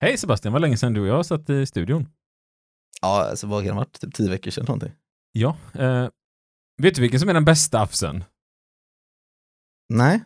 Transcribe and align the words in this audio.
Hej 0.00 0.18
Sebastian, 0.18 0.52
vad 0.52 0.62
länge 0.62 0.76
sedan 0.76 0.92
du 0.92 1.00
och 1.00 1.06
jag 1.06 1.26
satt 1.26 1.50
i 1.50 1.66
studion. 1.66 2.08
Ja, 3.02 3.28
alltså 3.30 3.46
vad 3.46 3.62
kan 3.62 3.66
det 3.68 3.72
ha 3.72 3.80
varit? 3.80 4.00
Typ 4.00 4.14
tio 4.14 4.30
veckor 4.30 4.50
sedan 4.50 4.64
någonting. 4.64 4.92
Ja, 5.32 5.56
eh, 5.74 6.08
vet 6.82 6.94
du 6.94 7.00
vilken 7.02 7.20
som 7.20 7.28
är 7.28 7.34
den 7.34 7.44
bästa 7.44 7.80
AFSen? 7.80 8.24
Nej. 9.88 10.24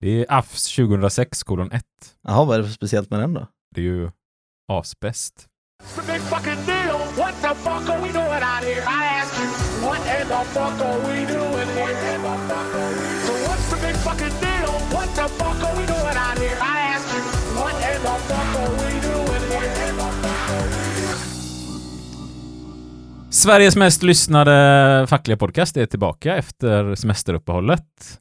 Det 0.00 0.08
är 0.08 0.26
AFS 0.28 0.76
2006 0.76 1.42
kolon 1.42 1.72
1. 1.72 1.84
Jaha, 2.22 2.44
vad 2.44 2.54
är 2.54 2.58
det 2.58 2.64
för 2.68 2.74
speciellt 2.74 3.10
med 3.10 3.20
den 3.20 3.34
då? 3.34 3.46
Det 3.74 3.80
är 3.80 3.84
ju 3.84 4.10
asbäst. 4.72 5.48
It's 5.82 5.98
a 5.98 6.02
big 6.06 6.20
fucking 6.20 6.66
deal. 6.66 6.98
What 7.16 7.34
the 7.42 7.54
fuck 7.54 7.88
Sveriges 23.38 23.76
mest 23.76 24.02
lyssnade 24.02 25.06
fackliga 25.08 25.36
podcast 25.36 25.76
är 25.76 25.86
tillbaka 25.86 26.36
efter 26.36 26.94
semesteruppehållet. 26.94 28.20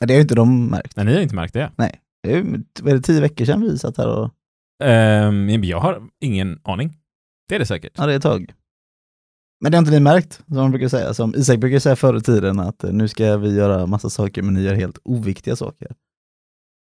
Det 0.00 0.12
har 0.12 0.14
ju 0.16 0.20
inte 0.22 0.34
de 0.34 0.66
märkt. 0.66 0.96
Nej, 0.96 1.06
ni 1.06 1.14
har 1.14 1.20
inte 1.20 1.34
märkt 1.34 1.54
det. 1.54 1.72
Nej. 1.76 2.00
Det 2.22 2.32
är, 2.32 2.38
är 2.88 2.94
det 2.94 3.00
tio 3.00 3.20
veckor 3.20 3.44
sedan 3.44 3.60
vi 3.62 3.78
satt 3.78 3.96
här 3.96 4.08
och... 4.08 4.30
Men 5.32 5.64
jag 5.64 5.80
har 5.80 6.02
ingen 6.20 6.60
aning. 6.64 6.96
Det 7.48 7.54
är 7.54 7.58
det 7.58 7.66
säkert. 7.66 7.92
Ja, 7.96 8.06
det 8.06 8.12
är 8.12 8.16
ett 8.16 8.22
tag. 8.22 8.52
Men 9.60 9.72
det 9.72 9.78
har 9.78 9.82
inte 9.82 9.90
ni 9.90 10.00
märkt, 10.00 10.32
som 10.46 10.56
man 10.56 10.70
brukar 10.70 10.88
säga. 10.88 11.14
Som 11.14 11.34
Isak 11.34 11.58
brukar 11.58 11.78
säga 11.78 11.96
förr 11.96 12.16
i 12.16 12.20
tiden 12.20 12.60
att 12.60 12.84
eh, 12.84 12.92
nu 12.92 13.08
ska 13.08 13.36
vi 13.36 13.54
göra 13.56 13.86
massa 13.86 14.10
saker, 14.10 14.42
men 14.42 14.54
ni 14.54 14.62
gör 14.62 14.74
helt 14.74 14.98
oviktiga 15.04 15.56
saker. 15.56 15.88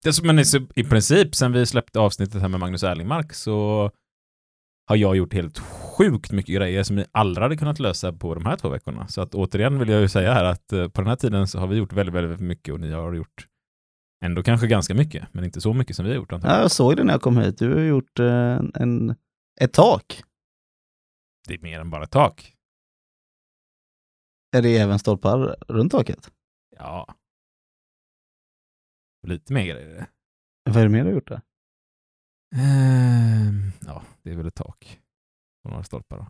Det 0.04 0.10
är 0.10 0.14
som, 0.14 0.28
men 0.28 0.40
i- 0.40 0.68
i 0.76 0.84
princip, 0.84 1.36
sen 1.36 1.52
vi 1.52 1.66
släppte 1.66 2.00
avsnittet 2.00 2.42
här 2.42 2.50
med 2.50 2.60
Magnus 2.60 2.84
Erlingmark 2.84 3.34
så 3.34 3.92
har 4.92 4.96
jag 4.96 5.16
gjort 5.16 5.34
helt 5.34 5.60
sjukt 5.60 6.32
mycket 6.32 6.56
grejer 6.56 6.84
som 6.84 6.96
ni 6.96 7.06
aldrig 7.12 7.44
hade 7.44 7.58
kunnat 7.58 7.80
lösa 7.80 8.14
på 8.14 8.36
de 8.36 8.46
här 8.46 8.58
två 8.58 8.70
veckorna. 8.70 9.08
Så 9.08 9.22
att 9.22 9.36
återigen 9.36 9.80
vill 9.80 9.90
jag 9.90 10.02
ju 10.02 10.08
säga 10.08 10.34
här 10.34 10.44
att 10.44 10.74
eh, 10.74 10.90
på 10.90 11.02
den 11.02 11.08
här 11.08 11.16
tiden 11.16 11.48
så 11.48 11.60
har 11.60 11.68
vi 11.68 11.76
gjort 11.76 11.94
väldigt, 11.94 12.16
väldigt 12.16 12.40
mycket 12.40 12.74
och 12.74 12.80
ni 12.80 12.92
har 12.92 13.14
gjort 13.14 13.48
ändå 14.26 14.44
kanske 14.44 14.68
ganska 14.68 14.94
mycket, 14.94 15.34
men 15.34 15.44
inte 15.44 15.62
så 15.62 15.74
mycket 15.74 15.96
som 15.96 16.06
vi 16.06 16.12
har 16.12 16.16
gjort. 16.16 16.32
antagligen. 16.32 16.58
Ja, 16.58 16.62
jag 16.62 16.72
såg 16.72 16.98
det 16.98 17.04
när 17.04 17.14
jag 17.14 17.22
kom 17.22 17.38
hit. 17.38 17.58
Du 17.58 17.74
har 17.74 17.82
gjort 17.82 18.20
eh, 18.20 18.26
en, 18.28 18.72
en, 18.76 19.16
ett 19.62 19.74
tak. 19.74 20.24
Det 21.48 21.54
är 21.54 21.60
mer 21.60 21.80
än 21.80 21.90
bara 21.90 22.08
tak. 22.08 22.56
Är 24.58 24.62
det 24.62 24.78
även 24.78 25.00
stolpar 25.00 25.56
runt 25.68 25.92
taket? 25.92 26.32
Ja. 26.78 27.16
Lite 29.28 29.54
mer 29.54 29.66
grejer. 29.66 30.06
Vad 30.70 30.78
är 30.78 30.84
det 30.84 30.90
mer 30.90 31.00
du 31.00 31.06
har 31.06 31.14
gjort 31.14 31.28
där? 31.28 31.42
Ehm, 32.56 33.72
ja, 33.88 34.02
det 34.24 34.32
är 34.32 34.36
väl 34.36 34.48
ett 34.48 34.56
tak. 34.56 34.98
Och 35.64 35.72
några 35.72 35.84
stolpar 35.84 36.18
då. 36.18 36.28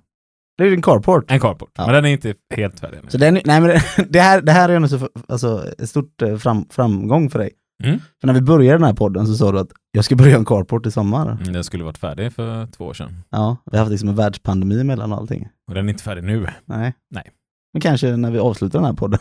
Det 0.57 0.63
är 0.63 0.71
en 0.73 0.81
carport. 0.81 1.31
En 1.31 1.39
carport, 1.39 1.71
Ja. 1.77 1.85
men 1.85 1.93
den 1.95 2.05
är 2.05 2.09
inte 2.09 2.33
helt 2.55 2.79
färdig 2.79 2.97
ännu. 2.97 3.09
Så 3.09 3.17
den, 3.17 3.33
nej, 3.33 3.61
men 3.61 3.63
det, 3.63 3.81
det, 4.09 4.19
här, 4.21 4.41
det 4.41 4.51
här 4.51 4.69
är 4.69 4.75
ändå 4.75 4.87
så, 4.87 5.09
alltså, 5.27 5.65
ett 5.79 5.89
stort 5.89 6.21
eh, 6.21 6.37
fram, 6.37 6.65
framgång 6.69 7.29
för 7.29 7.39
dig. 7.39 7.49
Mm. 7.83 7.99
För 8.21 8.27
när 8.27 8.33
vi 8.33 8.41
började 8.41 8.77
den 8.77 8.83
här 8.87 8.93
podden 8.93 9.27
så 9.27 9.33
sa 9.35 9.51
du 9.51 9.59
att 9.59 9.71
jag 9.91 10.05
ska 10.05 10.15
börja 10.15 10.37
en 10.37 10.45
carport 10.45 10.85
i 10.85 10.91
sommar. 10.91 11.31
Mm, 11.31 11.53
Den 11.53 11.63
skulle 11.63 11.83
varit 11.83 11.97
färdig 11.97 12.33
för 12.33 12.67
två 12.67 12.85
år 12.85 12.93
sedan. 12.93 13.23
Ja, 13.29 13.57
vi 13.71 13.77
har 13.77 13.83
haft 13.83 13.91
liksom 13.91 14.09
en 14.09 14.15
världspandemi 14.15 14.83
mellan 14.83 15.13
allting. 15.13 15.47
Och 15.67 15.73
den 15.75 15.85
är 15.85 15.89
inte 15.91 16.03
färdig 16.03 16.23
nu. 16.23 16.47
Nej. 16.65 16.93
Nej. 17.09 17.31
Men 17.73 17.81
kanske 17.81 18.15
när 18.17 18.31
vi 18.31 18.39
avslutar 18.39 18.79
den 18.79 18.85
här 18.85 18.93
podden. 18.93 19.19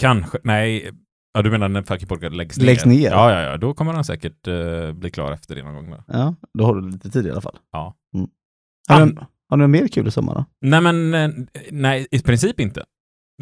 Kanske, 0.00 0.38
nej. 0.44 0.90
Ja, 1.36 1.42
du 1.42 1.50
menar 1.50 1.68
när 1.68 1.82
Fucking 1.82 2.08
Podcast 2.08 2.34
läggs 2.34 2.58
ner? 2.58 2.66
Läggs 2.66 2.84
ner. 2.86 3.10
Ja, 3.10 3.32
ja, 3.32 3.40
ja. 3.40 3.56
Då 3.56 3.74
kommer 3.74 3.92
den 3.92 4.04
säkert 4.04 4.46
eh, 4.46 4.92
bli 4.92 5.10
klar 5.10 5.32
efter 5.32 5.54
det 5.54 5.62
någon 5.62 5.74
gång. 5.74 5.90
Då. 5.90 6.04
Ja, 6.06 6.34
då 6.58 6.64
har 6.64 6.74
du 6.74 6.90
lite 6.90 7.10
tid 7.10 7.26
i 7.26 7.30
alla 7.30 7.40
fall. 7.40 7.58
Ja. 7.72 7.96
Mm. 8.14 8.28
Har, 8.88 9.00
An- 9.00 9.14
du, 9.14 9.20
har 9.48 9.56
du 9.56 9.62
något 9.62 9.70
mer 9.70 9.88
kul 9.88 10.08
i 10.08 10.10
sommar 10.10 10.34
då? 10.34 10.44
Nej, 10.60 10.80
men 10.80 11.14
eh, 11.14 11.30
nej, 11.70 12.06
i 12.10 12.18
princip 12.22 12.60
inte. 12.60 12.84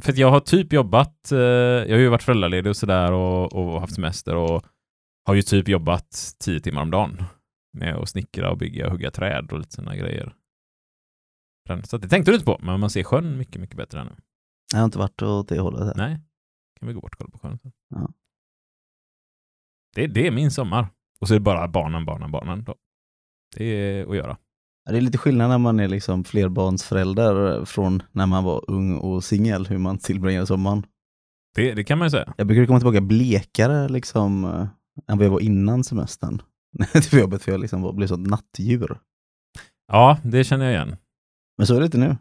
För 0.03 0.20
jag 0.20 0.31
har 0.31 0.41
typ 0.41 0.72
jobbat, 0.72 1.32
eh, 1.32 1.38
jag 1.38 1.91
har 1.91 1.99
ju 1.99 2.09
varit 2.09 2.22
föräldraledig 2.22 2.71
och 2.71 2.77
sådär 2.77 3.12
och, 3.12 3.53
och 3.53 3.81
haft 3.81 3.94
semester 3.94 4.37
och 4.37 4.65
har 5.26 5.34
ju 5.34 5.43
typ 5.43 5.69
jobbat 5.69 6.34
tio 6.44 6.61
timmar 6.61 6.82
om 6.82 6.91
dagen 6.91 7.22
med 7.78 7.94
att 7.97 8.09
snickra 8.09 8.50
och 8.50 8.59
bygga 8.59 8.87
och 8.87 8.93
hugga 8.93 9.11
träd 9.11 9.53
och 9.53 9.59
lite 9.59 9.72
sådana 9.75 9.97
grejer. 9.97 10.34
Så 11.84 11.99
det 11.99 12.09
tänkte 12.09 12.31
du 12.31 12.34
inte 12.34 12.47
på, 12.47 12.59
men 12.62 12.81
man 12.81 12.91
ser 12.91 13.03
sjön 13.03 13.38
mycket, 13.38 13.61
mycket 13.61 13.76
bättre 13.76 14.05
nu. 14.05 14.11
Jag 14.72 14.78
har 14.78 14.84
inte 14.84 14.99
varit 14.99 15.22
åt 15.22 15.49
det 15.49 15.61
hållet. 15.61 15.84
Här. 15.87 15.94
Nej, 15.97 16.21
kan 16.84 16.89
vi 16.89 16.95
gå 16.95 17.00
bort 17.00 17.15
och 17.15 17.19
kolla 17.19 17.31
på 17.31 17.39
sen. 17.39 17.72
Ja. 17.89 18.09
Det, 19.95 20.06
det 20.06 20.27
är 20.27 20.31
min 20.31 20.50
sommar. 20.50 20.89
Och 21.21 21.28
så 21.28 21.34
är 21.34 21.39
det 21.39 21.45
bara 21.45 21.69
barnen, 21.69 22.05
barnen, 22.05 22.31
barnen. 22.31 22.65
Då. 22.65 22.75
Det 23.56 23.65
är 23.65 24.06
att 24.11 24.17
göra. 24.17 24.37
Det 24.91 24.97
är 24.97 25.00
lite 25.00 25.19
skillnad 25.19 25.49
när 25.49 25.59
man 25.59 25.81
är 25.81 25.89
liksom 25.89 26.25
flerbarnsförälder 26.25 27.65
från 27.65 28.03
när 28.12 28.27
man 28.27 28.44
var 28.44 28.71
ung 28.71 28.97
och 28.97 29.25
singel, 29.25 29.67
hur 29.67 29.78
man 29.78 29.99
tillbringade 29.99 30.47
sommaren. 30.47 30.87
Det, 31.55 31.75
det 31.75 31.84
kan 31.84 31.99
man 31.99 32.06
ju 32.06 32.11
säga. 32.11 32.34
Jag 32.37 32.47
brukar 32.47 32.67
komma 32.67 32.78
tillbaka 32.78 33.00
blekare 33.00 33.89
liksom, 33.89 34.44
eh, 34.44 34.69
än 35.09 35.19
vad 35.19 35.27
jag 35.27 35.31
var 35.31 35.41
innan 35.41 35.84
semestern. 35.84 36.43
till 37.09 37.19
jobbet, 37.19 37.43
för 37.43 37.53
jag 37.53 37.61
liksom 37.61 37.83
var, 37.83 37.93
blev 37.93 38.06
sånt 38.06 38.28
nattdjur. 38.28 39.00
Ja, 39.87 40.19
det 40.25 40.44
känner 40.44 40.65
jag 40.65 40.75
igen. 40.75 40.97
Men 41.59 41.67
så 41.67 41.75
är 41.75 41.81
det 41.81 41.87
inte 41.87 41.99
nu. 41.99 42.17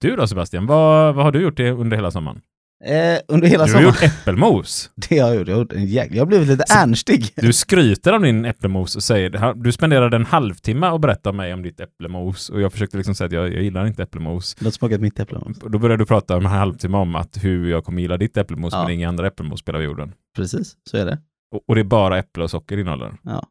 Du 0.00 0.16
då 0.16 0.26
Sebastian, 0.26 0.66
vad, 0.66 1.14
vad 1.14 1.24
har 1.24 1.32
du 1.32 1.42
gjort 1.42 1.60
under 1.60 1.96
hela 1.96 2.10
sommaren? 2.10 2.40
Eh, 2.84 3.18
under 3.28 3.48
hela 3.48 3.66
Du 3.66 3.72
har 3.72 3.78
sommaren. 3.80 3.84
gjort 3.84 4.02
äppelmos. 4.02 4.90
Det 5.08 5.18
har 5.18 5.28
jag 5.28 5.36
gjort. 5.36 5.48
Jag 5.48 5.54
har, 5.54 5.60
gjort 5.62 5.72
en 5.72 5.86
jäkla, 5.86 6.16
jag 6.16 6.20
har 6.22 6.26
blivit 6.26 6.48
lite 6.48 6.64
Så- 6.66 6.78
ernstig. 6.78 7.32
Du 7.36 7.52
skryter 7.52 8.12
om 8.12 8.22
din 8.22 8.44
äppelmos 8.44 8.96
och 8.96 9.02
säger, 9.02 9.54
du 9.54 9.72
spenderade 9.72 10.16
en 10.16 10.26
halvtimme 10.26 10.88
och 10.88 11.00
berätta 11.00 11.30
om 11.30 11.36
mig 11.36 11.54
om 11.54 11.62
ditt 11.62 11.80
äppelmos 11.80 12.48
och 12.48 12.60
jag 12.60 12.72
försökte 12.72 12.96
liksom 12.96 13.14
säga 13.14 13.26
att 13.26 13.32
jag, 13.32 13.54
jag 13.54 13.62
gillar 13.62 13.86
inte 13.86 14.02
äppelmos. 14.02 14.56
Låt 14.60 14.74
smaka 14.74 14.98
mitt 14.98 15.20
äpple. 15.20 15.38
Och 15.62 15.70
då 15.70 15.78
började 15.78 16.02
du 16.02 16.06
prata 16.06 16.36
om 16.36 16.46
en 16.46 16.52
halvtimme 16.52 16.96
om 16.96 17.14
att 17.16 17.44
hur 17.44 17.70
jag 17.70 17.84
kommer 17.84 18.02
gilla 18.02 18.16
ditt 18.16 18.36
äppelmos 18.36 18.72
Ja. 18.72 18.82
men 18.82 18.92
inga 18.92 19.08
andra 19.08 19.26
äppelmos 19.26 19.60
spelar 19.60 19.80
jorden. 19.80 20.12
Precis, 20.36 20.76
så 20.90 20.96
är 20.96 21.06
det. 21.06 21.18
Och, 21.54 21.60
och 21.68 21.74
det 21.74 21.80
är 21.80 21.84
bara 21.84 22.18
äpple 22.18 22.44
och 22.44 22.50
socker 22.50 22.78
innehåller. 22.78 23.12
Ja. 23.22 23.44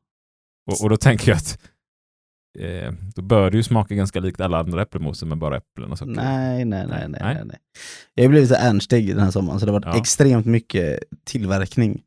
Och, 0.72 0.84
och 0.84 0.90
då 0.90 0.97
tänker 0.97 1.29
jag 1.31 1.38
att 1.38 1.59
eh, 2.60 2.94
då 3.16 3.22
bör 3.22 3.52
det 3.52 3.58
ju 3.58 3.64
smaka 3.64 3.96
ganska 3.96 4.20
likt 4.20 4.42
alla 4.42 4.58
andra 4.60 4.82
äppelmos 4.82 5.24
med 5.24 5.38
bara 5.38 5.58
äpplen 5.58 5.92
och 5.92 5.98
socker. 5.98 6.12
Nej, 6.14 6.66
nej, 6.66 6.88
nej, 6.88 7.08
nej, 7.10 7.22
Nej. 7.24 7.42
nej. 7.46 7.58
Jag 8.14 8.24
har 8.24 8.30
blivit 8.30 8.50
så 8.50 8.56
ernstig 8.56 9.08
den 9.16 9.24
här 9.24 9.32
sommaren, 9.32 9.60
så 9.60 9.66
det 9.66 9.72
har 9.72 9.80
varit 9.80 9.96
Ja. 9.96 10.02
extremt 10.02 10.46
mycket 10.46 11.00
tillverkning 11.26 12.02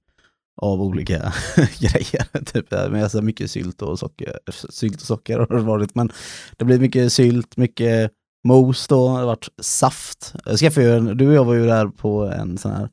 av 0.62 0.82
olika 0.82 1.18
grejer. 1.56 2.44
Typ, 2.44 2.70
med 2.70 3.02
alltså 3.02 3.22
mycket 3.22 3.50
sylt 3.50 3.82
och 3.82 3.98
socker. 3.98 4.38
Sylt 4.70 4.94
och 4.96 5.06
socker 5.06 5.38
har 5.38 5.46
det 5.56 5.62
varit, 5.62 5.94
men 5.94 6.12
det 6.56 6.64
blir 6.64 6.78
mycket 6.78 7.12
sylt, 7.12 7.56
mycket 7.56 8.10
mos 8.48 8.88
då, 8.88 9.08
det 9.08 9.14
har 9.20 9.26
varit 9.26 9.48
saft. 9.60 10.34
Jag 10.44 10.58
skaffade 10.58 10.86
ju, 10.86 11.14
du 11.14 11.28
och 11.28 11.34
jag 11.34 11.44
var 11.44 11.54
ju 11.54 11.66
där 11.66 11.86
på 11.86 12.22
en 12.24 12.58
sån 12.58 12.72
här 12.72 12.88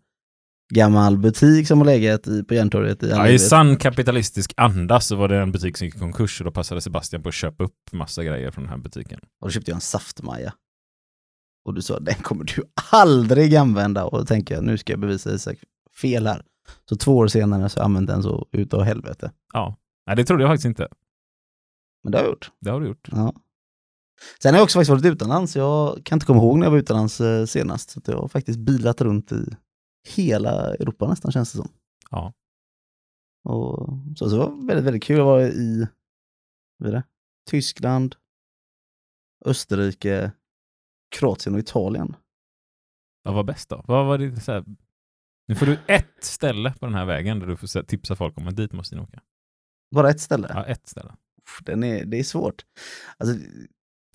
gammal 0.69 1.17
butik 1.17 1.67
som 1.67 1.77
har 1.77 1.85
legat 1.85 2.27
i, 2.27 2.43
på 2.43 2.53
Järntorget 2.53 3.03
i 3.03 3.09
Ja, 3.09 3.27
I 3.27 3.39
sann 3.39 3.77
kapitalistisk 3.77 4.53
anda 4.57 4.99
så 4.99 5.15
var 5.15 5.27
det 5.27 5.37
en 5.37 5.51
butik 5.51 5.77
som 5.77 5.85
gick 5.85 5.95
i 5.95 5.99
konkurs 5.99 6.41
och 6.41 6.45
då 6.45 6.51
passade 6.51 6.81
Sebastian 6.81 7.23
på 7.23 7.29
att 7.29 7.35
köpa 7.35 7.63
upp 7.63 7.91
massa 7.91 8.23
grejer 8.23 8.51
från 8.51 8.63
den 8.63 8.71
här 8.71 8.77
butiken. 8.77 9.19
Och 9.41 9.47
då 9.47 9.51
köpte 9.51 9.71
jag 9.71 9.75
en 9.75 9.81
saftmaja. 9.81 10.53
Och 11.65 11.73
du 11.73 11.81
sa, 11.81 11.99
den 11.99 12.15
kommer 12.15 12.43
du 12.43 12.63
aldrig 12.91 13.55
använda. 13.55 14.05
Och 14.05 14.17
då 14.17 14.25
tänker 14.25 14.55
jag, 14.55 14.63
nu 14.63 14.77
ska 14.77 14.93
jag 14.93 14.99
bevisa 14.99 15.33
Isak 15.33 15.57
fel 16.01 16.27
här. 16.27 16.43
Så 16.89 16.95
två 16.95 17.17
år 17.17 17.27
senare 17.27 17.69
så 17.69 17.81
använt 17.81 18.07
den 18.07 18.23
så 18.23 18.47
utav 18.51 18.83
helvete. 18.83 19.31
Ja, 19.53 19.77
nej 20.07 20.15
det 20.15 20.25
trodde 20.25 20.43
jag 20.43 20.49
faktiskt 20.49 20.65
inte. 20.65 20.87
Men 22.03 22.11
det 22.11 22.17
har 22.17 22.23
jag 22.23 22.31
gjort. 22.31 22.51
Det 22.61 22.69
har 22.69 22.81
du 22.81 22.87
gjort. 22.87 23.07
Ja. 23.11 23.33
Sen 24.41 24.53
har 24.53 24.59
jag 24.59 24.63
också 24.63 24.79
faktiskt 24.79 24.89
varit 24.89 25.13
utomlands. 25.13 25.55
Jag 25.55 26.01
kan 26.05 26.15
inte 26.15 26.25
komma 26.25 26.41
ihåg 26.41 26.57
när 26.57 26.65
jag 26.65 26.71
var 26.71 26.77
utomlands 26.77 27.21
eh, 27.21 27.45
senast. 27.45 27.91
Så 27.91 28.01
jag 28.05 28.17
har 28.17 28.27
faktiskt 28.27 28.59
bilat 28.59 29.01
runt 29.01 29.31
i 29.31 29.45
hela 30.15 30.73
Europa 30.75 31.07
nästan 31.07 31.31
känns 31.31 31.51
det 31.51 31.57
som. 31.57 31.71
Ja. 32.11 32.33
Och, 33.43 33.89
så, 34.15 34.29
så 34.29 34.35
det 34.35 34.37
var 34.37 34.67
väldigt, 34.67 34.85
väldigt 34.85 35.03
kul. 35.03 35.17
Jag 35.17 35.25
var 35.25 35.41
i 35.41 35.87
det? 36.77 37.03
Tyskland, 37.49 38.15
Österrike, 39.45 40.31
Kroatien 41.15 41.53
och 41.53 41.59
Italien. 41.59 42.15
Vad 43.23 43.33
var 43.33 43.43
bäst 43.43 43.69
då? 43.69 43.83
Vad 43.87 44.05
var 44.05 44.17
det 44.17 44.39
så 44.39 44.51
här? 44.51 44.65
Nu 45.47 45.55
får 45.55 45.65
du 45.65 45.79
ett 45.87 46.23
ställe 46.23 46.73
på 46.79 46.85
den 46.85 46.95
här 46.95 47.05
vägen 47.05 47.39
där 47.39 47.47
du 47.47 47.57
får 47.57 47.83
tipsa 47.83 48.15
folk 48.15 48.37
om 48.37 48.47
att 48.47 48.55
dit 48.55 48.73
måste 48.73 48.95
ni 48.95 49.01
åka. 49.01 49.21
Bara 49.95 50.09
ett 50.09 50.19
ställe. 50.19 50.51
Ja, 50.53 50.65
ett 50.65 50.87
ställe. 50.87 51.15
Den 51.61 51.83
är, 51.83 52.05
det 52.05 52.19
är 52.19 52.23
svårt. 52.23 52.65
Alltså, 53.17 53.35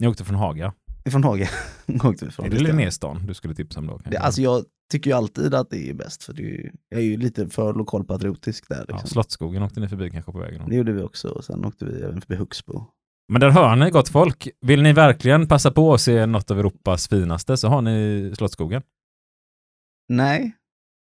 Ni 0.01 0.07
åkte 0.07 0.25
från 0.25 0.37
Haga. 0.37 0.75
Ifrån 1.09 1.23
från. 2.31 2.47
är 2.47 2.51
det 2.51 2.59
Linnéstan 2.59 3.27
du 3.27 3.35
skulle 3.35 3.55
tipsa 3.55 3.81
om 3.81 3.87
då? 3.87 4.01
Det, 4.05 4.17
alltså 4.17 4.43
jag 4.43 4.65
tycker 4.93 5.11
ju 5.11 5.17
alltid 5.17 5.55
att 5.55 5.71
det 5.71 5.91
är 5.91 5.95
bäst, 5.95 6.25
för 6.25 6.33
det 6.33 6.43
är 6.43 6.47
ju, 6.47 6.73
jag 6.89 7.01
är 7.01 7.05
ju 7.05 7.17
lite 7.17 7.49
för 7.49 7.75
lokalpatriotisk 7.75 8.69
där. 8.69 8.85
ja, 8.89 8.95
Liksom. 8.95 9.09
Slottsskogen 9.11 9.63
åkte 9.63 9.81
ni 9.81 9.89
förbi 9.89 10.11
kanske 10.11 10.33
på 10.33 10.39
vägen. 10.39 10.63
det 10.69 10.77
gjorde 10.77 10.93
vi 10.93 11.03
också, 11.03 11.29
och 11.29 11.45
sen 11.45 11.65
åkte 11.65 11.85
vi 11.85 12.03
även 12.03 12.21
förbi 12.21 12.37
Huxbo. 12.37 12.85
Men 13.33 13.41
där 13.41 13.51
hör 13.51 13.77
ni 13.77 13.91
gott 13.91 14.09
folk. 14.09 14.49
Vill 14.61 14.83
ni 14.83 14.93
verkligen 14.93 15.49
passa 15.49 15.71
på 15.71 15.95
att 15.95 16.01
se 16.01 16.27
något 16.27 16.51
av 16.51 16.59
Europas 16.59 17.09
finaste 17.09 17.57
så 17.57 17.69
har 17.69 17.83
ni 17.83 18.33
Slottsskogen. 18.37 18.83
Nej, 20.09 20.57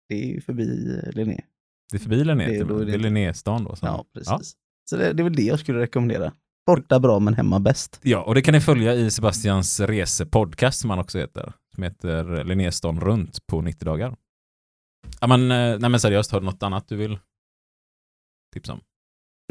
det 0.10 0.16
är 0.16 0.28
ju 0.28 0.42
förbi 0.42 1.00
eh, 1.06 1.12
Linné. 1.12 1.42
Det 1.92 1.98
är 1.98 2.00
förbi 2.02 2.24
Linné. 2.24 2.48
Det- 2.48 2.56
är 2.58 2.64
det 2.66 2.74
Det 2.74 2.82
är 2.82 2.86
inte- 2.86 2.98
Linnéstan 2.98 3.64
då. 3.64 3.76
Så. 3.76 3.86
Ja, 3.86 4.06
precis. 4.14 4.54
Så 4.90 4.98
det, 4.98 5.14
det 5.14 5.22
är 5.22 5.24
väl 5.24 5.36
det 5.36 5.44
jag 5.44 5.60
skulle 5.60 5.80
rekommendera. 5.80 6.34
Borta 6.65 7.00
bra 7.00 7.19
men 7.19 7.33
hemma 7.33 7.59
bäst. 7.59 8.00
Ja, 8.03 8.23
och 8.23 8.35
det 8.35 8.41
kan 8.41 8.53
ni 8.53 8.62
följa 8.62 8.94
i 8.94 9.12
Sebastians 9.12 9.79
resepodcast 9.79 10.79
som 10.79 10.89
han 10.89 11.00
också 11.00 11.19
heter. 11.19 11.53
Som 11.75 11.83
heter 11.83 12.44
Linnéstan 12.44 13.00
runt 13.00 13.47
på 13.47 13.62
90 13.62 13.85
dagar. 13.85 14.15
Ja, 15.21 15.27
men, 15.27 15.41
eh, 15.41 15.79
nej 15.79 15.89
men 15.89 16.00
seriöst, 16.00 16.31
har 16.31 16.39
du 16.39 16.45
något 16.45 16.63
annat 16.63 16.88
du 16.88 16.95
vill 16.95 17.19
tipsa 18.53 18.73
om? 18.73 18.81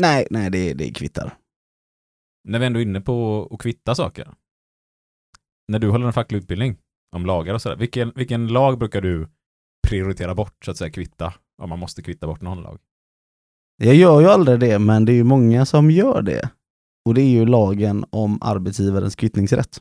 Nej, 0.02 0.26
nej 0.30 0.50
det, 0.50 0.74
det 0.74 0.90
kvittar. 0.90 1.38
När 2.48 2.58
vi 2.58 2.66
ändå 2.66 2.80
är 2.80 2.82
inne 2.82 3.00
på 3.00 3.48
att 3.50 3.60
kvitta 3.60 3.94
saker. 3.94 4.34
När 5.68 5.78
du 5.78 5.90
håller 5.90 6.06
en 6.06 6.12
facklig 6.12 6.38
utbildning 6.38 6.76
om 7.16 7.26
lagar 7.26 7.54
och 7.54 7.62
sådär, 7.62 7.76
vilken, 7.76 8.12
vilken 8.14 8.48
lag 8.48 8.78
brukar 8.78 9.00
du 9.00 9.28
prioritera 9.88 10.34
bort 10.34 10.64
så 10.64 10.70
att 10.70 10.76
säga 10.76 10.90
kvitta? 10.90 11.34
Om 11.62 11.68
man 11.68 11.78
måste 11.78 12.02
kvitta 12.02 12.26
bort 12.26 12.40
någon 12.40 12.62
lag. 12.62 12.80
Jag 13.76 13.94
gör 13.94 14.20
ju 14.20 14.26
aldrig 14.26 14.60
det, 14.60 14.78
men 14.78 15.04
det 15.04 15.12
är 15.12 15.16
ju 15.16 15.24
många 15.24 15.66
som 15.66 15.90
gör 15.90 16.22
det. 16.22 16.50
Och 17.04 17.14
det 17.14 17.22
är 17.22 17.28
ju 17.30 17.46
lagen 17.46 18.04
om 18.10 18.38
arbetsgivarens 18.40 19.16
kvittningsrätt. 19.16 19.80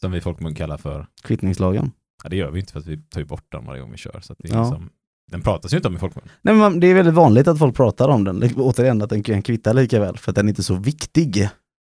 Som 0.00 0.12
vi 0.12 0.20
folkmun 0.20 0.54
kallar 0.54 0.76
för, 0.76 1.06
Kvittningslagen. 1.22 1.90
ja 2.22 2.28
det 2.28 2.36
gör 2.36 2.50
vi 2.50 2.60
inte 2.60 2.72
för 2.72 2.80
att 2.80 2.86
vi 2.86 2.96
tar 3.02 3.20
ju 3.20 3.26
bort 3.26 3.44
den 3.52 3.64
varje 3.66 3.80
gång 3.80 3.90
vi 3.90 3.96
kör. 3.96 4.20
Så 4.22 4.34
det 4.38 4.48
är 4.48 4.54
Ja. 4.54 4.62
liksom, 4.62 4.90
den 5.30 5.42
pratas 5.42 5.72
ju 5.72 5.76
inte 5.76 5.88
om 5.88 5.96
i 5.96 5.98
folkmun. 5.98 6.24
Nej, 6.42 6.54
men 6.54 6.80
det 6.80 6.86
är 6.86 6.94
väldigt 6.94 7.14
vanligt 7.14 7.48
att 7.48 7.58
folk 7.58 7.76
pratar 7.76 8.08
om 8.08 8.24
den. 8.24 8.42
Återigen, 8.56 9.02
att 9.02 9.10
den 9.10 9.22
kan 9.22 9.42
kvitta 9.42 9.72
lika 9.72 10.00
väl, 10.00 10.16
för 10.18 10.30
att 10.32 10.36
den 10.36 10.46
är 10.46 10.48
inte 10.48 10.62
så 10.62 10.74
viktig, 10.74 11.48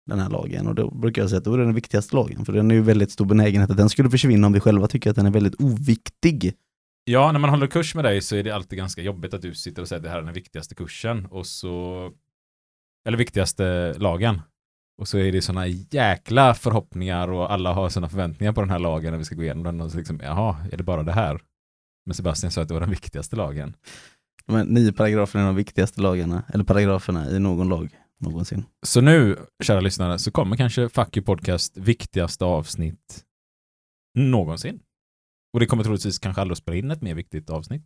den 0.06 0.19
här 0.19 0.31
lagen. 0.31 0.67
Och 0.67 0.75
då 0.75 0.90
brukar 0.90 1.22
jag 1.22 1.28
säga 1.28 1.38
att 1.38 1.44
då 1.44 1.55
är 1.55 1.58
den 1.58 1.75
viktigaste 1.75 2.17
lagen, 2.17 2.44
för 2.44 2.52
den 2.52 2.70
är 2.70 2.75
ju 2.75 2.82
väldigt 2.82 3.10
stor 3.10 3.25
benägenhet 3.25 3.70
att 3.70 3.76
den 3.76 3.88
skulle 3.88 4.10
försvinna 4.10 4.46
om 4.46 4.52
vi 4.52 4.60
själva 4.60 4.87
tycker 4.88 5.10
att 5.10 5.17
den 5.17 5.26
är 5.26 5.31
väldigt 5.31 5.60
oviktig. 5.60 6.52
Ja, 7.05 7.32
när 7.32 7.40
man 7.40 7.50
håller 7.50 7.67
kurs 7.67 7.94
med 7.94 8.05
dig 8.05 8.22
så 8.22 8.37
är 8.37 8.43
det 8.43 8.50
alltid 8.50 8.78
ganska 8.78 9.02
jobbigt 9.02 9.34
att 9.34 9.43
du 9.43 9.55
sitter 9.55 9.82
och 9.82 9.88
säger 9.88 9.99
att 10.00 10.05
det 10.05 10.10
här 10.10 10.19
är 10.19 10.22
den 10.22 10.34
viktigaste 10.34 10.75
kursen 10.75 11.26
och 11.26 11.46
så 11.46 12.10
eller 13.08 13.19
viktigaste 13.19 13.94
lagen. 13.99 14.40
Och 14.99 15.08
så 15.08 15.19
är 15.19 15.32
det 15.32 15.43
sådana 15.43 15.67
jäkla 15.67 16.55
förhoppningar 16.55 17.29
och 17.29 17.52
alla 17.52 17.73
har 17.73 17.88
sådana 17.88 18.08
förväntningar 18.08 18.52
på 18.52 18.61
den 18.61 18.70
här 18.70 18.79
lagen 18.79 19.11
när 19.11 19.19
vi 19.19 19.25
ska 19.25 19.35
gå 19.35 19.43
igenom 19.43 19.62
den 19.62 19.81
och 19.81 19.91
så 19.91 19.99
liksom, 19.99 20.20
jaha, 20.23 20.56
är 20.73 20.76
det 20.76 20.82
bara 20.82 21.02
det 21.02 21.12
här? 21.12 21.41
Men 22.06 22.14
Sebastian 22.14 22.52
sa 22.52 22.62
att 22.62 22.69
det 22.69 22.75
var 22.75 22.81
den 22.81 22.91
viktigaste 22.91 23.37
lagen. 23.37 23.76
Här 24.46 24.64
nio 24.64 24.93
paragraferna 24.93 25.43
är 25.43 25.46
de 25.46 25.56
viktigaste 25.56 26.00
lagarna, 26.00 26.43
eller 26.55 26.64
paragraferna 26.64 27.31
i 27.31 27.38
någon 27.38 27.69
lag 27.69 27.99
någonsin. 28.20 28.64
Så 28.87 29.00
nu, 29.00 29.37
kära 29.62 29.81
lyssnare, 29.81 30.19
så 30.19 30.31
kommer 30.31 30.56
kanske 30.56 30.88
Fuck 30.88 31.17
You 31.17 31.26
Podcast 31.26 31.76
viktigaste 31.76 32.44
avsnitt 32.44 33.25
någonsin. 34.14 34.81
Och 35.52 35.61
det 35.61 35.67
kommer 35.67 35.85
troligtvis 35.85 36.19
kanske 36.19 36.41
aldrig 36.41 36.52
att 36.52 36.58
spela 36.58 36.76
in 36.76 36.91
ett 36.91 37.02
mer 37.02 37.14
viktigt 37.14 37.50
avsnitt. 37.50 37.82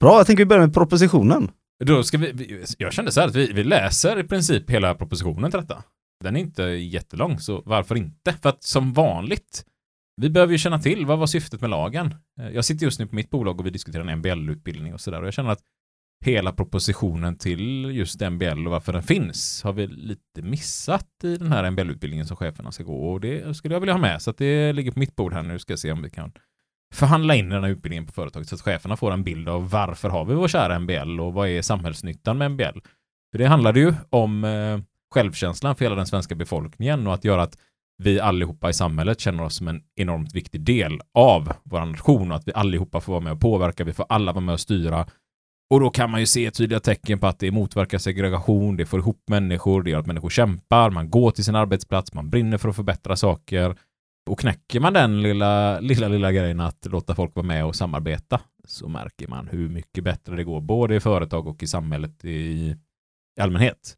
Bra, 0.00 0.16
jag 0.16 0.26
tänker 0.26 0.40
vi 0.40 0.46
börjar 0.46 0.66
med 0.66 0.74
propositionen. 0.74 1.50
Då 1.84 2.02
ska 2.02 2.18
vi, 2.18 2.32
vi- 2.32 2.64
jag 2.78 2.92
kände 2.92 3.12
så 3.12 3.20
här 3.20 3.28
att 3.28 3.34
vi, 3.34 3.52
vi 3.52 3.64
läser 3.64 4.18
i 4.20 4.24
princip 4.24 4.70
hela 4.70 4.94
propositionen 4.94 5.50
till 5.50 5.60
detta. 5.60 5.84
Den 6.24 6.36
är 6.36 6.40
inte 6.40 6.62
jättelång, 6.62 7.38
så 7.38 7.62
varför 7.66 7.96
inte? 7.96 8.32
För 8.32 8.48
att 8.48 8.62
som 8.62 8.92
vanligt, 8.92 9.64
vi 10.22 10.30
behöver 10.30 10.52
ju 10.52 10.58
känna 10.58 10.78
till 10.78 11.06
vad 11.06 11.18
var 11.18 11.26
syftet 11.26 11.60
med 11.60 11.70
lagen. 11.70 12.14
Eh, 12.40 12.48
jag 12.50 12.64
sitter 12.64 12.84
just 12.86 13.00
nu 13.00 13.06
på 13.06 13.14
mitt 13.14 13.30
bolag 13.30 13.60
och 13.60 13.66
vi 13.66 13.70
diskuterar 13.70 14.04
en 14.06 14.18
MBL-utbildning 14.18 14.94
och 14.94 15.00
sådär 15.00 15.20
och 15.20 15.26
jag 15.26 15.34
känner 15.34 15.50
att 15.50 15.62
hela 16.24 16.52
propositionen 16.52 17.36
till 17.38 17.84
just 17.92 18.20
MBL 18.20 18.66
och 18.66 18.70
varför 18.72 18.92
den 18.92 19.02
finns 19.02 19.62
har 19.62 19.72
vi 19.72 19.86
lite 19.86 20.42
missat 20.42 21.06
i 21.24 21.36
den 21.36 21.52
här 21.52 21.70
MBL-utbildningen 21.70 22.26
som 22.26 22.36
cheferna 22.36 22.72
ska 22.72 22.84
gå 22.84 23.12
och 23.12 23.20
det 23.20 23.56
skulle 23.56 23.74
jag 23.74 23.80
vilja 23.80 23.94
ha 23.94 24.00
med 24.00 24.22
så 24.22 24.30
att 24.30 24.38
det 24.38 24.72
ligger 24.72 24.92
på 24.92 24.98
mitt 24.98 25.16
bord 25.16 25.32
här 25.32 25.42
nu 25.42 25.58
ska 25.58 25.72
jag 25.72 25.78
se 25.78 25.92
om 25.92 26.02
vi 26.02 26.10
kan 26.10 26.32
förhandla 26.94 27.34
in 27.34 27.48
den 27.48 27.64
här 27.64 27.70
utbildningen 27.70 28.06
på 28.06 28.12
företaget 28.12 28.48
så 28.48 28.54
att 28.54 28.60
cheferna 28.60 28.96
får 28.96 29.12
en 29.12 29.24
bild 29.24 29.48
av 29.48 29.70
varför 29.70 30.08
har 30.08 30.24
vi 30.24 30.34
vår 30.34 30.48
kära 30.48 30.78
MBL 30.78 31.20
och 31.20 31.32
vad 31.32 31.48
är 31.48 31.62
samhällsnyttan 31.62 32.38
med 32.38 32.50
MBL? 32.50 32.78
För 33.32 33.38
det 33.38 33.46
handlade 33.46 33.80
ju 33.80 33.94
om 34.10 34.44
eh, 34.44 34.78
självkänslan 35.14 35.76
för 35.76 35.84
hela 35.84 35.94
den 35.94 36.06
svenska 36.06 36.34
befolkningen 36.34 37.06
och 37.06 37.14
att 37.14 37.24
göra 37.24 37.42
att 37.42 37.58
vi 38.02 38.20
allihopa 38.20 38.70
i 38.70 38.72
samhället 38.72 39.20
känner 39.20 39.42
oss 39.42 39.56
som 39.56 39.68
en 39.68 39.82
enormt 39.96 40.34
viktig 40.34 40.60
del 40.60 41.00
av 41.14 41.52
vår 41.64 41.86
nation 41.86 42.30
och 42.30 42.36
att 42.36 42.48
vi 42.48 42.52
allihopa 42.54 43.00
får 43.00 43.12
vara 43.12 43.22
med 43.22 43.32
och 43.32 43.40
påverka, 43.40 43.84
vi 43.84 43.92
får 43.92 44.06
alla 44.08 44.32
vara 44.32 44.44
med 44.44 44.52
och 44.52 44.60
styra. 44.60 45.06
Och 45.70 45.80
då 45.80 45.90
kan 45.90 46.10
man 46.10 46.20
ju 46.20 46.26
se 46.26 46.50
tydliga 46.50 46.80
tecken 46.80 47.18
på 47.18 47.26
att 47.26 47.38
det 47.38 47.50
motverkar 47.50 47.98
segregation, 47.98 48.76
det 48.76 48.86
får 48.86 49.00
ihop 49.00 49.22
människor, 49.28 49.82
det 49.82 49.90
gör 49.90 49.98
att 49.98 50.06
människor 50.06 50.30
kämpar, 50.30 50.90
man 50.90 51.10
går 51.10 51.30
till 51.30 51.44
sin 51.44 51.54
arbetsplats, 51.54 52.14
man 52.14 52.30
brinner 52.30 52.58
för 52.58 52.68
att 52.68 52.76
förbättra 52.76 53.16
saker. 53.16 53.76
Och 54.26 54.38
knäcker 54.38 54.80
man 54.80 54.92
den 54.92 55.22
lilla, 55.22 55.80
lilla, 55.80 56.08
lilla 56.08 56.32
grejen 56.32 56.60
att 56.60 56.86
låta 56.86 57.14
folk 57.14 57.34
vara 57.34 57.46
med 57.46 57.64
och 57.64 57.76
samarbeta 57.76 58.40
så 58.64 58.88
märker 58.88 59.28
man 59.28 59.48
hur 59.48 59.68
mycket 59.68 60.04
bättre 60.04 60.36
det 60.36 60.44
går 60.44 60.60
både 60.60 60.96
i 60.96 61.00
företag 61.00 61.46
och 61.46 61.62
i 61.62 61.66
samhället 61.66 62.24
i, 62.24 62.30
i 63.38 63.40
allmänhet. 63.40 63.96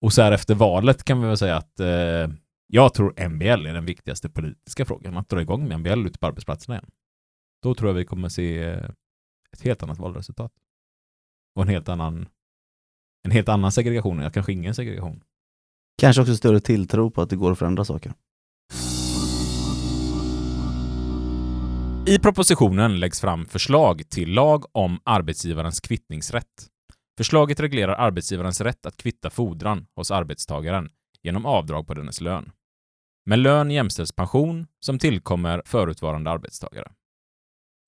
Och 0.00 0.12
så 0.12 0.22
här 0.22 0.32
efter 0.32 0.54
valet 0.54 1.04
kan 1.04 1.20
vi 1.20 1.26
väl 1.26 1.36
säga 1.36 1.56
att 1.56 1.80
eh, 1.80 2.28
jag 2.66 2.94
tror 2.94 3.28
MBL 3.28 3.66
är 3.66 3.74
den 3.74 3.84
viktigaste 3.84 4.28
politiska 4.28 4.84
frågan. 4.84 5.16
Att 5.16 5.28
dra 5.28 5.40
igång 5.40 5.68
med 5.68 5.80
MBL 5.80 6.06
ute 6.06 6.18
på 6.18 6.26
arbetsplatserna 6.26 6.74
igen. 6.74 6.90
Då 7.62 7.74
tror 7.74 7.88
jag 7.90 7.94
vi 7.94 8.04
kommer 8.04 8.28
se 8.28 8.62
eh, 8.62 8.90
ett 9.52 9.62
helt 9.62 9.82
annat 9.82 9.98
valresultat. 9.98 10.52
Och 11.54 11.62
en 11.62 11.68
helt 11.68 11.88
annan 11.88 12.28
en 13.22 13.30
helt 13.30 13.48
annan 13.48 13.72
segregation, 13.72 14.18
ja, 14.18 14.30
kanske 14.30 14.52
ingen 14.52 14.74
segregation. 14.74 15.24
Kanske 15.98 16.22
också 16.22 16.36
större 16.36 16.60
tilltro 16.60 17.10
på 17.10 17.22
att 17.22 17.30
det 17.30 17.36
går 17.36 17.52
att 17.52 17.58
förändra 17.58 17.84
saker. 17.84 18.14
I 22.06 22.18
propositionen 22.18 23.00
läggs 23.00 23.20
fram 23.20 23.46
förslag 23.46 24.02
till 24.10 24.32
lag 24.32 24.76
om 24.76 25.00
arbetsgivarens 25.04 25.80
kvittningsrätt. 25.80 26.68
Förslaget 27.16 27.60
reglerar 27.60 27.94
arbetsgivarens 27.94 28.60
rätt 28.60 28.86
att 28.86 28.96
kvitta 28.96 29.30
fordran 29.30 29.86
hos 29.96 30.10
arbetstagaren 30.10 30.90
genom 31.22 31.46
avdrag 31.46 31.86
på 31.86 31.94
dennes 31.94 32.20
lön. 32.20 32.52
Med 33.26 33.38
lön 33.38 33.70
jämställs 33.70 34.12
pension 34.12 34.66
som 34.80 34.98
tillkommer 34.98 35.62
förutvarande 35.64 36.30
arbetstagare. 36.30 36.92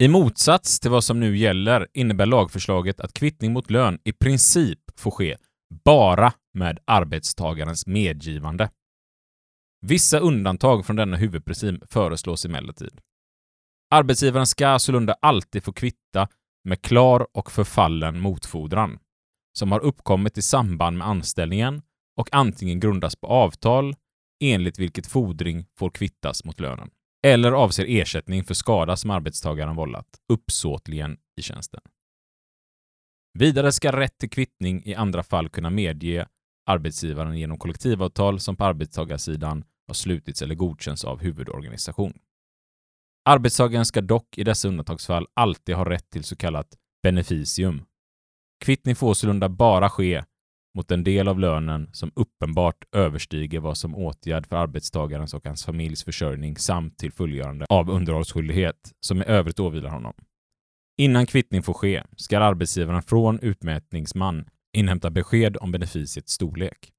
I 0.03 0.09
motsats 0.09 0.81
till 0.81 0.91
vad 0.91 1.05
som 1.05 1.21
nu 1.21 1.37
gäller 1.37 1.89
innebär 1.95 2.27
lagförslaget 2.27 3.01
att 3.01 3.13
kvittning 3.13 3.53
mot 3.53 3.71
lön 3.71 3.99
i 4.05 4.13
princip 4.13 4.81
får 4.97 5.11
ske 5.11 5.37
bara 5.85 6.33
med 6.55 6.79
arbetstagarens 6.85 7.87
medgivande. 7.87 8.71
Vissa 9.87 10.19
undantag 10.19 10.87
från 10.87 10.97
denna 10.97 11.17
huvudprincip 11.17 11.93
föreslås 11.93 12.45
emellertid. 12.45 13.01
Arbetsgivaren 13.91 14.47
ska 14.47 14.79
sålunda 14.79 15.17
alltid 15.23 15.65
få 15.65 15.73
kvitta 15.73 16.29
med 16.65 16.83
klar 16.83 17.27
och 17.33 17.53
förfallen 17.53 18.21
motfordran 18.21 18.99
som 19.59 19.73
har 19.73 19.81
uppkommit 19.81 20.39
i 20.39 20.43
samband 20.43 20.99
med 20.99 21.07
anställningen 21.07 21.83
och 22.17 22.29
antingen 22.33 22.81
grundas 22.81 23.17
på 23.17 23.27
avtal 23.27 23.95
enligt 24.45 24.79
vilket 24.79 25.07
fordring 25.07 25.67
får 25.79 25.91
kvittas 25.91 26.45
mot 26.45 26.61
lönen 26.61 26.91
eller 27.27 27.53
avser 27.53 27.85
ersättning 27.89 28.45
för 28.45 28.55
skada 28.55 28.97
som 28.97 29.11
arbetstagaren 29.11 29.77
vållat 29.77 30.07
uppsåtligen 30.33 31.17
i 31.37 31.43
tjänsten. 31.43 31.81
Vidare 33.39 33.73
ska 33.73 34.01
rätt 34.01 34.19
till 34.19 34.31
kvittning 34.31 34.83
i 34.85 34.95
andra 34.95 35.23
fall 35.23 35.49
kunna 35.49 35.71
medge 35.71 36.27
arbetsgivaren 36.67 37.39
genom 37.39 37.59
kollektivavtal 37.59 38.41
som 38.41 38.57
på 38.57 38.65
arbetstagarsidan 38.65 39.65
har 39.87 39.95
slutits 39.95 40.43
eller 40.43 40.55
godkänts 40.55 41.05
av 41.05 41.21
huvudorganisation. 41.21 42.19
Arbetstagaren 43.29 43.85
ska 43.85 44.01
dock 44.01 44.39
i 44.39 44.45
dessa 44.45 44.69
undantagsfall 44.69 45.27
alltid 45.35 45.75
ha 45.75 45.91
rätt 45.91 46.11
till 46.11 46.25
så 46.25 46.37
kallat 46.37 46.77
beneficium. 47.03 47.83
Kvittning 48.65 48.97
får 48.97 49.15
sålunda 49.15 49.49
bara 49.49 49.91
ske 49.91 50.25
mot 50.77 50.91
en 50.91 51.05
del 51.05 51.29
av 51.29 51.39
lönen 51.39 51.89
som 51.93 52.13
uppenbart 52.15 52.85
överstiger 52.93 53.61
vad 53.61 53.77
som 53.77 53.95
åtgärd 53.95 54.47
för 54.47 54.57
arbetstagarens 54.57 55.35
och 55.35 55.47
hans 55.47 55.65
familjs 55.65 56.05
försörjning 56.05 56.57
samt 56.57 56.99
till 56.99 57.13
fullgörande 57.13 57.67
av 57.69 57.91
underhållsskyldighet 57.91 58.93
som 59.01 59.23
i 59.23 59.25
övrigt 59.25 59.61
åvilar 59.61 59.91
honom. 59.91 60.15
Innan 60.99 61.27
kvittning 61.27 61.63
får 61.63 61.75
ske 61.75 62.03
ska 62.17 62.39
arbetsgivaren 62.39 63.03
från 63.03 63.41
utmätningsman 63.41 64.45
inhämta 64.77 65.11
besked 65.11 65.57
om 65.61 65.73
beneficiets 65.73 66.33
storlek. 66.33 66.93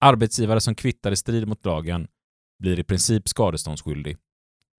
Arbetsgivare 0.00 0.60
som 0.60 0.74
kvittar 0.74 1.12
i 1.12 1.16
strid 1.16 1.48
mot 1.48 1.64
lagen 1.64 2.08
blir 2.58 2.78
i 2.78 2.84
princip 2.84 3.28
skadeståndsskyldig. 3.28 4.16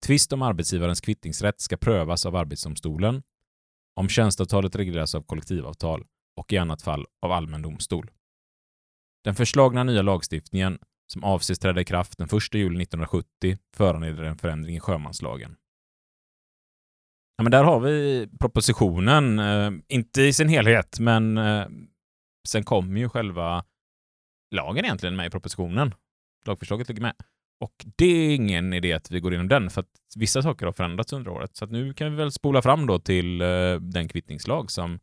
Tvist 0.04 0.32
om 0.32 0.42
arbetsgivarens 0.42 1.00
kvittningsrätt 1.00 1.60
ska 1.60 1.76
prövas 1.76 2.26
av 2.26 2.36
Arbetsdomstolen 2.36 3.22
om 3.96 4.08
tjänsteavtalet 4.08 4.76
regleras 4.76 5.14
av 5.14 5.22
kollektivavtal 5.22 6.04
och 6.36 6.52
i 6.52 6.58
annat 6.58 6.82
fall 6.82 7.06
av 7.22 7.32
allmän 7.32 7.62
domstol. 7.62 8.10
Den 9.24 9.34
förslagna 9.34 9.84
nya 9.84 10.02
lagstiftningen, 10.02 10.78
som 11.12 11.24
avses 11.24 11.58
träda 11.58 11.80
i 11.80 11.84
kraft 11.84 12.18
den 12.18 12.26
1 12.26 12.32
juli 12.32 12.82
1970, 12.82 13.58
föranleder 13.76 14.22
en 14.22 14.38
förändring 14.38 14.76
i 14.76 14.80
sjömanslagen. 14.80 15.56
Ja, 17.36 17.42
men 17.42 17.50
där 17.50 17.64
har 17.64 17.80
vi 17.80 18.28
propositionen, 18.40 19.38
eh, 19.38 19.70
inte 19.88 20.22
i 20.22 20.32
sin 20.32 20.48
helhet, 20.48 21.00
men 21.00 21.38
eh, 21.38 21.66
sen 22.48 22.64
kommer 22.64 23.00
ju 23.00 23.08
själva 23.08 23.64
lagen 24.54 24.84
egentligen 24.84 25.16
med 25.16 25.26
i 25.26 25.30
propositionen. 25.30 25.94
Lagförslaget 26.46 26.88
ligger 26.88 27.02
med. 27.02 27.14
Och 27.60 27.86
det 27.96 28.06
är 28.06 28.34
ingen 28.34 28.72
idé 28.72 28.92
att 28.92 29.10
vi 29.10 29.20
går 29.20 29.32
igenom 29.32 29.48
den, 29.48 29.70
för 29.70 29.80
att 29.80 29.90
vissa 30.16 30.42
saker 30.42 30.66
har 30.66 30.72
förändrats 30.72 31.12
under 31.12 31.30
året. 31.30 31.56
Så 31.56 31.64
att 31.64 31.70
nu 31.70 31.94
kan 31.94 32.10
vi 32.10 32.16
väl 32.16 32.32
spola 32.32 32.62
fram 32.62 32.86
då 32.86 32.98
till 32.98 33.40
eh, 33.40 33.74
den 33.80 34.08
kvittningslag 34.08 34.70
som 34.70 34.98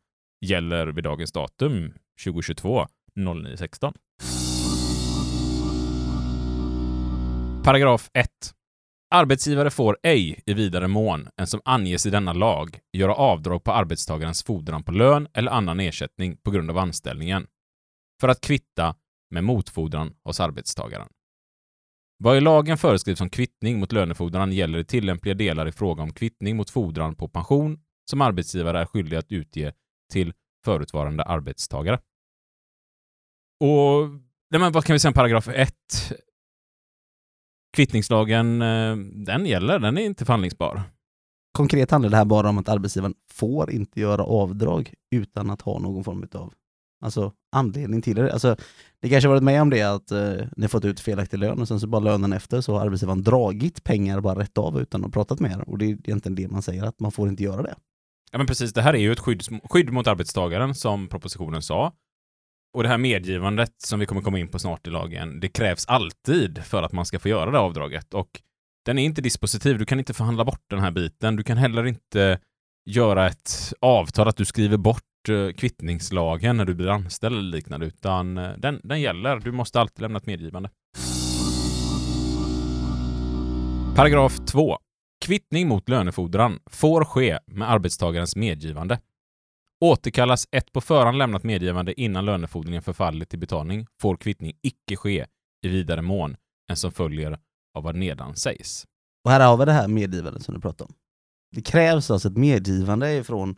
gäller 0.46 0.88
vid 0.88 1.04
dagens 1.04 1.32
datum 1.32 1.94
2022 2.24 2.88
0916. 3.16 3.94
Paragraf 7.64 8.10
1. 8.14 8.30
Arbetsgivare 9.16 9.70
får 9.70 9.98
ej 10.04 10.44
i 10.46 10.54
vidare 10.54 10.88
mån 10.88 11.28
än 11.38 11.48
som 11.48 11.62
anges 11.66 12.06
i 12.06 12.10
denna 12.10 12.34
lag 12.34 12.80
göra 12.94 13.16
avdrag 13.16 13.64
på 13.64 13.72
arbetstagarens 13.72 14.44
fordran 14.44 14.84
på 14.84 14.92
lön 14.92 15.28
eller 15.34 15.52
annan 15.52 15.80
ersättning 15.80 16.38
på 16.38 16.52
grund 16.52 16.70
av 16.70 16.78
anställningen 16.78 17.48
för 18.22 18.28
att 18.28 18.42
kvitta 18.42 18.96
med 19.32 19.44
motfordran 19.44 20.14
hos 20.24 20.40
arbetstagaren. 20.40 21.08
Vad 22.24 22.38
i 22.38 22.42
lagen 22.42 22.78
föreskrivs 22.78 23.22
om 23.22 23.30
kvittning 23.30 23.80
mot 23.80 23.92
lönefordran 23.92 24.52
gäller 24.52 24.80
i 24.80 24.86
tillämpliga 24.86 25.34
delar 25.34 25.68
i 25.68 25.72
fråga 25.72 26.04
om 26.04 26.14
kvittning 26.14 26.58
mot 26.58 26.70
fordran 26.70 27.16
på 27.16 27.28
pension 27.28 27.80
som 28.10 28.22
arbetsgivare 28.22 28.80
är 28.80 28.86
skyldig 28.86 29.18
att 29.18 29.32
utge 29.32 29.74
till 30.12 30.34
förutvarande 30.66 31.24
arbetstagare. 31.24 32.00
Och 33.60 34.10
nej 34.50 34.60
men 34.60 34.72
vad 34.72 34.86
kan 34.86 34.94
vi 34.94 35.00
säga 35.00 35.10
om 35.10 35.14
paragraf 35.14 35.48
1? 35.48 35.74
Kvittningslagen, 37.74 38.62
eh, 38.62 38.96
den 39.26 39.46
gäller, 39.46 39.80
den 39.80 39.98
är 39.98 40.02
inte 40.02 40.26
förhandlingsbar. 40.26 40.82
Konkret 41.52 41.92
handlar 41.92 42.10
det 42.10 42.18
här 42.18 42.26
bara 42.26 42.50
om 42.50 42.58
att 42.58 42.70
arbetsgivaren 42.70 43.16
får 43.32 43.72
inte 43.72 44.00
göra 44.00 44.24
avdrag 44.24 44.94
utan 45.12 45.50
att 45.50 45.62
ha 45.62 45.80
någon 45.80 46.04
form 46.04 46.28
av 46.34 46.54
alltså, 47.04 47.32
anledning 47.52 48.02
till 48.02 48.16
det. 48.16 48.34
Alltså, 48.34 48.56
det 49.02 49.10
kanske 49.10 49.28
varit 49.28 49.44
med 49.44 49.62
om 49.62 49.70
det 49.70 49.82
att 49.82 50.12
eh, 50.12 50.48
ni 50.58 50.68
fått 50.68 50.86
ut 50.86 51.00
felaktig 51.00 51.38
lön 51.40 51.62
och 51.62 51.68
sen 51.68 51.80
så 51.80 51.88
bara 51.88 52.00
lönen 52.00 52.34
efter 52.34 52.62
så 52.62 52.74
har 52.74 52.86
arbetsgivaren 52.86 53.24
dragit 53.24 53.84
pengar 53.84 54.22
bara 54.22 54.40
rätt 54.40 54.58
av 54.58 54.82
utan 54.82 55.02
att 55.02 55.06
ha 55.06 55.12
pratat 55.12 55.40
med 55.40 55.52
er. 55.52 55.70
Och 55.70 55.78
det 55.78 55.86
är 55.86 55.90
egentligen 55.90 56.36
det 56.36 56.48
man 56.48 56.62
säger, 56.62 56.84
att 56.84 57.00
man 57.00 57.12
får 57.12 57.30
inte 57.30 57.44
göra 57.44 57.62
det. 57.62 57.76
Ja 58.32 58.38
men 58.38 58.48
precis, 58.48 58.74
det 58.74 58.82
här 58.82 58.94
är 58.94 59.00
ju 59.00 59.12
ett 59.12 59.20
skydd, 59.20 59.44
skydd 59.64 59.94
mot 59.94 60.08
arbetstagaren 60.08 60.76
som 60.76 61.08
propositionen 61.08 61.62
sa. 61.62 61.94
Och 62.74 62.84
det 62.84 62.90
här 62.90 62.98
medgivandet 62.98 63.74
som 63.78 64.00
vi 64.00 64.06
kommer 64.06 64.22
komma 64.22 64.40
in 64.40 64.48
på 64.48 64.60
snart 64.60 64.88
i 64.88 64.90
lagen, 64.90 65.40
det 65.40 65.50
krävs 65.50 65.86
alltid 65.88 66.64
för 66.64 66.84
att 66.84 66.92
man 66.92 67.06
ska 67.06 67.20
få 67.20 67.30
göra 67.30 67.52
det 67.52 67.60
avdraget. 67.60 68.14
Och 68.14 68.42
den 68.86 69.00
är 69.00 69.04
inte 69.04 69.22
dispositiv, 69.22 69.78
du 69.78 69.86
kan 69.86 70.00
inte 70.00 70.14
förhandla 70.14 70.46
bort 70.46 70.64
den 70.70 70.80
här 70.80 70.92
biten. 70.92 71.36
Du 71.36 71.44
kan 71.44 71.58
heller 71.58 71.86
inte 71.88 72.40
göra 72.86 73.28
ett 73.28 73.74
avtal 73.80 74.28
att 74.28 74.38
du 74.38 74.46
skriver 74.46 74.78
bort 74.78 75.04
Eh, 75.30 75.54
kvittningslagen 75.54 76.58
när 76.58 76.66
du 76.66 76.74
blir 76.74 76.90
anställd 76.90 77.36
eller 77.36 77.52
liknande, 77.52 77.86
utan 77.86 78.38
eh, 78.38 78.52
den, 78.58 78.82
den 78.84 79.02
gäller. 79.02 79.40
Du 79.40 79.52
måste 79.52 79.82
alltid 79.82 80.02
lämna 80.02 80.18
ett 80.18 80.26
medgivande. 80.26 80.70
Paragraf 83.96 84.40
2. 84.46 84.78
Kvittning 85.26 85.68
mot 85.68 85.90
lönefordran 85.90 86.60
får 86.66 87.06
ske 87.06 87.40
med 87.46 87.72
arbetstagarens 87.72 88.36
medgivande. 88.36 89.00
Återkallas 89.86 90.48
ett 90.52 90.72
på 90.72 90.82
förhand 90.82 91.18
lämnat 91.18 91.44
medgivande 91.44 92.02
innan 92.02 92.26
lönefordringen 92.26 92.82
förfallit 92.82 93.30
till 93.30 93.40
betalning 93.40 93.88
får 94.02 94.18
kvittning 94.18 94.54
icke 94.62 94.96
ske 94.96 95.26
i 95.66 95.68
vidare 95.68 96.02
mån 96.02 96.36
än 96.70 96.78
som 96.78 96.92
följer 96.92 97.40
av 97.78 97.84
vad 97.84 97.96
nedan 97.96 98.36
sägs. 98.36 98.86
Och 99.26 99.32
här 99.32 99.48
har 99.48 99.58
vi 99.58 99.66
det 99.66 99.72
här 99.72 99.88
medgivandet 99.88 100.44
som 100.44 100.54
du 100.54 100.62
pratade 100.62 100.88
om. 100.88 100.96
Det 101.56 101.62
krävs 101.62 102.12
alltså 102.12 102.28
ett 102.28 102.38
medgivande 102.38 103.24
från 103.24 103.56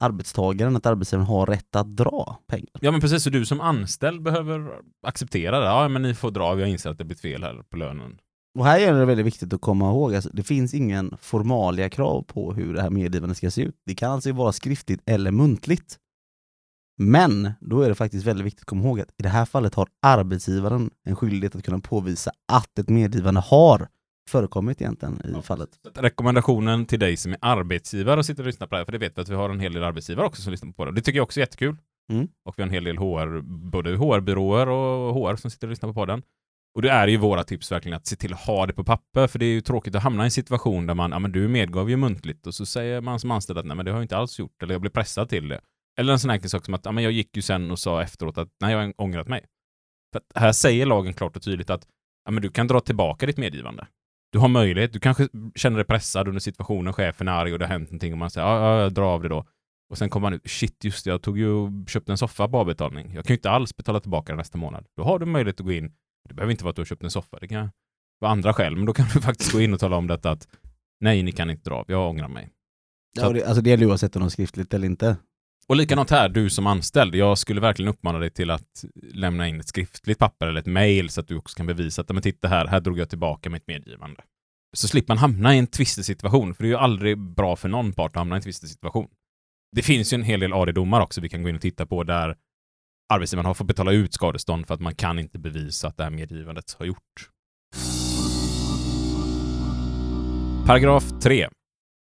arbetstagaren 0.00 0.76
att 0.76 0.86
arbetsgivaren 0.86 1.26
har 1.26 1.46
rätt 1.46 1.76
att 1.76 1.96
dra 1.96 2.38
pengar. 2.46 2.70
Ja 2.80 2.90
men 2.90 3.00
precis, 3.00 3.22
så 3.22 3.30
du 3.30 3.46
som 3.46 3.60
anställd 3.60 4.22
behöver 4.22 4.70
acceptera 5.06 5.60
det. 5.60 5.66
Ja 5.66 5.88
men 5.88 6.02
ni 6.02 6.14
får 6.14 6.30
dra, 6.30 6.60
jag 6.60 6.68
inser 6.68 6.90
att 6.90 6.98
det 6.98 7.04
blivit 7.04 7.20
fel 7.20 7.42
här 7.42 7.62
på 7.70 7.76
lönen. 7.76 8.18
Och 8.58 8.64
här 8.64 8.80
är 8.80 8.92
det 8.92 9.04
väldigt 9.04 9.26
viktigt 9.26 9.52
att 9.52 9.60
komma 9.60 9.90
ihåg, 9.90 10.14
alltså, 10.14 10.30
det 10.32 10.42
finns 10.42 10.74
ingen 10.74 11.16
formalia 11.20 11.90
krav 11.90 12.22
på 12.22 12.52
hur 12.52 12.74
det 12.74 12.82
här 12.82 12.90
medgivandet 12.90 13.36
ska 13.36 13.50
se 13.50 13.62
ut. 13.62 13.74
Det 13.86 13.94
kan 13.94 14.10
alltså 14.10 14.32
vara 14.32 14.52
skriftligt 14.52 15.02
eller 15.06 15.30
muntligt. 15.30 15.98
Men 16.98 17.52
då 17.60 17.80
är 17.80 17.88
det 17.88 17.94
faktiskt 17.94 18.26
väldigt 18.26 18.46
viktigt 18.46 18.60
att 18.60 18.66
komma 18.66 18.84
ihåg 18.84 19.00
att 19.00 19.10
i 19.18 19.22
det 19.22 19.28
här 19.28 19.44
fallet 19.44 19.74
har 19.74 19.88
arbetsgivaren 20.02 20.90
en 21.04 21.16
skyldighet 21.16 21.56
att 21.56 21.64
kunna 21.64 21.78
påvisa 21.78 22.30
att 22.52 22.78
ett 22.78 22.88
medgivande 22.88 23.40
har 23.40 23.88
förekommit 24.30 24.80
egentligen 24.80 25.14
i 25.24 25.30
Ja. 25.32 25.42
fallet. 25.42 25.68
Rekommendationen 25.94 26.86
till 26.86 26.98
dig 26.98 27.16
som 27.16 27.32
är 27.32 27.38
arbetsgivare 27.40 28.18
och 28.18 28.26
sitter 28.26 28.42
och 28.42 28.46
lyssnar 28.46 28.66
på 28.66 28.74
det 28.74 28.78
här, 28.78 28.84
för 28.84 28.92
det 28.92 28.98
vet 28.98 29.18
vi 29.18 29.22
att 29.22 29.28
vi 29.28 29.34
har 29.34 29.50
en 29.50 29.60
hel 29.60 29.72
del 29.72 29.82
arbetsgivare 29.84 30.26
också 30.26 30.42
som 30.42 30.50
lyssnar 30.50 30.72
på 30.72 30.84
det. 30.84 30.92
Det 30.92 31.00
tycker 31.00 31.18
jag 31.18 31.24
också 31.24 31.40
är 31.40 31.42
jättekul. 31.42 31.76
Mm. 32.12 32.28
Och 32.44 32.58
vi 32.58 32.62
har 32.62 32.66
en 32.66 32.74
hel 32.74 32.84
del 32.84 32.98
HR, 32.98 33.40
både 33.70 33.96
HR-byråer 33.96 34.68
och 34.68 35.14
HR 35.14 35.36
som 35.36 35.50
sitter 35.50 35.66
och 35.66 35.70
lyssnar 35.70 35.88
på 35.88 35.94
podden. 35.94 36.22
Och 36.74 36.82
det 36.82 36.90
är 36.90 37.08
ju 37.08 37.16
våra 37.16 37.44
tips 37.44 37.72
verkligen 37.72 37.96
att 37.96 38.06
se 38.06 38.16
till 38.16 38.32
att 38.32 38.40
ha 38.40 38.66
det 38.66 38.72
på 38.72 38.84
papper, 38.84 39.26
för 39.26 39.38
det 39.38 39.44
är 39.46 39.52
ju 39.52 39.60
tråkigt 39.60 39.94
att 39.94 40.02
hamna 40.02 40.22
i 40.22 40.26
en 40.26 40.30
situation 40.30 40.86
där 40.86 40.94
man, 40.94 41.10
ja 41.12 41.18
men 41.18 41.32
du 41.32 41.48
medgav 41.48 41.90
ju 41.90 41.96
muntligt 41.96 42.46
och 42.46 42.54
så 42.54 42.66
säger 42.66 43.00
man 43.00 43.20
som 43.20 43.30
anställd 43.30 43.58
att 43.58 43.66
nej 43.66 43.76
men 43.76 43.84
det 43.84 43.90
har 43.92 43.98
jag 43.98 44.04
inte 44.04 44.16
alls 44.16 44.38
gjort, 44.38 44.62
eller 44.62 44.74
jag 44.74 44.80
blev 44.80 44.90
pressad 44.90 45.28
till 45.28 45.48
det. 45.48 45.60
Eller 45.98 46.12
en 46.12 46.18
sån 46.18 46.30
här 46.30 46.34
enkel 46.36 46.50
sak 46.50 46.64
som 46.64 46.74
att, 46.74 46.84
ja 46.84 46.92
men 46.92 47.04
jag 47.04 47.12
gick 47.12 47.36
ju 47.36 47.42
sen 47.42 47.70
och 47.70 47.78
sa 47.78 48.02
efteråt 48.02 48.38
att 48.38 48.48
nej 48.60 48.72
jag 48.72 48.78
har 48.78 48.92
ångrat 48.96 49.28
mig. 49.28 49.44
För 50.12 50.40
här 50.40 50.52
säger 50.52 50.86
lagen 50.86 51.12
klart 51.14 51.36
och 51.36 51.42
tydligt 51.42 51.70
att, 51.70 51.86
ja 52.24 52.30
men 52.30 52.42
du 52.42 52.50
kan 52.50 52.66
dra 52.66 52.80
tillbaka 52.80 53.26
ditt 53.26 53.36
medgivande. 53.36 53.86
Du 54.36 54.40
har 54.40 54.48
möjlighet, 54.48 54.92
du 54.92 55.00
kanske 55.00 55.28
känner 55.54 55.76
dig 55.76 55.86
pressad 55.86 56.28
under 56.28 56.40
situationen, 56.40 56.92
chefen 56.92 57.28
är 57.28 57.32
arg 57.32 57.52
och 57.52 57.58
det 57.58 57.64
har 57.64 57.72
hänt 57.72 57.90
någonting 57.90 58.12
och 58.12 58.18
man 58.18 58.30
säger 58.30 58.46
ja, 58.46 58.60
ja, 58.60 58.82
jag 58.82 58.92
drar 58.92 59.04
av 59.04 59.22
det 59.22 59.28
då. 59.28 59.46
Och 59.90 59.98
sen 59.98 60.10
kommer 60.10 60.30
man 60.30 60.34
ut, 60.34 60.50
shit 60.50 60.84
just 60.84 61.04
det, 61.04 61.10
jag 61.10 61.22
tog 61.22 61.38
ju 61.38 61.84
köpte 61.86 62.12
en 62.12 62.18
soffa 62.18 62.48
på 62.48 62.58
avbetalning. 62.58 63.14
Jag 63.14 63.24
kan 63.24 63.34
ju 63.34 63.36
inte 63.36 63.50
alls 63.50 63.76
betala 63.76 64.00
tillbaka 64.00 64.32
den 64.32 64.38
nästa 64.38 64.58
månad. 64.58 64.86
Då 64.96 65.04
har 65.04 65.18
du 65.18 65.26
möjlighet 65.26 65.60
att 65.60 65.66
gå 65.66 65.72
in, 65.72 65.92
det 66.28 66.34
behöver 66.34 66.50
inte 66.50 66.64
vara 66.64 66.70
att 66.70 66.76
du 66.76 66.80
har 66.80 66.86
köpt 66.86 67.02
en 67.02 67.10
soffa, 67.10 67.38
det 67.40 67.48
kan 67.48 67.70
vara 68.18 68.32
andra 68.32 68.52
skäl, 68.52 68.76
men 68.76 68.86
då 68.86 68.92
kan 68.92 69.06
du 69.14 69.20
faktiskt 69.28 69.52
gå 69.52 69.60
in 69.60 69.74
och 69.74 69.80
tala 69.80 69.96
om 69.96 70.06
detta 70.06 70.30
att 70.30 70.48
nej, 71.00 71.22
ni 71.22 71.32
kan 71.32 71.50
inte 71.50 71.70
dra 71.70 71.76
av, 71.76 71.84
jag 71.88 72.10
ångrar 72.10 72.28
mig. 72.28 72.50
Ja, 73.12 73.32
det, 73.32 73.44
alltså 73.44 73.62
det 73.62 73.70
gäller 73.70 73.86
oavsett 73.86 74.16
om 74.16 74.22
är 74.22 74.28
skriftligt 74.28 74.74
eller 74.74 74.86
inte. 74.86 75.16
Och 75.68 75.76
likadant 75.76 76.10
här, 76.10 76.28
du 76.28 76.50
som 76.50 76.66
anställd, 76.66 77.14
jag 77.14 77.38
skulle 77.38 77.60
verkligen 77.60 77.88
uppmana 77.88 78.18
dig 78.18 78.30
till 78.30 78.50
att 78.50 78.84
lämna 79.12 79.48
in 79.48 79.60
ett 79.60 79.68
skriftligt 79.68 80.18
papper 80.18 80.46
eller 80.46 80.60
ett 80.60 80.66
mail 80.66 81.10
så 81.10 81.20
att 81.20 81.28
du 81.28 81.36
också 81.36 81.56
kan 81.56 81.66
bevisa 81.66 82.02
att, 82.02 82.08
men 82.08 82.22
titta 82.22 82.48
här, 82.48 82.66
här 82.66 82.80
drog 82.80 82.98
jag 82.98 83.08
tillbaka 83.08 83.50
mitt 83.50 83.66
medgivande. 83.66 84.22
Så 84.76 84.88
slipper 84.88 85.14
man 85.14 85.18
hamna 85.18 85.54
i 85.54 85.58
en 85.58 85.66
tvistig 85.66 86.04
situation, 86.04 86.54
för 86.54 86.62
det 86.62 86.68
är 86.68 86.70
ju 86.70 86.76
aldrig 86.76 87.18
bra 87.18 87.56
för 87.56 87.68
någon 87.68 87.92
part 87.92 88.10
att 88.10 88.16
hamna 88.16 88.34
i 88.34 88.38
en 88.38 88.42
tvistig 88.42 88.70
situation. 88.70 89.08
Det 89.76 89.82
finns 89.82 90.12
ju 90.12 90.14
en 90.14 90.22
hel 90.22 90.40
del 90.40 90.52
AD-domar 90.52 91.00
också 91.00 91.20
vi 91.20 91.28
kan 91.28 91.42
gå 91.42 91.48
in 91.48 91.54
och 91.54 91.62
titta 91.62 91.86
på 91.86 92.04
där 92.04 92.36
arbetsgivaren 93.12 93.46
har 93.46 93.54
fått 93.54 93.66
betala 93.66 93.92
ut 93.92 94.14
skadestånd 94.14 94.66
för 94.66 94.74
att 94.74 94.80
man 94.80 94.94
kan 94.94 95.18
inte 95.18 95.38
bevisa 95.38 95.88
att 95.88 95.96
det 95.96 96.02
här 96.04 96.10
medgivandet 96.10 96.76
har 96.78 96.86
gjort. 96.86 97.30
Paragraf 100.66 101.04
3. 101.22 101.48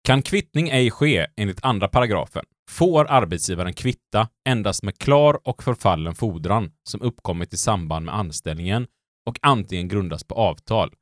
Kan 0.04 0.22
kvittning 0.22 0.68
ej 0.68 0.90
ske 0.90 1.26
enligt 1.36 1.64
andra 1.64 1.88
paragrafen 1.88 2.44
får 2.72 3.06
arbetsgivaren 3.10 3.72
kvitta 3.72 4.28
endast 4.48 4.82
med 4.82 4.98
klar 4.98 5.40
och 5.44 5.62
förfallen 5.62 6.14
fordran 6.14 6.72
som 6.88 7.02
uppkommit 7.02 7.54
i 7.54 7.56
samband 7.56 8.06
med 8.06 8.14
anställningen 8.14 8.86
och 9.26 9.38
antingen 9.42 9.88
grundas 9.88 10.24
på 10.24 10.34
avtal, 10.34 10.92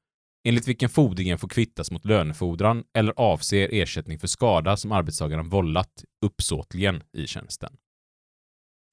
enligt 0.49 0.69
vilken 0.69 0.89
fordringen 0.89 1.39
får 1.39 1.49
kvittas 1.49 1.91
mot 1.91 2.05
lönefordran 2.05 2.85
eller 2.95 3.13
avser 3.17 3.69
ersättning 3.73 4.19
för 4.19 4.27
skada 4.27 4.77
som 4.77 4.93
arbetstagaren 4.93 5.49
vållat 5.49 6.05
uppsåtligen 6.27 7.03
i 7.13 7.27
tjänsten. 7.27 7.73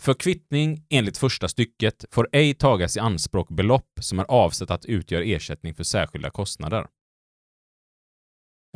För 0.01 0.13
kvittning 0.13 0.86
enligt 0.89 1.17
första 1.17 1.48
stycket 1.48 2.05
får 2.12 2.29
ej 2.31 2.53
tagas 2.53 2.98
i 2.98 3.00
anspråk 3.00 3.50
belopp 3.50 3.91
som 4.01 4.19
är 4.19 4.25
avsett 4.25 4.72
att 4.72 4.86
utgöra 4.86 5.24
ersättning 5.24 5.74
för 5.74 5.84
särskilda 5.84 6.29
kostnader. 6.29 6.88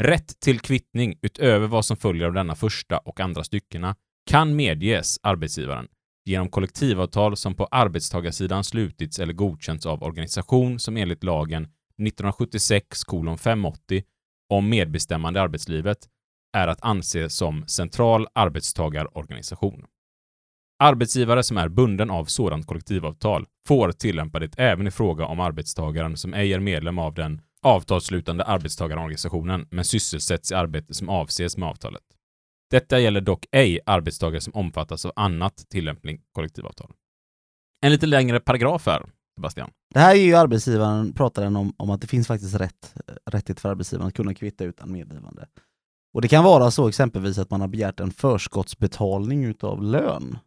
Rätt 0.01 0.39
till 0.39 0.60
kvittning 0.60 1.19
utöver 1.21 1.67
vad 1.67 1.86
som 1.86 1.98
följer 1.98 2.27
av 2.27 2.33
denna 2.33 2.55
första 2.55 2.98
och 2.98 3.19
andra 3.19 3.43
styckena 3.43 3.95
kan 4.25 4.55
medges 4.55 5.19
arbetsgivaren 5.24 5.88
genom 6.25 6.50
kollektivavtal 6.50 7.38
som 7.38 7.55
på 7.55 7.65
arbetstagarsidan 7.65 8.63
slutits 8.63 9.19
eller 9.19 9.33
godkänts 9.33 9.86
av 9.86 10.03
organisation 10.03 10.79
som 10.79 10.98
enligt 10.98 11.24
lagen 11.24 11.63
1976 11.63 13.01
580 13.39 14.03
om 14.50 14.69
medbestämmande 14.69 15.39
i 15.39 15.43
arbetslivet 15.43 15.98
är 16.57 16.67
att 16.67 16.81
anse 16.81 17.29
som 17.29 17.67
central 17.67 18.27
arbetstagarorganisation. 18.33 19.86
Arbetsgivare 20.79 21.43
som 21.43 21.57
är 21.57 21.69
bunden 21.69 22.10
av 22.10 22.25
sådant 22.25 22.67
kollektivavtal 22.67 23.45
får 23.67 23.91
tillämpa 23.91 24.39
det 24.39 24.60
även 24.60 24.88
i 24.88 24.91
fråga 24.91 25.25
om 25.25 25.39
arbetstagaren 25.39 26.17
som 26.17 26.33
ej 26.33 26.53
är 26.53 26.60
medlem 26.60 27.00
av 27.00 27.13
den 27.13 27.41
avtalsslutande 27.62 28.44
arbetstagarorganisationen 28.44 29.68
men 29.72 29.86
sysselsätts 29.86 30.51
i 30.51 30.56
arbete 30.56 30.94
som 30.94 31.10
avses 31.10 31.58
med 31.58 31.70
avtalet. 31.70 32.03
Detta 32.72 33.00
gäller 33.00 33.22
dock 33.22 33.46
ej 33.51 33.80
arbetstagare 33.86 34.41
som 34.41 34.53
omfattas 34.56 35.06
av 35.06 35.12
annat 35.15 35.65
tillämpning 35.70 36.22
kollektivavtal. 36.32 36.91
En 37.82 37.91
lite 37.91 38.06
längre 38.06 38.39
paragraf 38.39 38.86
här, 38.86 39.06
Sebastian. 39.36 39.70
Det 39.94 40.00
här 40.00 40.15
är 40.15 40.20
ju 40.20 40.36
arbetsgivaren, 40.36 41.13
pratar 41.13 41.44
den 41.44 41.56
om, 41.56 41.74
om 41.77 41.89
att 41.89 42.01
det 42.01 42.08
finns 42.08 42.27
faktiskt 42.27 42.56
rätt, 42.56 42.94
rättighet 43.25 43.60
för 43.60 43.70
arbetsgivaren 43.70 44.08
att 44.08 44.13
kunna 44.13 44.34
kvitta 44.34 44.63
utan 44.63 44.91
medgivande. 44.91 45.48
Och 46.13 46.22
det 46.22 46.27
kan 46.27 46.44
vara 46.44 46.72
så 46.72 46.88
exempelvis 46.88 47.38
att 47.38 47.50
man 47.50 47.62
har 47.62 47.68
begärt 47.68 48.00
en 48.00 48.12
förskottsbetalning 48.12 49.44
utav 49.44 49.84
lön. 49.84 50.38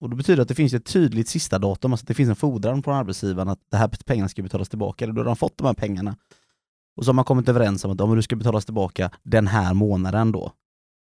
Och 0.00 0.10
det 0.10 0.16
betyder 0.16 0.42
att 0.42 0.48
det 0.48 0.54
finns 0.54 0.74
ett 0.74 0.86
tydligt 0.86 1.28
sista 1.28 1.58
datum, 1.58 1.92
alltså 1.92 2.04
att 2.04 2.08
det 2.08 2.14
finns 2.14 2.30
en 2.30 2.36
fordran 2.36 2.82
på 2.82 2.92
arbetsgivaren 2.92 3.48
att 3.48 3.60
det 3.70 3.76
här 3.76 3.90
pengarna 4.06 4.28
ska 4.28 4.42
betalas 4.42 4.68
tillbaka, 4.68 5.04
eller 5.04 5.14
då 5.14 5.20
har 5.20 5.26
de 5.26 5.36
fått 5.36 5.58
de 5.58 5.66
här 5.66 5.74
pengarna. 5.74 6.16
Och 6.96 7.04
så 7.04 7.08
har 7.08 7.14
man 7.14 7.24
kommit 7.24 7.48
överens 7.48 7.84
om 7.84 7.90
att 7.90 8.00
om 8.00 8.16
du 8.16 8.22
ska 8.22 8.36
betalas 8.36 8.64
tillbaka 8.64 9.10
den 9.22 9.46
här 9.46 9.74
månaden 9.74 10.32
då. 10.32 10.52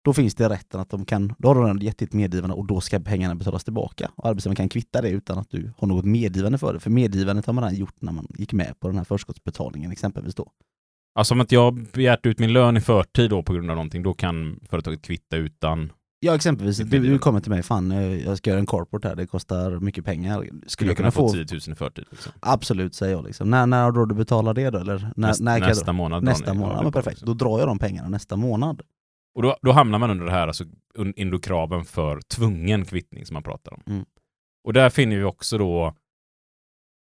då 0.06 0.13
finns 0.13 0.36
det 0.36 0.50
rätten 0.50 0.80
att 0.80 0.90
de 0.90 1.06
kan, 1.06 1.34
då 1.38 1.48
har 1.48 1.56
de 1.56 1.63
redan 1.63 1.80
gett 1.80 1.98
ditt 1.98 2.13
medgivande 2.13 2.56
och 2.56 2.68
då 2.68 2.82
ska 2.82 3.00
pengarna 3.00 3.36
betalas 3.36 3.63
tillbaka. 3.63 4.12
Och 4.16 4.28
arbetsgivaren 4.30 4.56
kan 4.56 4.70
kvitta 4.70 5.02
det 5.02 5.10
utan 5.10 5.38
att 5.38 5.50
du 5.50 5.74
har 5.78 5.88
något 5.88 6.06
medgivande 6.06 6.58
för 6.58 6.74
det. 6.74 6.80
För 6.80 6.90
medgivandet 6.90 7.46
har 7.46 7.54
man 7.54 7.63
redan 7.63 7.80
gjort 7.80 7.96
när 8.02 8.12
man 8.12 8.28
gick 8.30 8.54
med 8.54 8.80
på 8.80 8.88
den 8.88 8.98
här 8.98 9.04
förskottsbetalningen 9.04 9.92
exempelvis 9.92 10.36
då. 10.36 10.52
Alltså 11.16 11.34
om 11.34 11.42
att 11.42 11.52
jag 11.52 11.74
begärt 11.94 12.25
ut 12.25 12.40
min 12.40 12.54
lön 12.54 12.78
i 12.78 12.82
förtid 12.82 13.30
då 13.30 13.44
på 13.44 13.54
grund 13.54 13.70
av 13.70 13.75
någonting, 13.75 14.04
då 14.04 14.13
kan 14.13 14.60
företaget 14.70 15.02
kvitta 15.02 15.38
utan... 15.38 15.92
Ja 16.24 16.36
exempelvis, 16.36 16.77
du, 16.77 17.20
kommer 17.20 17.39
till 17.39 17.51
mig, 17.51 17.63
fan 17.63 17.92
eh, 17.92 18.25
jag 18.25 18.38
ska 18.38 18.50
göra 18.50 18.60
en 18.60 18.65
corporate 18.65 19.08
här, 19.08 19.15
det 19.15 19.27
kostar 19.27 19.80
mycket 19.80 20.06
pengar. 20.06 20.48
Skulle 20.68 20.89
jag 20.89 20.98
kunna 20.98 21.12
få 21.12 21.30
10 21.30 21.46
000 21.51 21.60
i 21.68 21.75
förtid? 21.75 22.06
Liksom. 22.12 22.32
Absolut 22.39 22.96
säger 22.96 23.13
jag 23.15 23.25
liksom. 23.25 23.50
När, 23.50 23.65
när 23.68 23.84
har 23.84 24.06
du 24.06 24.15
betalar 24.15 24.53
det 24.53 24.70
då? 24.70 24.77
Eller 24.80 25.12
när, 25.15 25.27
Näst, 25.27 25.42
när 25.42 25.58
jag 25.60 25.68
nästa 25.68 25.94
månad. 25.94 26.24
nästa 26.24 26.53
månad, 26.53 26.77
ja, 26.77 26.84
men 26.84 26.92
perfekt. 26.92 27.22
Då 27.22 27.34
drar 27.34 27.60
jag 27.60 27.68
de 27.68 27.80
pengarna 27.80 28.10
nästa 28.10 28.36
månad. 28.36 28.82
Och 29.36 29.42
då, 29.42 29.58
då 29.62 29.72
hamnar 29.72 30.00
man 30.00 30.10
under 30.12 30.25
det 30.25 30.32
här, 30.32 30.48
alltså 30.48 30.63
un- 30.98 31.13
under 31.22 31.38
kraven 31.39 31.86
för 31.86 32.22
tvungen 32.22 32.86
kvittning 32.86 33.25
som 33.25 33.34
man 33.34 33.44
pratar 33.44 33.74
om. 33.74 33.84
Mm. 33.88 34.06
Och 34.63 34.74
där 34.74 34.89
finner 34.89 35.15
vi 35.18 35.24
också 35.24 35.58
då, 35.58 35.94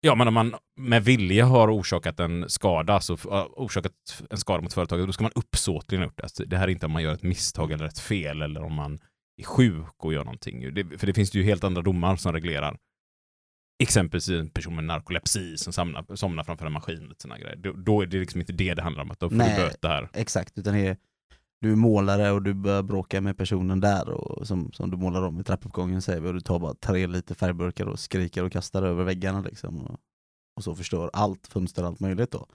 ja 0.00 0.14
men 0.14 0.28
om 0.28 0.34
man 0.34 0.54
med 0.76 1.04
vilja 1.04 1.44
har 1.44 1.74
orsakat 1.74 2.20
en 2.20 2.50
skada, 2.50 2.92
alltså 2.92 3.12
orsakat 3.56 3.92
en 4.30 4.38
skada 4.38 4.62
mot 4.62 4.72
företaget, 4.72 5.06
då 5.06 5.12
ska 5.12 5.22
man 5.22 5.32
uppsåtligen 5.34 6.02
ha 6.02 6.06
gjort 6.06 6.16
det. 6.16 6.22
Alltså, 6.22 6.44
det 6.44 6.56
här 6.56 6.64
är 6.64 6.72
inte 6.72 6.86
om 6.86 6.92
man 6.92 7.02
gör 7.02 7.14
ett 7.14 7.22
misstag 7.22 7.72
eller 7.72 7.84
ett 7.84 7.98
fel 7.98 8.42
eller 8.42 8.62
om 8.62 8.74
man 8.74 8.98
är 9.36 9.44
sjuk 9.44 10.04
och 10.04 10.12
gör 10.12 10.24
någonting. 10.24 10.74
Det, 10.74 10.98
för 10.98 11.06
det 11.06 11.14
finns 11.14 11.34
ju 11.34 11.42
helt 11.42 11.64
andra 11.64 11.82
domar 11.82 12.16
som 12.16 12.32
reglerar. 12.32 12.76
Exempelvis 13.82 14.28
en 14.28 14.50
person 14.50 14.74
med 14.74 14.84
narkolepsi 14.84 15.56
som 15.56 15.72
somnar, 15.72 16.16
somnar 16.16 16.44
framför 16.44 16.66
en 16.66 16.72
maskin. 16.72 17.10
Och 17.10 17.16
såna 17.18 17.38
grejer. 17.38 17.56
Då, 17.56 17.72
då 17.72 18.02
är 18.02 18.06
det 18.06 18.18
liksom 18.18 18.40
inte 18.40 18.52
det 18.52 18.74
det 18.74 18.82
handlar 18.82 19.02
om, 19.02 19.10
att 19.10 19.20
då 19.20 19.28
får 19.28 19.36
Nej. 19.36 19.56
du 19.56 19.62
böta 19.62 19.88
här. 19.88 20.08
Exakt, 20.14 20.58
utan 20.58 20.74
det 20.74 20.80
är, 20.80 20.96
du 21.60 21.72
är 21.72 21.76
målare 21.76 22.30
och 22.30 22.42
du 22.42 22.54
börjar 22.54 22.82
bråka 22.82 23.20
med 23.20 23.36
personen 23.36 23.80
där 23.80 24.08
och 24.08 24.46
som, 24.46 24.72
som 24.72 24.90
du 24.90 24.96
målar 24.96 25.22
om 25.22 25.40
i 25.40 25.44
trappuppgången 25.44 26.02
säger 26.02 26.20
vi 26.20 26.28
och 26.28 26.34
du 26.34 26.40
tar 26.40 26.58
bara 26.58 26.74
tre 26.74 27.06
liter 27.06 27.34
färgburkar 27.34 27.86
och 27.86 27.98
skriker 27.98 28.44
och 28.44 28.52
kastar 28.52 28.82
över 28.82 29.04
väggarna 29.04 29.40
liksom 29.40 29.78
och, 29.78 29.96
och 30.56 30.64
så 30.64 30.74
förstör 30.74 31.10
allt 31.12 31.46
fönster 31.46 31.82
och 31.82 31.88
allt 31.88 32.00
möjligt 32.00 32.30
då. 32.30 32.46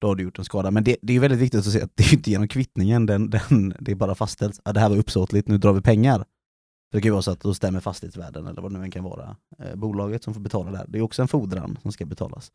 Då 0.00 0.08
har 0.08 0.14
du 0.14 0.22
gjort 0.22 0.38
en 0.38 0.44
skada. 0.44 0.70
Men 0.70 0.84
det, 0.84 0.96
det 1.02 1.16
är 1.16 1.20
väldigt 1.20 1.40
viktigt 1.40 1.58
att 1.58 1.72
se 1.72 1.82
att 1.82 1.96
det 1.96 2.02
är 2.02 2.14
inte 2.14 2.30
genom 2.30 2.48
kvittningen, 2.48 3.06
den, 3.06 3.30
den, 3.30 3.74
det 3.80 3.92
är 3.92 3.96
bara 3.96 4.14
fastställt. 4.14 4.60
Ja, 4.64 4.72
det 4.72 4.80
här 4.80 4.88
var 4.88 4.96
uppsåtligt, 4.96 5.48
nu 5.48 5.58
drar 5.58 5.72
vi 5.72 5.80
pengar. 5.80 6.18
För 6.18 6.98
det 6.98 7.00
kan 7.00 7.08
ju 7.08 7.12
vara 7.12 7.22
så 7.22 7.30
att 7.30 7.40
då 7.40 7.54
stämmer 7.54 7.80
fastighetsvärden 7.80 8.46
eller 8.46 8.62
vad 8.62 8.72
det 8.72 8.78
nu 8.78 8.84
än 8.84 8.90
kan 8.90 9.04
vara. 9.04 9.36
Eh, 9.58 9.74
bolaget 9.74 10.24
som 10.24 10.34
får 10.34 10.40
betala 10.40 10.70
det 10.70 10.78
här. 10.78 10.86
Det 10.88 10.98
är 10.98 11.02
också 11.02 11.22
en 11.22 11.28
fordran 11.28 11.78
som 11.82 11.92
ska 11.92 12.06
betalas. 12.06 12.52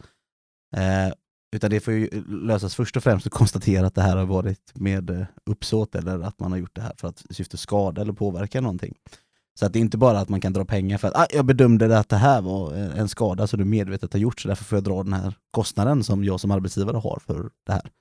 Eh, 0.75 1.13
utan 1.55 1.69
det 1.69 1.79
får 1.79 1.93
ju 1.93 2.09
lösas 2.27 2.75
först 2.75 2.97
och 2.97 3.03
främst 3.03 3.27
att 3.27 3.33
konstatera 3.33 3.87
att 3.87 3.95
det 3.95 4.01
här 4.01 4.17
har 4.17 4.25
varit 4.25 4.71
med 4.73 5.09
eh, 5.09 5.25
uppsåt 5.45 5.95
eller 5.95 6.19
att 6.19 6.39
man 6.39 6.51
har 6.51 6.59
gjort 6.59 6.75
det 6.75 6.81
här 6.81 6.93
för 6.97 7.07
att 7.07 7.23
syfte 7.29 7.57
skada 7.57 8.01
eller 8.01 8.13
påverka 8.13 8.61
någonting. 8.61 8.93
Så 9.59 9.65
att 9.65 9.73
det 9.73 9.79
är 9.79 9.81
inte 9.81 9.97
bara 9.97 10.19
att 10.19 10.29
man 10.29 10.41
kan 10.41 10.53
dra 10.53 10.65
pengar 10.65 10.97
för 10.97 11.07
att 11.07 11.15
ah, 11.15 11.27
jag 11.33 11.45
bedömde 11.45 11.99
att 11.99 12.09
det 12.09 12.17
här 12.17 12.41
var 12.41 12.73
eh, 12.73 12.99
en 12.99 13.07
skada 13.07 13.47
som 13.47 13.59
du 13.59 13.65
medvetet 13.65 14.13
har 14.13 14.19
gjort 14.19 14.39
så 14.39 14.47
därför 14.47 14.63
får 14.63 14.75
jag 14.75 14.83
dra 14.83 15.03
den 15.03 15.13
här 15.13 15.33
kostnaden 15.51 16.03
som 16.03 16.23
jag 16.23 16.39
som 16.39 16.51
arbetsgivare 16.51 16.97
har 16.97 17.19
för 17.25 17.49
det 17.65 17.71
här. 17.71 17.91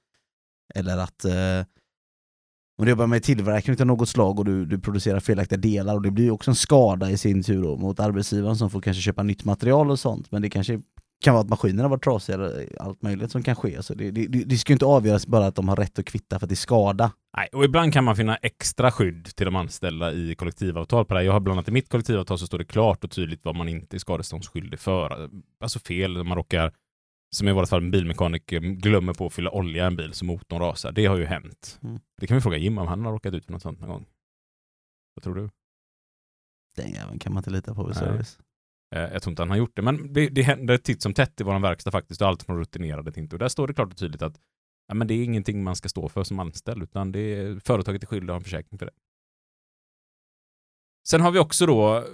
Eller 0.74 0.98
att 0.98 1.24
eh, 1.24 1.66
om 2.78 2.84
du 2.84 2.90
jobbar 2.90 3.06
med 3.06 3.22
tillverkning 3.22 3.80
av 3.80 3.86
något 3.86 4.08
slag 4.08 4.38
och 4.38 4.44
du, 4.44 4.66
du 4.66 4.78
producerar 4.78 5.20
felaktiga 5.20 5.58
delar 5.58 5.94
och 5.94 6.02
det 6.02 6.10
blir 6.10 6.24
ju 6.24 6.30
också 6.30 6.50
en 6.50 6.54
skada 6.54 7.10
i 7.10 7.18
sin 7.18 7.42
tur 7.42 7.62
då, 7.62 7.76
mot 7.76 8.00
arbetsgivaren 8.00 8.56
som 8.56 8.70
får 8.70 8.80
kanske 8.80 9.02
köpa 9.02 9.22
nytt 9.22 9.44
material 9.44 9.90
och 9.90 9.98
sånt 9.98 10.32
men 10.32 10.42
det 10.42 10.50
kanske 10.50 10.80
kan 11.24 11.34
vara 11.34 11.42
att 11.42 11.48
maskinerna 11.48 11.88
var 11.88 11.98
trasiga 11.98 12.34
eller 12.34 12.68
allt 12.80 13.02
möjligt 13.02 13.30
som 13.30 13.42
kan 13.42 13.56
ske. 13.56 13.82
Så 13.82 13.94
det, 13.94 14.10
det, 14.10 14.26
det 14.26 14.56
ska 14.56 14.72
ju 14.72 14.74
inte 14.74 14.86
avgöras 14.86 15.26
bara 15.26 15.46
att 15.46 15.54
de 15.54 15.68
har 15.68 15.76
rätt 15.76 15.98
att 15.98 16.04
kvitta 16.04 16.38
för 16.38 16.46
att 16.46 16.48
det 16.48 16.54
är 16.54 16.56
skada. 16.56 17.12
Nej, 17.36 17.48
och 17.52 17.64
ibland 17.64 17.92
kan 17.92 18.04
man 18.04 18.16
finna 18.16 18.36
extra 18.36 18.90
skydd 18.90 19.36
till 19.36 19.44
de 19.44 19.56
anställda 19.56 20.12
i 20.12 20.34
kollektivavtal 20.34 21.04
på 21.04 21.14
det 21.14 21.20
här. 21.20 21.26
Jag 21.26 21.32
har 21.32 21.40
bland 21.40 21.58
annat 21.58 21.68
i 21.68 21.72
mitt 21.72 21.88
kollektivavtal 21.88 22.38
så 22.38 22.46
står 22.46 22.58
det 22.58 22.64
klart 22.64 23.04
och 23.04 23.10
tydligt 23.10 23.44
vad 23.44 23.56
man 23.56 23.68
inte 23.68 23.96
är 23.96 23.98
skadeståndsskyldig 23.98 24.80
för. 24.80 25.30
Alltså 25.60 25.78
fel, 25.78 26.24
man 26.24 26.36
råkar, 26.36 26.72
som 27.36 27.48
i 27.48 27.52
vårt 27.52 27.68
fall 27.68 27.82
en 27.82 27.90
bilmekaniker, 27.90 28.60
glömmer 28.60 29.14
på 29.14 29.26
att 29.26 29.32
fylla 29.32 29.50
olja 29.50 29.84
i 29.84 29.86
en 29.86 29.96
bil 29.96 30.12
så 30.12 30.24
motorn 30.24 30.60
rasar. 30.60 30.92
Det 30.92 31.06
har 31.06 31.16
ju 31.16 31.24
hänt. 31.24 31.78
Mm. 31.82 32.00
Det 32.20 32.26
kan 32.26 32.34
vi 32.34 32.40
fråga 32.40 32.56
Jim 32.56 32.78
om 32.78 32.86
han 32.86 33.04
har 33.04 33.12
råkat 33.12 33.34
ut 33.34 33.44
för 33.44 33.52
något 33.52 33.62
sånt 33.62 33.80
någon 33.80 33.88
gång. 33.90 34.06
Vad 35.14 35.24
tror 35.24 35.34
du? 35.34 35.50
Den 36.76 36.92
jäveln 36.92 37.18
kan 37.18 37.32
man 37.32 37.40
inte 37.40 37.50
lita 37.50 37.74
på 37.74 37.86
vid 37.86 37.96
service. 37.96 38.38
Eh, 38.94 39.12
jag 39.12 39.22
tror 39.22 39.32
inte 39.32 39.42
han 39.42 39.50
har 39.50 39.56
gjort 39.56 39.76
det, 39.76 39.82
men 39.82 40.12
det, 40.12 40.28
det 40.28 40.42
händer 40.42 40.76
titt 40.76 41.02
som 41.02 41.14
tätt 41.14 41.40
i 41.40 41.44
vår 41.44 41.58
verkstad 41.58 41.90
faktiskt. 41.90 42.22
Och 42.22 42.28
allt 42.28 42.42
från 42.42 42.58
rutinerade 42.58 43.12
till 43.12 43.22
inte. 43.22 43.36
Och 43.36 43.40
där 43.40 43.48
står 43.48 43.66
det 43.66 43.74
klart 43.74 43.92
och 43.92 43.98
tydligt 43.98 44.22
att 44.22 44.40
ja, 44.88 44.94
men 44.94 45.06
det 45.06 45.14
är 45.14 45.24
ingenting 45.24 45.64
man 45.64 45.76
ska 45.76 45.88
stå 45.88 46.08
för 46.08 46.24
som 46.24 46.38
anställd, 46.40 46.82
utan 46.82 47.12
det 47.12 47.20
är, 47.20 47.60
företaget 47.60 48.02
är 48.02 48.06
skyldigt 48.06 48.30
att 48.30 48.34
ha 48.34 48.38
en 48.38 48.44
försäkring 48.44 48.78
för 48.78 48.86
det. 48.86 48.92
Sen 51.08 51.20
har 51.20 51.30
vi 51.30 51.38
också 51.38 51.66
då 51.66 52.04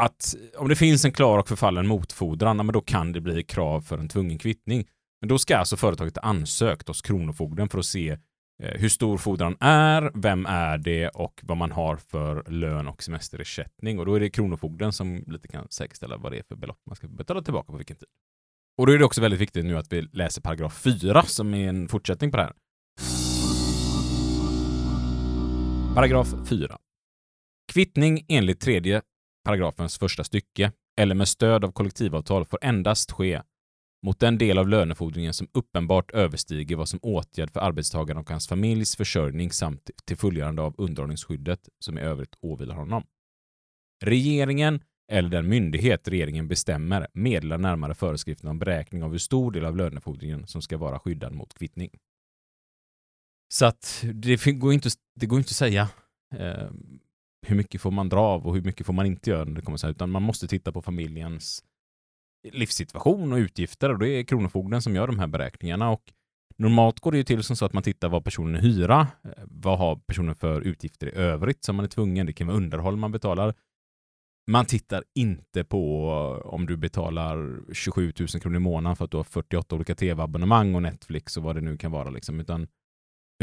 att 0.00 0.34
om 0.56 0.68
det 0.68 0.76
finns 0.76 1.04
en 1.04 1.12
klar 1.12 1.38
och 1.38 1.48
förfallen 1.48 1.86
motfordran, 1.86 2.56
ja, 2.56 2.62
men 2.62 2.72
då 2.72 2.80
kan 2.80 3.12
det 3.12 3.20
bli 3.20 3.42
krav 3.42 3.80
för 3.80 3.98
en 3.98 4.08
tvungen 4.08 4.38
kvittning. 4.38 4.88
Men 5.20 5.28
då 5.28 5.38
ska 5.38 5.56
alltså 5.56 5.76
företaget 5.76 6.16
ha 6.16 6.22
ansökt 6.22 6.88
hos 6.88 7.02
Kronofogden 7.02 7.68
för 7.68 7.78
att 7.78 7.86
se 7.86 8.18
Eh, 8.62 8.80
hur 8.80 8.88
stor 8.88 9.18
fordran 9.18 9.56
är, 9.60 10.10
vem 10.14 10.46
är 10.46 10.78
det 10.78 11.08
och 11.08 11.40
vad 11.42 11.56
man 11.56 11.72
har 11.72 11.96
för 11.96 12.50
lön 12.50 12.88
och 12.88 13.02
semesterersättning. 13.02 13.98
Och 13.98 14.06
då 14.06 14.14
är 14.14 14.20
det 14.20 14.30
Kronofogden 14.30 14.92
som 14.92 15.24
lite 15.26 15.48
kan 15.48 15.66
säkerställa 15.70 16.16
vad 16.16 16.32
det 16.32 16.38
är 16.38 16.42
för 16.42 16.56
belopp 16.56 16.80
man 16.86 16.96
ska 16.96 17.08
betala 17.08 17.42
tillbaka 17.42 17.72
på 17.72 17.76
vilken 17.76 17.96
tid. 17.96 18.08
Och 18.78 18.86
då 18.86 18.92
är 18.92 18.98
det 18.98 19.04
också 19.04 19.20
väldigt 19.20 19.40
viktigt 19.40 19.64
nu 19.64 19.76
att 19.78 19.92
vi 19.92 20.02
läser 20.02 20.42
paragraf 20.42 20.82
4 20.82 21.22
som 21.22 21.54
är 21.54 21.68
en 21.68 21.88
fortsättning 21.88 22.30
på 22.30 22.36
det 22.36 22.42
här. 22.42 22.52
Paragraf 25.94 26.28
4. 26.48 26.78
Kvittning 27.72 28.24
enligt 28.28 28.60
tredje 28.60 29.02
paragrafens 29.44 29.98
första 29.98 30.24
stycke 30.24 30.72
eller 31.00 31.14
med 31.14 31.28
stöd 31.28 31.64
av 31.64 31.72
kollektivavtal 31.72 32.44
får 32.44 32.58
endast 32.62 33.12
ske 33.12 33.42
mot 34.02 34.20
den 34.20 34.38
del 34.38 34.58
av 34.58 34.68
lönefordringen 34.68 35.34
som 35.34 35.48
uppenbart 35.52 36.10
överstiger 36.10 36.76
vad 36.76 36.88
som 36.88 36.98
åtgärd 37.02 37.50
för 37.50 37.60
arbetstagaren 37.60 38.18
och 38.18 38.30
hans 38.30 38.48
familjs 38.48 38.96
försörjning 38.96 39.52
samt 39.52 39.90
till 40.04 40.16
fullgörande 40.16 40.62
av 40.62 40.74
underhållningsskyddet 40.78 41.68
som 41.78 41.98
i 41.98 42.00
övrigt 42.00 42.36
åvilar 42.40 42.74
honom. 42.74 43.06
Regeringen 44.04 44.80
eller 45.12 45.28
den 45.28 45.48
myndighet 45.48 46.08
regeringen 46.08 46.48
bestämmer 46.48 47.06
meddelar 47.12 47.58
närmare 47.58 47.94
föreskrifterna 47.94 48.50
om 48.50 48.58
beräkning 48.58 49.02
av 49.02 49.10
hur 49.10 49.18
stor 49.18 49.52
del 49.52 49.64
av 49.64 49.76
lönefordringen 49.76 50.46
som 50.46 50.62
ska 50.62 50.76
vara 50.76 50.98
skyddad 50.98 51.32
mot 51.32 51.54
kvittning. 51.54 51.90
Så 53.48 53.66
att 53.66 54.04
det 54.14 54.52
går 54.52 54.72
inte, 54.72 54.88
det 55.14 55.26
går 55.26 55.38
inte 55.38 55.50
att 55.50 55.56
säga 55.56 55.88
eh, 56.34 56.70
hur 57.46 57.56
mycket 57.56 57.80
får 57.80 57.90
man 57.90 58.08
dra 58.08 58.20
av 58.20 58.46
och 58.46 58.54
hur 58.54 58.62
mycket 58.62 58.86
får 58.86 58.92
man 58.92 59.06
inte 59.06 59.30
göra 59.30 59.44
när 59.44 59.54
det 59.54 59.62
kommer 59.62 59.78
så 59.78 59.86
här, 59.86 59.92
utan 59.92 60.10
man 60.10 60.22
måste 60.22 60.48
titta 60.48 60.72
på 60.72 60.82
familjens 60.82 61.64
livssituation 62.52 63.32
och 63.32 63.36
utgifter 63.36 63.90
och 63.90 63.98
det 63.98 64.08
är 64.08 64.22
Kronofogden 64.22 64.82
som 64.82 64.94
gör 64.94 65.06
de 65.06 65.18
här 65.18 65.26
beräkningarna 65.26 65.90
och 65.90 66.12
normalt 66.56 67.00
går 67.00 67.12
det 67.12 67.18
ju 67.18 67.24
till 67.24 67.42
som 67.42 67.56
så 67.56 67.64
att 67.64 67.72
man 67.72 67.82
tittar 67.82 68.08
vad 68.08 68.24
personen 68.24 68.60
hyra, 68.60 69.06
eh, 69.24 69.30
vad 69.44 69.78
har 69.78 69.96
personen 69.96 70.34
för 70.34 70.60
utgifter 70.60 71.06
i 71.06 71.12
övrigt 71.14 71.64
som 71.64 71.76
man 71.76 71.84
är 71.84 71.88
tvungen, 71.88 72.26
det 72.26 72.32
kan 72.32 72.46
vara 72.46 72.56
underhåll 72.56 72.96
man 72.96 73.12
betalar. 73.12 73.54
Man 74.50 74.66
tittar 74.66 75.04
inte 75.14 75.64
på 75.64 76.10
eh, 76.44 76.46
om 76.54 76.66
du 76.66 76.76
betalar 76.76 77.60
27 77.72 78.12
000 78.18 78.28
kronor 78.28 78.56
i 78.56 78.60
månaden 78.60 78.96
för 78.96 79.04
att 79.04 79.10
du 79.10 79.16
har 79.16 79.24
48 79.24 79.76
olika 79.76 79.94
tv-abonnemang 79.94 80.74
och 80.74 80.82
Netflix 80.82 81.36
och 81.36 81.42
vad 81.42 81.56
det 81.56 81.60
nu 81.60 81.76
kan 81.76 81.92
vara 81.92 82.10
liksom, 82.10 82.40
utan 82.40 82.68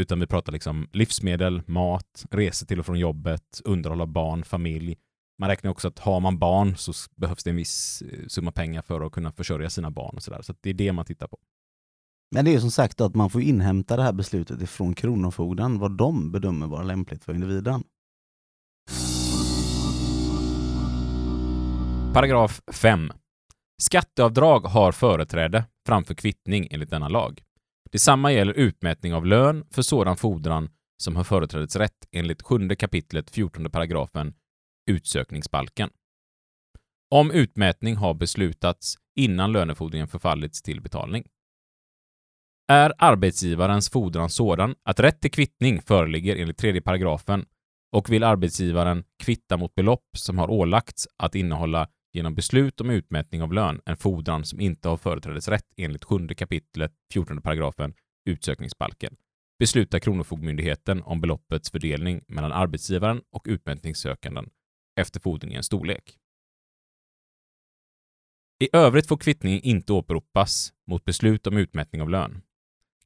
utan 0.02 0.20
vi 0.20 0.26
pratar 0.26 0.52
liksom 0.52 0.88
livsmedel, 0.92 1.62
mat, 1.66 2.26
resor 2.30 2.66
till 2.66 2.80
och 2.80 2.86
från 2.86 2.98
jobbet, 2.98 3.60
underhåll 3.64 4.00
av 4.00 4.06
barn, 4.06 4.44
familj. 4.44 4.96
Man 5.38 5.48
räknar 5.48 5.70
också 5.70 5.88
att 5.88 5.98
har 5.98 6.20
man 6.20 6.38
barn 6.38 6.76
så 6.76 6.92
behövs 7.16 7.44
det 7.44 7.50
en 7.50 7.56
viss 7.56 8.02
eh, 8.02 8.26
summa 8.26 8.52
pengar 8.52 8.82
för 8.82 9.00
att 9.00 9.12
kunna 9.12 9.32
försörja 9.32 9.70
sina 9.70 9.90
barn 9.90 10.16
och 10.16 10.22
sådär. 10.22 10.42
Så 10.42 10.54
det 10.60 10.70
är 10.70 10.74
det 10.74 10.92
man 10.92 11.04
tittar 11.04 11.26
på. 11.26 11.38
Men 12.30 12.44
det 12.44 12.54
är 12.54 12.58
som 12.58 12.70
sagt 12.70 13.00
att 13.00 13.14
man 13.14 13.30
får 13.30 13.42
inhämta 13.42 13.96
det 13.96 14.02
här 14.02 14.12
beslutet 14.12 14.62
ifrån 14.62 14.94
Kronofogden, 14.94 15.78
vad 15.78 15.96
de 15.96 16.32
bedömer 16.32 16.66
vara 16.66 16.82
lämpligt 16.82 17.24
för 17.24 17.34
individen. 17.34 17.84
Paragraf 22.14 22.60
5. 22.72 23.12
Skatteavdrag 23.82 24.60
har 24.60 24.92
företräde 24.92 25.64
framför 25.86 26.14
kvittning 26.14 26.68
enligt 26.70 26.90
denna 26.90 27.08
lag. 27.08 27.42
Detsamma 27.92 28.32
gäller 28.32 28.52
utmätning 28.52 29.14
av 29.14 29.26
lön 29.26 29.64
för 29.70 29.82
sådan 29.82 30.16
fordran 30.16 30.70
som 31.02 31.16
har 31.16 31.24
företrädesrätt 31.24 32.08
enligt 32.12 32.42
7 32.42 32.68
kapitlet 32.68 33.30
14 33.30 33.70
paragrafen 33.70 34.34
utsökningsbalken. 34.86 35.90
Om 37.10 37.30
utmätning 37.30 37.96
har 37.96 38.14
beslutats 38.14 38.94
innan 39.16 39.52
lönefordringen 39.52 40.08
förfallits 40.08 40.62
till 40.62 40.80
betalning. 40.80 41.24
Är 42.68 42.92
arbetsgivarens 42.98 43.90
fordran 43.90 44.30
sådan 44.30 44.74
att 44.82 45.00
rätt 45.00 45.20
till 45.20 45.30
kvittning 45.30 45.82
föreligger 45.82 46.36
enligt 46.36 46.58
tredje 46.58 46.80
paragrafen 46.80 47.46
och 47.92 48.10
vill 48.10 48.24
arbetsgivaren 48.24 49.04
kvitta 49.22 49.56
mot 49.56 49.74
belopp 49.74 50.08
som 50.16 50.38
har 50.38 50.50
ålagts 50.50 51.08
att 51.16 51.34
innehålla 51.34 51.88
genom 52.12 52.34
beslut 52.34 52.80
om 52.80 52.90
utmätning 52.90 53.42
av 53.42 53.52
lön 53.52 53.80
en 53.86 53.96
fordran 53.96 54.44
som 54.44 54.60
inte 54.60 54.88
har 54.88 54.96
företrädesrätt 54.96 55.66
enligt 55.76 56.04
7 56.04 56.28
kapitlet 56.28 56.92
14 57.12 57.42
paragrafen 57.42 57.94
utsökningsbalken, 58.26 59.16
beslutar 59.58 59.98
Kronofogdemyndigheten 59.98 61.02
om 61.02 61.20
beloppets 61.20 61.70
fördelning 61.70 62.24
mellan 62.28 62.52
arbetsgivaren 62.52 63.22
och 63.32 63.42
utmätningssökanden 63.48 64.50
efter 65.00 65.20
fordringens 65.20 65.66
storlek. 65.66 66.18
I 68.64 68.68
övrigt 68.72 69.06
får 69.06 69.16
kvittning 69.16 69.60
inte 69.62 69.92
åberopas 69.92 70.72
mot 70.86 71.04
beslut 71.04 71.46
om 71.46 71.56
utmätning 71.56 72.02
av 72.02 72.10
lön. 72.10 72.42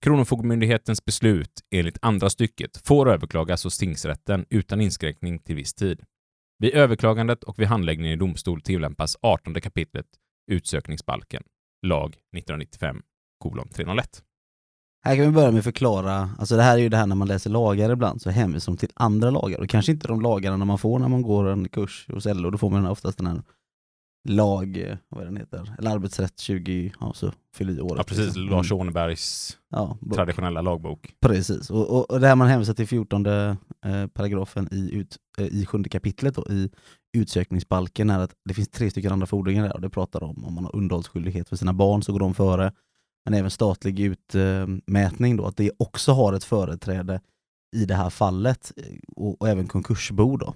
Kronofogdemyndighetens 0.00 1.04
beslut 1.04 1.60
enligt 1.70 1.98
andra 2.02 2.30
stycket 2.30 2.86
får 2.86 3.10
överklagas 3.10 3.64
hos 3.64 3.78
tingsrätten 3.78 4.46
utan 4.50 4.80
inskränkning 4.80 5.38
till 5.38 5.56
viss 5.56 5.74
tid. 5.74 6.04
Vid 6.58 6.74
överklagandet 6.74 7.44
och 7.44 7.58
vid 7.58 7.66
handläggningen 7.66 8.12
i 8.12 8.16
domstol 8.16 8.60
tillämpas 8.60 9.16
18 9.22 9.54
kapitlet 9.54 10.06
utsökningsbalken, 10.50 11.42
lag 11.86 12.08
1995 12.08 13.02
301. 13.74 14.24
Här 15.02 15.16
kan 15.16 15.24
vi 15.24 15.30
börja 15.30 15.50
med 15.50 15.58
att 15.58 15.64
förklara, 15.64 16.30
alltså 16.38 16.56
det 16.56 16.62
här 16.62 16.74
är 16.78 16.82
ju 16.82 16.88
det 16.88 16.96
här 16.96 17.06
när 17.06 17.16
man 17.16 17.28
läser 17.28 17.50
lagar 17.50 17.90
ibland 17.92 18.22
så 18.22 18.30
hänvisar 18.30 18.72
de 18.72 18.76
till 18.78 18.88
andra 18.94 19.30
lagar 19.30 19.58
och 19.60 19.68
kanske 19.68 19.92
inte 19.92 20.08
de 20.08 20.20
lagarna 20.20 20.64
man 20.64 20.78
får 20.78 20.98
när 20.98 21.08
man 21.08 21.22
går 21.22 21.48
en 21.48 21.68
kurs 21.68 22.06
hos 22.12 22.24
LO, 22.24 22.50
då 22.50 22.58
får 22.58 22.70
man 22.70 22.86
oftast 22.86 23.18
den 23.18 23.26
här 23.26 23.42
lag, 24.28 24.96
vad 25.08 25.20
är 25.22 25.26
den 25.26 25.36
heter, 25.36 25.74
eller 25.78 25.90
arbetsrätt 25.90 26.38
20, 26.40 26.92
ja 27.00 27.12
så 27.14 27.32
fyller 27.56 27.78
i 27.78 27.80
året. 27.80 27.96
Ja, 27.96 28.02
precis. 28.04 28.24
liksom. 28.26 28.48
Lars 28.48 28.70
Mm. 28.72 28.80
Ånebergs 28.80 29.56
Ja, 29.70 29.96
bok. 30.00 30.14
traditionella 30.16 30.62
lagbok. 30.62 31.14
Precis, 31.20 31.70
och, 31.70 31.90
och, 31.90 32.10
och 32.10 32.20
det 32.20 32.26
här 32.26 32.36
man 32.36 32.48
hänvisar 32.48 32.74
till 32.74 32.86
14 32.88 33.26
eh, 33.26 33.54
paragrafen 34.14 34.68
i, 34.72 34.94
ut, 34.94 35.16
eh, 35.38 35.46
i 35.46 35.66
sjunde 35.66 35.88
kapitlet 35.88 36.34
då, 36.34 36.46
i 36.50 36.70
utsökningsbalken 37.18 38.10
är 38.10 38.18
att 38.18 38.34
det 38.48 38.54
finns 38.54 38.68
tre 38.68 38.90
stycken 38.90 39.12
andra 39.12 39.26
fordringar 39.26 39.62
där 39.64 39.74
och 39.74 39.80
det 39.80 39.90
pratar 39.90 40.22
om 40.22 40.44
om 40.44 40.54
man 40.54 40.64
har 40.64 40.76
underhållsskyldighet 40.76 41.48
för 41.48 41.56
sina 41.56 41.72
barn 41.72 42.02
så 42.02 42.12
går 42.12 42.20
de 42.20 42.34
före. 42.34 42.72
Men 43.24 43.34
även 43.34 43.50
statlig 43.50 44.00
utmätning 44.00 45.36
då, 45.36 45.46
att 45.46 45.56
det 45.56 45.70
också 45.78 46.12
har 46.12 46.32
ett 46.32 46.44
företräde 46.44 47.20
i 47.76 47.84
det 47.84 47.94
här 47.94 48.10
fallet 48.10 48.72
eh, 48.76 48.84
och, 49.16 49.40
och 49.40 49.48
även 49.48 49.66
konkursbo 49.66 50.36
då. 50.36 50.54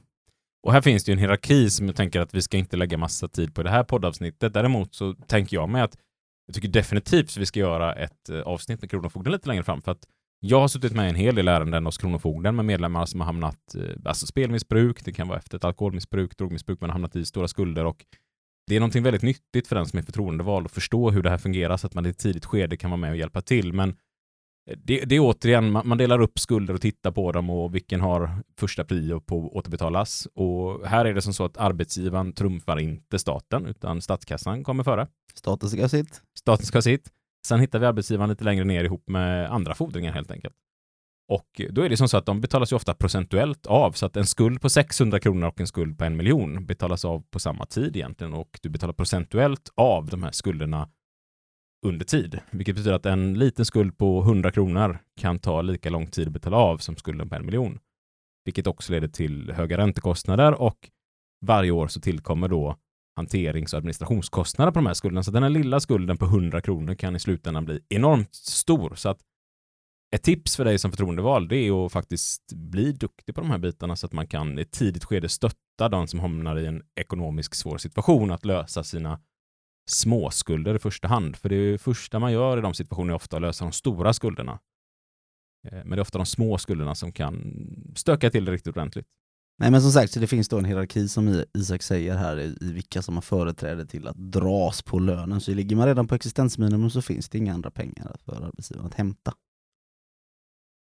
Och 0.67 0.73
här 0.73 0.81
finns 0.81 1.05
det 1.05 1.11
ju 1.11 1.13
en 1.13 1.19
hierarki 1.19 1.71
som 1.71 1.87
jag 1.87 1.97
tänker 1.97 2.21
att 2.21 2.35
vi 2.35 2.43
ska 2.43 2.57
inte 2.57 2.77
lägga 2.77 2.99
massa 2.99 3.29
tid 3.29 3.55
på 3.55 3.61
i 3.61 3.65
det 3.65 3.71
här 3.71 3.85
poddavsnittet. 3.85 4.55
Däremot 4.55 4.95
så 4.95 5.15
tänker 5.15 5.57
jag 5.57 5.69
mig 5.69 5.83
att 5.83 5.99
jag 6.47 6.55
tycker 6.55 6.69
definitivt 6.69 7.29
att 7.29 7.37
vi 7.37 7.47
ska 7.47 7.61
göra 7.61 7.95
ett 7.95 8.29
eh, 8.29 8.41
avsnitt 8.41 8.81
med 8.81 8.91
Kronofogden 8.91 9.33
lite 9.33 9.49
längre 9.49 9.63
fram 9.63 9.83
för 9.83 9.93
att 9.93 10.07
jag 10.41 10.61
har 10.61 10.69
suttit 10.69 10.93
med 10.93 11.07
i 11.07 11.09
en 11.09 11.15
hel 11.15 11.35
del 11.35 11.49
ärenden 11.49 11.87
hos 11.87 11.99
Kronofogden 11.99 12.57
med 12.57 12.65
medlemmar 12.65 13.07
som 13.07 13.21
har 13.21 13.27
hamnat, 13.27 13.75
eh, 13.75 13.97
alltså 14.05 14.27
spelmissbruk, 14.27 15.05
det 15.05 15.13
kan 15.13 15.29
vara 15.29 15.39
efter 15.39 15.57
ett 15.57 15.65
alkoholmissbruk, 15.65 16.39
drogmissbruk, 16.39 16.81
man 16.81 16.91
har 16.91 16.95
hamnat 16.95 17.17
i 17.17 17.25
stora 17.25 17.49
skulder 17.49 17.85
och 17.85 18.05
det 18.67 18.77
är 18.77 18.81
någonting 18.81 19.03
väldigt 19.03 19.23
nyttigt 19.23 19.67
för 19.69 19.77
den 19.77 19.87
som 19.87 19.99
är 19.99 20.03
förtroendevald 20.03 20.67
att 20.67 20.73
förstå 20.73 21.11
hur 21.11 21.23
det 21.23 21.31
här 21.31 21.39
fungerar 21.39 21.77
så 21.77 21.87
att 21.87 21.95
man 21.95 22.07
i 22.07 22.09
ett 22.09 22.19
tidigt 22.19 22.45
skede 22.45 22.77
kan 22.77 22.91
vara 22.91 23.01
med 23.01 23.11
och 23.11 23.17
hjälpa 23.17 23.41
till. 23.41 23.73
Men 23.73 23.97
det, 24.77 25.05
det 25.05 25.15
är 25.15 25.21
återigen, 25.21 25.73
man, 25.73 25.89
man 25.89 25.99
delar 25.99 26.21
upp 26.21 26.39
skulder 26.39 26.75
och 26.75 26.81
tittar 26.81 27.11
på 27.11 27.33
dem 27.33 27.51
och 27.51 27.75
vilken 27.75 28.01
har 28.01 28.43
första 28.59 28.85
prio 28.85 29.21
på 29.21 29.47
att 29.47 29.53
återbetalas. 29.53 30.29
Och 30.35 30.87
här 30.87 31.05
är 31.05 31.15
det 31.15 31.23
som 31.23 31.35
så 31.35 31.45
att 31.45 31.57
arbetsgivaren 31.57 32.33
trumfar 32.33 32.79
inte 32.79 33.19
staten, 33.19 33.67
utan 33.67 34.03
statskassan 34.03 34.65
kommer 34.65 34.85
före. 34.85 35.09
Staten 35.35 35.69
ska 35.69 35.81
ha 35.81 35.89
sitt. 35.89 36.23
Staten 36.39 36.67
ska 36.67 36.77
ha 36.77 36.83
sitt. 36.83 37.11
Sen 37.47 37.61
hittar 37.61 37.79
vi 37.79 37.87
arbetsgivaren 37.87 38.31
lite 38.31 38.45
längre 38.45 38.65
ner 38.65 38.85
ihop 38.85 39.09
med 39.09 39.51
andra 39.53 39.75
fordringar 39.75 40.13
helt 40.13 40.31
enkelt. 40.31 40.55
Och 41.29 41.61
då 41.71 41.83
är 41.83 41.89
det 41.89 41.97
som 41.97 42.09
så 42.09 42.17
att 42.17 42.27
de 42.27 42.41
betalas 42.41 42.73
ju 42.73 42.77
ofta 42.77 42.95
procentuellt 42.95 43.67
av, 43.67 43.93
så 43.93 44.07
att 44.07 44.17
en 44.17 44.27
skuld 44.27 44.61
på 44.61 44.69
600 44.69 45.21
kronor 45.21 45.49
och 45.49 45.61
en 45.61 45.67
skuld 45.67 45.99
på 45.99 46.05
en 46.05 46.17
miljon 46.17 46.67
betalas 46.67 47.05
av 47.05 47.23
på 47.31 47.39
samma 47.39 47.67
tid 47.67 47.97
egentligen 47.97 48.35
och 48.35 48.59
du 48.63 48.69
betalar 48.69 48.93
procentuellt 48.93 49.73
av 49.75 50.07
de 50.07 50.23
här 50.23 50.31
skulderna 50.31 50.89
under 51.87 52.05
tid, 52.05 52.41
vilket 52.51 52.75
betyder 52.75 52.97
att 52.97 53.07
en 53.07 53.35
liten 53.35 53.65
skuld 53.65 53.99
på 53.99 54.23
100 54.23 54.51
kronor 54.51 54.99
kan 55.17 55.39
ta 55.39 55.63
lika 55.63 55.91
lång 55.91 56.07
tid 56.07 56.27
att 56.27 56.33
betala 56.33 56.57
av 56.57 56.79
som 56.79 56.97
skulden 56.97 57.29
på 57.29 57.35
en 57.35 57.47
miljon, 57.47 57.79
vilket 58.45 58.67
också 58.67 58.93
leder 58.93 59.09
till 59.09 59.53
höga 59.53 59.79
räntekostnader 59.79 60.53
och 60.61 60.91
varje 61.47 61.71
år 61.71 61.89
så 61.89 62.01
tillkommer 62.01 62.49
då 62.49 62.77
hanterings 63.17 63.73
och 63.73 63.79
administrationskostnader 63.79 64.73
på 64.73 64.79
de 64.79 64.87
här 64.87 64.95
skulderna. 64.95 65.23
Så 65.23 65.31
den 65.31 65.43
här 65.43 65.51
lilla 65.51 65.81
skulden 65.81 66.17
på 66.17 66.25
100 66.25 66.61
kronor 66.61 66.95
kan 66.95 67.17
i 67.17 67.21
slutändan 67.21 67.65
bli 67.65 67.81
enormt 67.89 68.35
stor. 68.35 68.95
Så 68.95 69.09
att 69.09 69.19
ett 70.15 70.23
tips 70.23 70.57
för 70.57 70.65
dig 70.65 70.79
som 70.79 70.91
förtroendevald 70.91 71.49
det 71.49 71.57
är 71.57 71.87
att 71.87 71.93
faktiskt 71.93 72.53
bli 72.53 72.93
duktig 72.93 73.35
på 73.35 73.41
de 73.41 73.51
här 73.51 73.59
bitarna 73.59 73.97
så 73.97 74.07
att 74.07 74.13
man 74.13 74.27
kan 74.27 74.59
i 74.59 74.63
ett 74.63 74.71
tidigt 74.71 75.05
skede 75.05 75.29
stötta 75.29 75.89
de 75.89 76.07
som 76.07 76.21
hamnar 76.21 76.57
i 76.59 76.67
en 76.67 76.83
ekonomisk 77.01 77.55
svår 77.55 77.79
situation 77.79 78.31
att 78.31 78.45
lösa 78.45 78.85
sina 78.85 79.21
småskulder 79.91 80.75
i 80.75 80.79
första 80.79 81.09
hand. 81.09 81.37
För 81.37 81.49
det 81.49 81.57
är 81.57 81.73
det 81.73 81.79
första 81.79 82.19
man 82.19 82.33
gör 82.33 82.59
i 82.59 82.61
de 82.61 82.75
situationerna 82.75 83.13
är 83.13 83.17
ofta 83.17 83.37
att 83.37 83.43
lösa 83.43 83.65
de 83.65 83.73
stora 83.73 84.13
skulderna. 84.13 84.59
Eh, 85.69 85.85
men 85.85 85.91
det 85.91 85.97
är 85.97 86.01
ofta 86.01 86.19
de 86.19 86.27
små 86.27 86.59
skulderna 86.59 86.95
som 86.95 87.13
kan 87.13 87.57
stöka 87.97 88.31
till 88.31 88.45
det 88.45 88.53
riktigt 88.53 88.77
ordentligt. 88.77 89.07
Nej 89.59 89.71
men 89.71 89.83
som 89.83 89.91
sagt, 89.91 90.13
så 90.13 90.21
det 90.21 90.27
finns 90.27 90.49
då 90.49 90.59
en 90.59 90.65
hierarki 90.65 91.09
som 91.09 91.45
Isak 91.59 91.83
säger 91.83 92.17
här 92.17 92.41
i 92.41 92.57
vilka 92.73 93.03
som 93.03 93.15
har 93.15 93.23
företräde 93.23 93.87
till 93.87 94.09
att 94.09 94.17
dras 94.17 94.83
på 94.83 94.99
lönen. 94.99 95.41
Så 95.41 95.55
ligger 95.55 95.77
man 95.77 95.87
redan 95.87 96.07
på 96.07 96.15
existensminimum 96.15 96.91
så 96.91 97.03
finns 97.03 97.29
det 97.29 97.39
inga 97.39 97.55
andra 97.55 97.71
pengar 97.71 98.17
för 98.25 98.47
arbetsgivaren 98.47 98.87
att 98.87 98.95
hämta. 98.95 99.35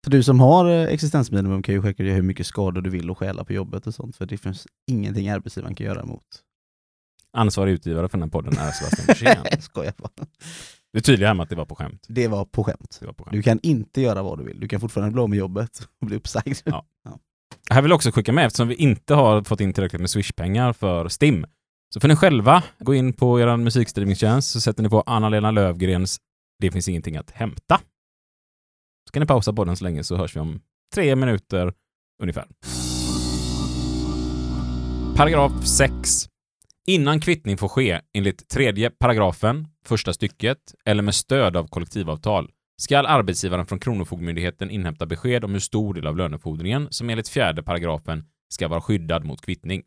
För 0.05 0.11
du 0.11 0.23
som 0.23 0.41
har 0.41 0.71
eh, 0.71 0.83
existensminimum 0.83 1.63
kan 1.63 1.75
ju 1.75 1.83
självklart 1.83 2.07
göra 2.07 2.17
hur 2.17 2.23
mycket 2.23 2.47
skador 2.47 2.83
du 2.83 2.91
vill 2.91 3.11
och 3.11 3.19
stjäla 3.19 3.45
på 3.45 3.53
jobbet 3.53 3.87
och 3.87 3.95
sånt, 3.95 4.17
för 4.17 4.27
det 4.27 4.39
finns 4.39 4.67
ingenting 4.91 5.29
arbetsgivaren 5.29 5.75
kan 5.75 5.87
göra 5.87 6.01
emot. 6.01 6.25
Ansvarig 7.33 7.73
utgivare 7.73 8.09
för 8.09 8.19
den 8.19 8.23
här 8.23 8.31
podden 8.31 8.59
är 8.59 8.71
Sebastian 8.71 9.07
Forsén. 9.07 9.47
Jag 9.51 9.63
skojar 9.63 9.95
bara. 9.97 10.27
Du 10.93 10.99
är 10.99 11.03
tydlig 11.03 11.27
här 11.27 11.35
med 11.35 11.43
att 11.45 11.51
det 11.51 11.57
var 11.57 11.65
på 11.65 11.75
skämt. 11.75 12.07
Det 12.09 12.29
var 12.29 12.45
på 12.45 12.65
skämt. 12.65 12.97
Det 13.01 13.07
var 13.07 13.13
på 13.13 13.25
skämt. 13.25 13.33
Du 13.33 13.43
kan 13.43 13.61
inte 13.63 14.01
göra 14.01 14.23
vad 14.23 14.39
du 14.39 14.45
vill. 14.45 14.61
Du 14.61 14.69
kan 14.69 14.81
fortfarande 14.81 15.13
bli 15.13 15.23
av 15.23 15.29
med 15.31 15.39
jobbet 15.39 15.89
och 16.01 16.07
bli 16.07 16.17
uppsagd. 16.17 16.59
Ja. 16.65 16.87
Här 17.71 17.83
vill 17.83 17.91
jag 17.91 17.97
också 17.97 18.11
skicka 18.13 18.33
med, 18.33 18.47
eftersom 18.47 18.69
vi 18.69 18.75
inte 18.75 19.15
har 19.15 19.43
fått 19.45 19.61
in 19.61 19.73
tillräckligt 19.73 20.01
med 20.01 20.11
Swish-pengar 20.11 20.73
för 20.73 21.09
STIM, 21.09 21.47
så 21.95 22.01
får 22.01 22.09
ni 22.09 22.17
själva 22.17 22.63
gå 22.79 22.95
in 22.95 23.13
på 23.13 23.41
er 23.41 23.57
musikstreamingtjänst 23.57 24.51
så 24.51 24.61
sätter 24.61 24.83
ni 24.83 24.89
på 24.89 25.01
Anna-Lena 25.07 25.51
Lövgrens 25.51 26.19
Det 26.59 26.71
finns 26.71 26.89
ingenting 26.89 27.17
att 27.17 27.31
hämta. 27.31 27.81
Så 29.11 29.13
kan 29.13 29.21
ni 29.21 29.27
pausa 29.27 29.53
podden 29.53 29.77
så 29.77 29.85
länge 29.85 30.05
så 30.05 30.17
hörs 30.17 30.37
vi 30.37 30.41
om 30.41 30.61
tre 30.95 31.17
minuter 31.17 31.73
ungefär. 32.23 32.47
Paragraf 35.17 35.67
6. 35.67 35.93
Innan 36.87 37.21
kvittning 37.21 37.57
får 37.57 37.69
ske 37.69 38.01
enligt 38.15 38.49
tredje 38.49 38.91
paragrafen, 38.91 39.67
första 39.87 40.13
stycket, 40.13 40.59
eller 40.85 41.03
med 41.03 41.15
stöd 41.15 41.57
av 41.57 41.67
kollektivavtal 41.67 42.51
skall 42.81 43.07
arbetsgivaren 43.07 43.67
från 43.67 43.81
Kronofogdemyndigheten 43.81 44.71
inhämta 44.71 45.07
besked 45.07 45.45
om 45.45 45.53
hur 45.53 45.61
stor 45.61 45.95
del 45.95 46.07
av 46.07 46.17
lönefordringen 46.17 46.89
som 46.91 47.11
enligt 47.11 47.29
fjärde 47.29 47.63
paragrafen 47.63 48.25
ska 48.53 48.69
vara 48.69 48.81
skyddad 48.81 49.25
mot 49.25 49.41
kvittning. 49.41 49.83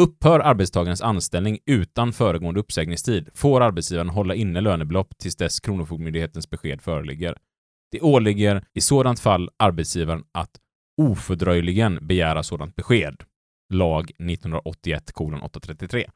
Upphör 0.00 0.40
arbetstagarens 0.40 1.02
anställning 1.02 1.58
utan 1.66 2.12
föregående 2.12 2.60
uppsägningstid 2.60 3.28
får 3.34 3.60
arbetsgivaren 3.60 4.08
hålla 4.08 4.34
inne 4.34 4.60
lönebelopp 4.60 5.18
tills 5.18 5.36
dess 5.36 5.60
Kronofogdemyndighetens 5.60 6.50
besked 6.50 6.82
föreligger. 6.82 7.36
Det 7.90 8.00
åligger 8.00 8.64
i 8.74 8.80
sådant 8.80 9.20
fall 9.20 9.50
arbetsgivaren 9.56 10.24
att 10.32 10.60
ofördröjligen 11.00 11.98
begära 12.06 12.42
sådant 12.42 12.76
besked. 12.76 13.22
Lag 13.74 14.10
1981 14.10 15.12
833. 15.42 16.10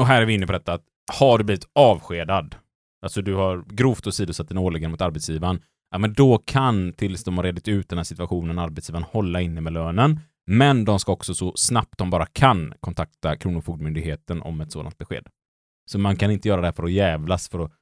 Och 0.00 0.06
här 0.06 0.22
är 0.22 0.26
vi 0.26 0.34
inne 0.34 0.46
på 0.46 0.52
detta 0.52 0.72
att 0.72 0.84
har 1.12 1.38
du 1.38 1.44
blivit 1.44 1.68
avskedad, 1.72 2.54
alltså 3.02 3.22
du 3.22 3.34
har 3.34 3.64
grovt 3.68 4.06
åsidosatt 4.06 4.48
dina 4.48 4.60
åligganden 4.60 4.90
mot 4.90 5.00
arbetsgivaren, 5.00 5.62
ja 5.90 5.98
men 5.98 6.12
då 6.12 6.38
kan, 6.38 6.92
tills 6.92 7.24
de 7.24 7.36
har 7.36 7.44
redit 7.44 7.68
ut 7.68 7.88
den 7.88 7.98
här 7.98 8.04
situationen, 8.04 8.58
arbetsgivaren 8.58 9.06
hålla 9.10 9.40
inne 9.40 9.60
med 9.60 9.72
lönen. 9.72 10.20
Men 10.46 10.84
de 10.84 11.00
ska 11.00 11.12
också 11.12 11.34
så 11.34 11.52
snabbt 11.56 11.98
de 11.98 12.10
bara 12.10 12.26
kan 12.26 12.74
kontakta 12.80 13.36
Kronofogdemyndigheten 13.36 14.42
om 14.42 14.60
ett 14.60 14.72
sådant 14.72 14.98
besked. 14.98 15.26
Så 15.90 15.98
man 15.98 16.16
kan 16.16 16.30
inte 16.30 16.48
göra 16.48 16.60
det 16.60 16.66
här 16.66 16.72
för 16.72 16.84
att 16.84 16.92
jävlas, 16.92 17.48
för 17.48 17.58
att 17.58 17.72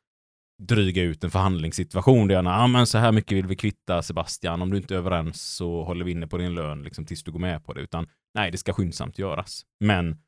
dryga 0.59 1.03
ut 1.03 1.25
en 1.25 1.31
förhandlingssituation. 1.31 2.29
Det 2.29 2.35
är 2.35 2.43
ja 2.43 2.67
men 2.67 2.87
så 2.87 2.99
här 2.99 3.13
mycket 3.13 3.39
vill 3.39 3.47
vi 3.47 3.57
kvitta 3.57 4.03
Sebastian, 4.03 4.63
om 4.63 4.71
du 4.71 4.77
inte 4.77 4.95
är 4.95 4.99
överens 4.99 5.43
så 5.43 5.85
håller 5.85 6.05
vi 6.05 6.11
inne 6.11 6.27
på 6.27 6.39
din 6.39 6.55
lön 6.55 6.83
liksom, 6.83 7.07
tills 7.07 7.25
du 7.25 7.33
går 7.33 7.41
med 7.41 7.65
på 7.65 7.73
det. 7.73 7.81
Utan 7.81 8.07
nej, 8.35 8.51
det 8.51 8.59
ska 8.59 8.73
skyndsamt 8.73 9.19
göras. 9.19 9.63
Men 9.81 10.19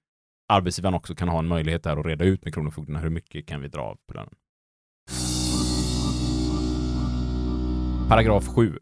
arbetsgivaren 0.49 0.95
också 0.95 1.15
kan 1.15 1.29
ha 1.29 1.39
en 1.39 1.49
möjlighet 1.49 1.83
där 1.83 1.97
att 1.97 2.07
reda 2.07 2.25
ut 2.25 2.45
med 2.45 2.55
Kronofogden 2.55 2.97
hur 2.97 3.11
mycket 3.11 3.47
kan 3.47 3.61
vi 3.61 3.69
dra 3.69 3.83
av 3.83 3.99
på 4.09 4.15
lönen. 4.15 4.35
Paragraf 8.09 8.47
7. 8.47 8.79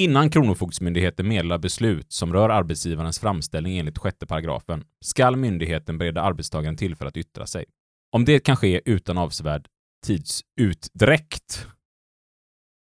Innan 0.00 0.30
Kronofogdsmyndigheten 0.30 1.28
meddelar 1.28 1.58
beslut 1.58 2.12
som 2.12 2.32
rör 2.32 2.48
arbetsgivarens 2.48 3.18
framställning 3.18 3.78
enligt 3.78 3.98
sjätte 3.98 4.26
paragrafen 4.26 4.84
skall 5.04 5.36
myndigheten 5.36 5.98
bereda 5.98 6.22
arbetstagaren 6.22 6.76
tillfälle 6.76 7.08
att 7.08 7.16
yttra 7.16 7.46
sig. 7.46 7.64
Om 8.12 8.24
det 8.24 8.40
kan 8.40 8.56
ske 8.56 8.80
utan 8.84 9.18
avsevärd 9.18 9.68
tidsutdräkt. 10.06 11.66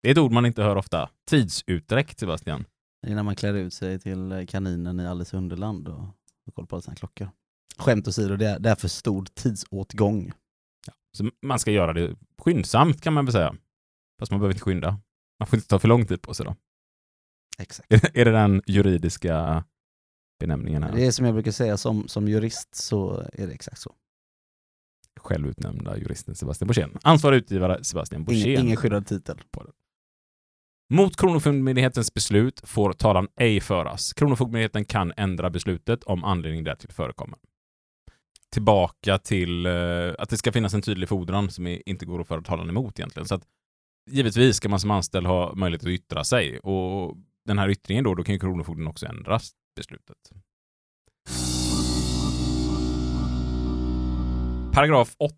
Det 0.04 0.10
är 0.10 0.12
ett 0.12 0.18
ord 0.18 0.32
man 0.32 0.46
inte 0.46 0.64
hör 0.64 0.76
ofta. 0.76 1.10
Tidsutdräkt, 1.30 2.20
Sebastian. 2.20 2.66
Det 3.02 3.12
är 3.12 3.16
när 3.16 3.24
man 3.24 3.36
klär 3.36 3.54
ut 3.54 3.74
sig 3.74 4.00
till 4.00 4.32
eh, 4.32 4.46
kaninen 4.46 5.00
i 5.00 5.08
Alice 5.08 5.36
i 5.36 5.38
Underland 5.38 5.88
och 5.88 6.00
har 6.46 6.52
koll 6.56 6.68
på 6.68 6.82
sina 6.82 6.96
klockor. 6.96 7.30
Skämt 7.78 8.08
åsido, 8.08 8.36
det 8.36 8.50
är, 8.50 8.60
det 8.60 8.70
är 8.70 8.76
för 8.76 8.88
stor 8.88 9.26
tidsåtgång. 9.34 10.32
Så 11.18 11.30
man 11.42 11.60
ska 11.60 11.72
göra 11.72 11.94
det 11.94 12.16
skyndsamt 12.38 13.02
kan 13.02 13.14
man 13.14 13.26
väl 13.26 13.32
säga. 13.32 13.56
Fast 14.20 14.32
man 14.32 14.40
behöver 14.40 14.54
inte 14.54 14.64
skynda. 14.64 15.00
Man 15.40 15.48
får 15.48 15.58
inte 15.58 15.68
ta 15.68 15.80
för 15.80 15.88
lång 15.88 16.06
tid 16.06 16.22
på 16.22 16.34
sig 16.34 16.46
då. 16.46 16.56
Exakt. 17.60 17.92
är 18.14 18.26
det 18.26 18.32
den 18.32 18.62
juridiska 18.68 19.64
benämningen 20.40 20.84
här? 20.84 20.96
Det 20.96 21.06
är 21.06 21.12
som 21.12 21.26
jag 21.26 21.36
brukar 21.36 21.52
säga, 21.52 21.78
som, 21.78 22.08
som 22.08 22.28
jurist 22.28 22.76
så 22.76 23.18
är 23.34 23.48
det 23.48 23.54
exakt 23.54 23.80
så. 23.80 23.96
Självutnämnda 25.20 25.98
juristen 25.98 26.36
Sebastian 26.36 26.68
Borssén. 26.68 26.98
Ansvarig 27.04 27.38
utgivare 27.38 27.84
Sebastian 27.84 28.24
Borssén. 28.24 28.48
Ingen, 28.50 28.66
ingen 28.66 28.78
skyddad 28.78 29.08
titel. 29.08 29.42
Mot 30.94 31.16
Kronofogdemyndighetens 31.18 32.14
beslut 32.14 32.62
får 32.64 32.94
talan 32.94 33.28
ej 33.36 33.60
föras. 33.62 34.14
Kronofogdemyndigheten 34.14 34.86
kan 34.86 35.14
ändra 35.18 35.50
beslutet 35.50 36.04
om 36.04 36.24
anledning 36.24 36.64
därtill 36.64 36.92
förekommer. 36.92 37.40
Tillbaka 38.54 39.18
till 39.18 39.66
eh, 39.66 39.74
att 40.20 40.30
det 40.30 40.38
ska 40.38 40.52
finnas 40.52 40.74
en 40.74 40.82
tydlig 40.82 41.10
fordran 41.10 41.52
som 41.52 41.68
är- 41.68 41.90
inte 41.90 42.06
går 42.06 42.22
att 42.22 42.28
föra 42.28 42.42
talan 42.42 42.70
emot 42.70 43.00
egentligen. 43.00 43.28
Så 43.28 43.36
att, 43.36 43.44
givetvis 44.10 44.56
ska 44.56 44.70
man 44.70 44.80
som 44.80 44.92
anställd 44.92 45.28
ha 45.28 45.56
möjlighet 45.56 45.84
att 45.84 45.88
yttra 45.90 46.24
sig 46.24 46.60
och 46.60 47.18
den 47.46 47.58
här 47.60 47.70
yttringen 47.70 48.04
då, 48.04 48.16
då 48.16 48.24
kan 48.24 48.34
ju 48.36 48.40
Kronofogden 48.40 48.88
också 48.88 49.06
ändra 49.06 49.40
beslutet. 49.76 50.18
Paragraf 54.74 55.16
8. 55.20 55.34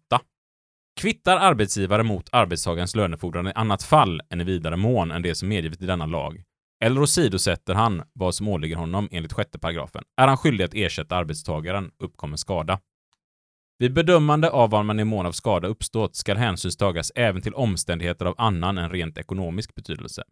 Kvittar 1.02 1.38
arbetsgivare 1.38 2.04
mot 2.04 2.30
arbetstagarens 2.32 2.96
lönefordran 2.96 3.48
i 3.48 3.52
annat 3.56 3.84
fall 3.84 4.22
än 4.30 4.42
i 4.42 4.44
vidare 4.44 4.78
mån 4.78 5.12
än 5.12 5.22
det 5.22 5.36
som 5.36 5.50
medgivet 5.50 5.82
i 5.82 5.86
denna 5.86 6.06
lag, 6.06 6.44
eller 6.84 7.02
åsidosätter 7.02 7.74
han 7.74 8.04
vad 8.14 8.36
som 8.36 8.48
åligger 8.48 8.76
honom 8.76 9.08
enligt 9.12 9.34
sjätte 9.34 9.60
paragrafen, 9.60 10.04
är 10.22 10.28
han 10.28 10.38
skyldig 10.38 10.66
att 10.66 10.74
ersätta 10.74 11.16
arbetstagaren 11.16 11.92
uppkommen 12.00 12.38
skada. 12.38 12.80
Vid 13.80 13.94
bedömande 13.94 14.50
av 14.50 14.70
vad 14.70 14.86
man 14.86 15.00
i 15.00 15.04
mån 15.04 15.26
av 15.26 15.32
skada 15.32 15.68
uppstått 15.68 16.16
skall 16.16 16.38
hänsyn 16.38 16.72
tagas 16.80 17.12
även 17.16 17.42
till 17.42 17.54
omständigheter 17.54 18.26
av 18.26 18.36
annan 18.38 18.78
än 18.78 18.90
rent 18.90 19.18
ekonomisk 19.18 19.76
betydelse. 19.76 20.24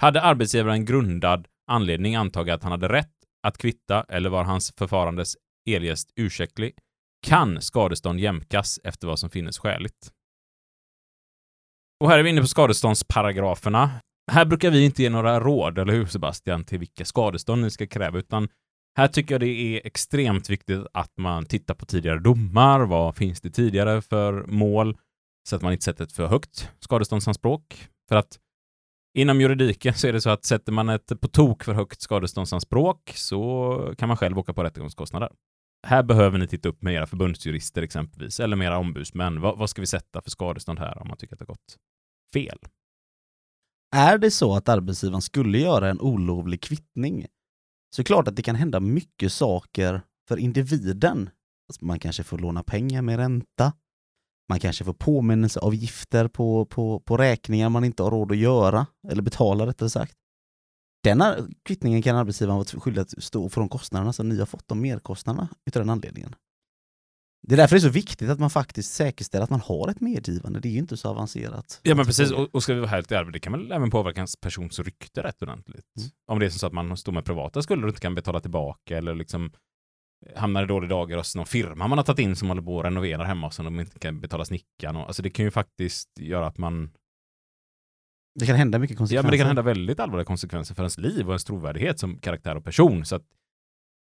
Hade 0.00 0.22
arbetsgivaren 0.22 0.84
grundad 0.84 1.46
anledning 1.66 2.16
antaga 2.16 2.54
att 2.54 2.62
han 2.62 2.72
hade 2.72 2.88
rätt 2.88 3.14
att 3.42 3.58
kvitta 3.58 4.04
eller 4.08 4.30
var 4.30 4.44
hans 4.44 4.72
förfarandes 4.78 5.36
eljest 5.66 6.12
ursäktlig 6.16 6.74
kan 7.26 7.60
skadestånd 7.60 8.20
jämkas 8.20 8.80
efter 8.84 9.06
vad 9.06 9.18
som 9.18 9.30
finnes 9.30 9.58
skäligt. 9.58 10.12
Och 12.00 12.10
här 12.10 12.18
är 12.18 12.22
vi 12.22 12.30
inne 12.30 12.40
på 12.40 12.46
skadeståndsparagraferna. 12.46 13.90
Här 14.32 14.44
brukar 14.44 14.70
vi 14.70 14.84
inte 14.84 15.02
ge 15.02 15.10
några 15.10 15.40
råd, 15.40 15.78
eller 15.78 15.92
hur 15.92 16.06
Sebastian, 16.06 16.64
till 16.64 16.78
vilka 16.78 17.04
skadestånd 17.04 17.62
ni 17.62 17.70
ska 17.70 17.86
kräva, 17.86 18.18
utan 18.18 18.48
här 18.98 19.08
tycker 19.08 19.34
jag 19.34 19.40
det 19.40 19.48
är 19.48 19.86
extremt 19.86 20.50
viktigt 20.50 20.86
att 20.92 21.12
man 21.16 21.46
tittar 21.46 21.74
på 21.74 21.86
tidigare 21.86 22.18
domar. 22.18 22.80
Vad 22.80 23.16
finns 23.16 23.40
det 23.40 23.50
tidigare 23.50 24.02
för 24.02 24.46
mål? 24.46 24.96
Så 25.48 25.56
att 25.56 25.62
man 25.62 25.72
inte 25.72 25.84
sätter 25.84 26.04
ett 26.04 26.12
för 26.12 26.26
högt 26.26 26.70
skadeståndsanspråk. 26.80 27.88
För 28.08 28.16
att 28.16 28.38
inom 29.18 29.40
juridiken 29.40 29.94
så 29.94 30.06
är 30.06 30.12
det 30.12 30.20
så 30.20 30.30
att 30.30 30.44
sätter 30.44 30.72
man 30.72 30.88
ett 30.88 31.20
på 31.20 31.28
tok 31.28 31.64
för 31.64 31.74
högt 31.74 32.00
skadeståndsanspråk 32.00 33.12
så 33.14 33.94
kan 33.98 34.08
man 34.08 34.16
själv 34.16 34.38
åka 34.38 34.54
på 34.54 34.64
rättegångskostnader 34.64 35.30
här 35.86 36.02
behöver 36.02 36.38
ni 36.38 36.46
titta 36.46 36.68
upp 36.68 36.82
med 36.82 36.94
era 36.94 37.06
förbundsjurister 37.06 37.82
exempelvis, 37.82 38.40
eller 38.40 38.56
med 38.56 38.66
era 38.66 38.78
ombudsmän. 38.78 39.40
Vad, 39.40 39.58
vad 39.58 39.70
ska 39.70 39.82
vi 39.82 39.86
sätta 39.86 40.22
för 40.22 40.30
skadestånd 40.30 40.78
här 40.78 41.02
om 41.02 41.08
man 41.08 41.16
tycker 41.16 41.34
att 41.34 41.38
det 41.38 41.44
har 41.48 41.54
gått 41.54 41.76
fel? 42.34 42.58
Är 43.96 44.18
det 44.18 44.30
så 44.30 44.54
att 44.54 44.68
arbetsgivaren 44.68 45.22
skulle 45.22 45.58
göra 45.58 45.88
en 45.88 46.00
olovlig 46.00 46.60
kvittning 46.60 47.26
så 47.90 48.00
är 48.00 48.04
det 48.04 48.06
klart 48.06 48.28
att 48.28 48.36
det 48.36 48.42
kan 48.42 48.56
hända 48.56 48.80
mycket 48.80 49.32
saker 49.32 50.02
för 50.28 50.36
individen. 50.36 51.30
Alltså 51.68 51.84
man 51.84 51.98
kanske 51.98 52.22
får 52.22 52.38
låna 52.38 52.62
pengar 52.62 53.02
med 53.02 53.16
ränta. 53.16 53.72
Man 54.48 54.60
kanske 54.60 54.84
får 54.84 54.92
påminnelseavgifter 54.92 56.28
på, 56.28 56.66
på, 56.66 57.00
på 57.00 57.16
räkningar 57.16 57.68
man 57.68 57.84
inte 57.84 58.02
har 58.02 58.10
råd 58.10 58.32
att 58.32 58.38
göra, 58.38 58.86
eller 59.08 59.22
betala 59.22 59.66
rättare 59.66 59.90
sagt. 59.90 60.17
Den 61.04 61.20
här 61.20 61.46
kvittningen 61.64 62.02
kan 62.02 62.16
arbetsgivaren 62.16 62.56
vara 62.56 62.80
skyldig 62.80 63.02
att 63.02 63.22
stå 63.22 63.48
för 63.48 63.60
de 63.60 63.68
kostnaderna 63.68 64.12
som 64.12 64.28
ni 64.28 64.38
har 64.38 64.46
fått, 64.46 64.68
de 64.68 64.80
merkostnaderna, 64.80 65.48
utav 65.66 65.82
den 65.82 65.90
anledningen. 65.90 66.34
Det 67.42 67.54
är 67.54 67.56
därför 67.56 67.76
det 67.76 67.78
är 67.78 67.80
så 67.80 67.88
viktigt 67.88 68.30
att 68.30 68.38
man 68.38 68.50
faktiskt 68.50 68.94
säkerställer 68.94 69.44
att 69.44 69.50
man 69.50 69.60
har 69.60 69.88
ett 69.88 70.00
medgivande. 70.00 70.60
Det 70.60 70.68
är 70.68 70.72
ju 70.72 70.78
inte 70.78 70.96
så 70.96 71.08
avancerat. 71.08 71.80
Ja, 71.82 71.94
men 71.94 72.06
precis. 72.06 72.30
Och, 72.30 72.54
och 72.54 72.62
ska 72.62 72.74
vi 72.74 72.80
vara 72.80 72.90
helt 72.90 73.12
ärliga, 73.12 73.30
det 73.30 73.40
kan 73.40 73.52
väl 73.52 73.72
även 73.72 73.90
påverka 73.90 74.16
ens 74.16 74.36
persons 74.36 74.78
rykte 74.78 75.22
rätt 75.22 75.42
ordentligt. 75.42 75.86
Mm. 75.98 76.10
Om 76.26 76.38
det 76.38 76.46
är 76.46 76.50
så 76.50 76.66
att 76.66 76.72
man 76.72 76.96
står 76.96 77.12
med 77.12 77.24
privata 77.24 77.62
skulder 77.62 77.84
och 77.84 77.90
inte 77.90 78.00
kan 78.00 78.14
betala 78.14 78.40
tillbaka 78.40 78.98
eller 78.98 79.14
liksom 79.14 79.52
hamnar 80.36 80.62
i 80.62 80.66
dåliga 80.66 80.88
dagar 80.88 81.16
hos 81.16 81.36
någon 81.36 81.46
firma 81.46 81.88
man 81.88 81.98
har 81.98 82.04
tagit 82.04 82.18
in 82.18 82.36
som 82.36 82.48
håller 82.48 82.62
på 82.62 82.78
att 82.78 82.86
renovera 82.86 83.24
hemma 83.24 83.46
och 83.46 83.54
som 83.54 83.64
de 83.64 83.80
inte 83.80 83.98
kan 83.98 84.20
betala 84.20 84.44
snickaren. 84.44 84.96
Och, 84.96 85.06
alltså 85.06 85.22
det 85.22 85.30
kan 85.30 85.44
ju 85.44 85.50
faktiskt 85.50 86.08
göra 86.18 86.46
att 86.46 86.58
man 86.58 86.90
Det 88.38 88.46
kan 88.46 88.56
hända 88.56 88.78
mycket 88.78 88.96
konsekvenser. 88.96 89.16
Ja, 89.16 89.22
men 89.22 89.30
det 89.30 89.38
kan 89.38 89.46
hända 89.46 89.62
väldigt 89.62 90.00
allvarliga 90.00 90.24
konsekvenser 90.24 90.74
för 90.74 90.82
ens 90.82 90.98
liv 90.98 91.26
och 91.26 91.32
ens 91.32 91.44
trovärdighet 91.44 91.98
som 91.98 92.18
karaktär 92.18 92.56
och 92.56 92.64
person. 92.64 93.04
Så 93.04 93.20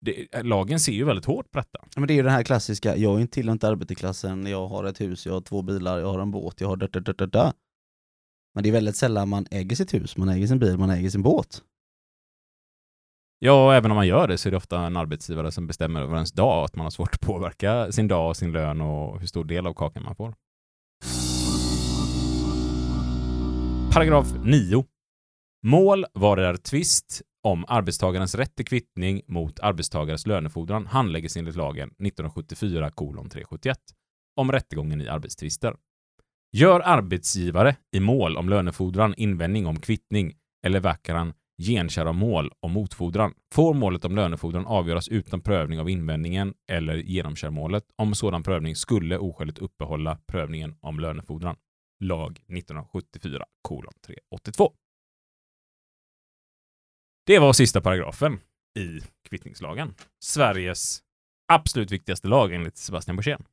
det, 0.01 0.43
lagen 0.43 0.81
ser 0.81 0.93
ju 0.93 1.05
väldigt 1.05 1.25
hårt 1.25 1.51
på 1.51 1.59
detta. 1.59 1.79
Ja, 1.83 1.89
Men 2.01 2.07
det 2.07 2.13
är 2.13 2.17
ju 2.17 2.23
den 2.23 2.33
här 2.33 2.43
klassiska, 2.43 2.97
jag 2.97 3.17
är 3.17 3.21
inte 3.21 3.35
tillhör 3.35 3.53
inte 3.53 3.69
arbetarklassen, 3.69 4.47
jag 4.47 4.69
har 4.69 4.85
ett 4.85 5.01
hus, 5.01 5.27
jag 5.27 5.33
har 5.33 5.41
två 5.41 5.63
bilar, 5.63 5.99
jag 5.99 6.13
har 6.13 6.19
en 6.19 6.31
båt, 6.31 6.61
jag 6.61 6.69
har 6.69 6.77
da, 6.77 6.87
da, 6.87 7.13
da, 7.13 7.27
da. 7.27 7.53
Men 8.55 8.63
det 8.63 8.69
är 8.69 8.73
väldigt 8.73 8.97
sällan 8.97 9.29
man 9.29 9.47
äger 9.51 9.77
sitt 9.77 9.95
hus, 9.95 10.17
man 10.17 10.29
äger 10.29 10.47
sin 10.47 10.59
bil, 10.59 10.79
man 10.79 10.91
äger 10.91 11.11
sin 11.11 11.23
båt. 11.23 11.63
Ja, 13.39 13.67
och 13.67 13.75
även 13.75 13.91
om 13.91 13.95
man 13.95 14.07
gör 14.07 14.29
det 14.29 14.39
så 14.39 14.49
är 14.49 14.51
det 14.51 14.57
ofta 14.57 14.81
en 14.81 14.97
arbetsgivare 14.97 15.53
som 15.53 15.67
bestämmer 15.67 16.01
över 16.01 16.15
ens 16.15 16.33
dag, 16.33 16.65
att 16.65 16.77
man 16.77 16.87
har 16.87 16.91
svårt 16.91 17.15
att 17.15 17.21
påverka 17.21 17.93
sin 17.93 18.09
dag 18.09 18.29
och 18.29 18.37
sin 18.37 18.53
lön 18.53 18.81
och 18.81 19.21
hur 19.21 19.27
stor 19.27 19.45
del 19.45 19.67
av 19.67 19.75
kakan 19.75 20.03
man 20.03 20.17
får. 20.17 20.35
Paragraf 23.97 24.27
9. 24.45 24.85
Mål 25.67 26.07
var 26.13 26.37
det 26.37 26.47
är 26.47 26.57
tvist 26.57 27.23
om 27.43 27.65
arbetstagarens 27.69 28.35
rätt 28.35 28.57
till 28.57 28.67
kvittning 28.67 29.23
mot 29.27 29.61
arbetstagares 29.61 30.27
lönefordran 30.27 30.87
handlägges 30.87 31.37
enligt 31.37 31.57
lagen 31.57 31.89
1974 31.89 32.91
371 32.91 33.79
om 34.41 34.53
rättegången 34.53 35.01
i 35.01 35.09
arbetstvister. 35.09 35.77
Gör 36.57 36.81
arbetsgivare 36.81 37.77
i 37.97 38.01
mål 38.01 38.37
om 38.37 38.49
lönefordran 38.49 39.15
invändning 39.17 39.67
om 39.67 39.81
kvittning 39.81 40.35
eller 40.67 40.81
väcker 40.81 41.15
han 41.15 41.33
genkära 41.63 42.13
mål 42.13 42.53
om 42.61 42.73
motfordran 42.73 43.35
får 43.55 43.75
målet 43.75 44.05
om 44.05 44.17
lönefordran 44.17 44.67
avgöras 44.67 45.09
utan 45.09 45.41
prövning 45.41 45.81
av 45.81 45.91
invändningen 45.91 46.55
eller 46.73 46.97
genomkärmålet 46.97 47.85
om 47.97 48.15
sådan 48.15 48.43
prövning 48.43 48.77
skulle 48.77 49.19
oskäligt 49.19 49.59
uppehålla 49.59 50.19
prövningen 50.27 50.75
om 50.81 51.01
lönefordran. 51.01 51.57
Lag 52.01 52.31
1974 52.31 53.45
382. 53.69 54.73
Det 57.27 57.39
var 57.39 57.53
sista 57.53 57.81
paragrafen 57.81 58.41
i 58.79 59.01
kvittningslagen. 59.29 59.95
Sveriges 60.23 61.03
absolut 61.53 61.91
viktigaste 61.91 62.29
lag 62.29 62.53
enligt 62.53 62.77
Sebastian 62.77 63.17
Borssén. 63.17 63.45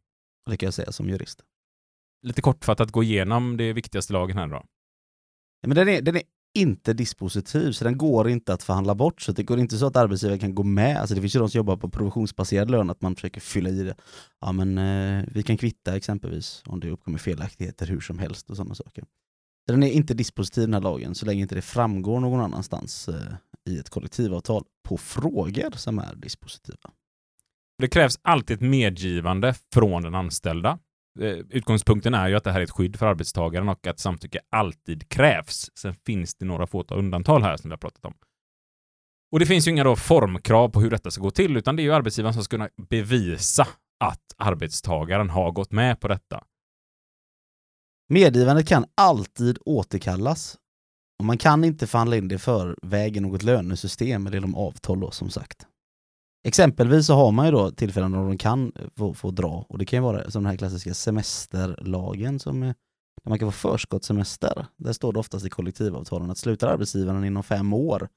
Det 0.49 0.57
kan 0.57 0.67
jag 0.67 0.73
säga 0.73 0.91
som 0.91 1.09
jurist. 1.09 1.43
Lite 2.21 2.41
kortfattat 2.41 2.91
gå 2.91 3.03
igenom 3.03 3.57
det 3.57 3.73
viktigaste 3.73 4.13
lagen 4.13 4.37
här 4.37 4.47
då. 4.47 4.65
Ja, 5.61 5.67
men 5.67 5.75
den 5.75 5.89
är, 5.89 6.01
den 6.01 6.15
är 6.15 6.23
inte 6.53 6.93
dispositiv, 6.93 7.71
så 7.71 7.83
den 7.83 7.97
går 7.97 8.29
inte 8.29 8.53
att 8.53 8.63
förhandla 8.63 8.95
bort. 8.95 9.21
Så 9.21 9.31
det 9.31 9.43
går 9.43 9.59
inte 9.59 9.77
så 9.77 9.85
att 9.85 9.95
arbetsgivaren 9.95 10.39
kan 10.39 10.55
gå 10.55 10.63
med. 10.63 10.97
Alltså 10.97 11.15
det 11.15 11.21
finns 11.21 11.35
ju 11.35 11.39
de 11.39 11.49
som 11.49 11.57
jobbar 11.57 11.77
på 11.77 11.89
provisionsbaserad 11.89 12.71
lön, 12.71 12.89
att 12.89 13.01
man 13.01 13.15
försöker 13.15 13.41
fylla 13.41 13.69
i 13.69 13.83
det. 13.83 13.95
Ja 14.41 14.51
men 14.51 14.77
eh, 14.77 15.25
vi 15.31 15.43
kan 15.43 15.57
kvitta 15.57 15.95
exempelvis 15.95 16.63
om 16.65 16.79
det 16.79 16.91
uppkommer 16.91 17.17
felaktigheter 17.17 17.87
hur 17.87 17.99
som 17.99 18.19
helst 18.19 18.49
och 18.49 18.55
sådana 18.55 18.75
saker. 18.75 19.03
Så 19.65 19.71
den 19.71 19.83
är 19.83 19.91
inte 19.91 20.13
dispositiv 20.13 20.63
den 20.63 20.73
här 20.73 20.81
lagen, 20.81 21.15
så 21.15 21.25
länge 21.25 21.41
inte 21.41 21.55
det 21.55 21.61
framgår 21.61 22.19
någon 22.19 22.39
annanstans 22.39 23.09
eh, 23.09 23.33
i 23.69 23.79
ett 23.79 23.89
kollektivavtal 23.89 24.63
på 24.83 24.97
frågor 24.97 25.71
som 25.77 25.99
är 25.99 26.15
dispositiva. 26.15 26.91
Det 27.77 27.87
krävs 27.87 28.19
alltid 28.21 28.55
ett 28.55 28.61
medgivande 28.61 29.53
från 29.73 30.03
den 30.03 30.15
anställda. 30.15 30.79
Eh, 31.19 31.37
utgångspunkten 31.49 32.13
är 32.13 32.27
ju 32.27 32.35
att 32.35 32.43
det 32.43 32.51
här 32.51 32.59
är 32.59 32.63
ett 32.63 32.71
skydd 32.71 32.95
för 32.95 33.05
arbetstagaren 33.05 33.69
och 33.69 33.87
att 33.87 33.99
samtycke 33.99 34.39
alltid 34.49 35.09
krävs. 35.09 35.71
Sen 35.79 35.93
finns 35.93 36.35
det 36.35 36.45
några 36.45 36.67
fåtal 36.67 36.99
undantag 36.99 37.39
här 37.39 37.57
som 37.57 37.69
vi 37.69 37.73
har 37.73 37.77
pratat 37.77 38.05
om. 38.05 38.13
Och 39.31 39.39
det 39.39 39.45
finns 39.45 39.67
ju 39.67 39.71
inga 39.71 39.83
då 39.83 39.95
formkrav 39.95 40.69
på 40.69 40.81
hur 40.81 40.89
detta 40.89 41.11
ska 41.11 41.21
gå 41.21 41.31
till, 41.31 41.57
utan 41.57 41.75
det 41.75 41.81
är 41.81 41.83
ju 41.83 41.93
arbetsgivaren 41.93 42.33
som 42.33 42.43
ska 42.43 42.57
kunna 42.57 42.69
bevisa 42.89 43.67
att 43.99 44.35
arbetstagaren 44.37 45.29
har 45.29 45.51
gått 45.51 45.71
med 45.71 45.99
på 45.99 46.07
detta. 46.07 46.43
Medgivandet 48.09 48.67
kan 48.67 48.85
alltid 48.95 49.57
återkallas. 49.65 50.57
Och 51.19 51.25
man 51.25 51.37
kan 51.37 51.63
inte 51.63 51.87
förhandla 51.87 52.15
in 52.15 52.27
det 52.27 52.39
förväg 52.39 53.17
i 53.17 53.19
något 53.19 53.43
lönesystem 53.43 54.27
eller 54.27 54.37
genom 54.37 54.55
avtal 54.55 54.99
då, 54.99 55.11
som 55.11 55.29
sagt. 55.29 55.67
Exempelvis 56.43 57.07
så 57.07 57.13
har 57.13 57.31
man 57.31 57.45
ju 57.45 57.51
då 57.51 57.71
tillfällen 57.71 58.11
då 58.11 58.17
de 58.17 58.37
kan 58.37 58.71
få, 58.97 59.13
få 59.13 59.31
dra 59.31 59.65
och 59.69 59.77
det 59.77 59.85
kan 59.85 59.97
ju 59.97 60.03
vara 60.03 60.31
som 60.31 60.43
den 60.43 60.49
här 60.49 60.57
klassiska 60.57 60.93
semesterlagen 60.93 62.39
som 62.39 62.63
är, 62.63 62.67
där 63.23 63.29
man 63.29 63.39
kan 63.39 63.51
få 63.51 63.69
förskottssemester. 63.69 64.65
Där 64.77 64.93
står 64.93 65.13
det 65.13 65.19
oftast 65.19 65.45
i 65.45 65.49
kollektivavtalen 65.49 66.31
att 66.31 66.37
slutar 66.37 66.67
arbetsgivaren 66.67 67.23
inom 67.25 67.43
fem 67.43 67.73
år 67.73 68.07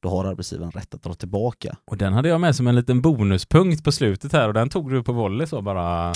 då 0.00 0.08
har 0.08 0.24
arbetsgivaren 0.24 0.70
rätt 0.70 0.94
att 0.94 1.02
dra 1.02 1.14
tillbaka. 1.14 1.76
Och 1.84 1.96
den 1.96 2.12
hade 2.12 2.28
jag 2.28 2.40
med 2.40 2.56
som 2.56 2.66
en 2.66 2.76
liten 2.76 3.00
bonuspunkt 3.00 3.84
på 3.84 3.92
slutet 3.92 4.32
här 4.32 4.48
och 4.48 4.54
den 4.54 4.68
tog 4.68 4.90
du 4.90 5.02
på 5.02 5.12
volley 5.12 5.46
så 5.46 5.62
bara. 5.62 6.12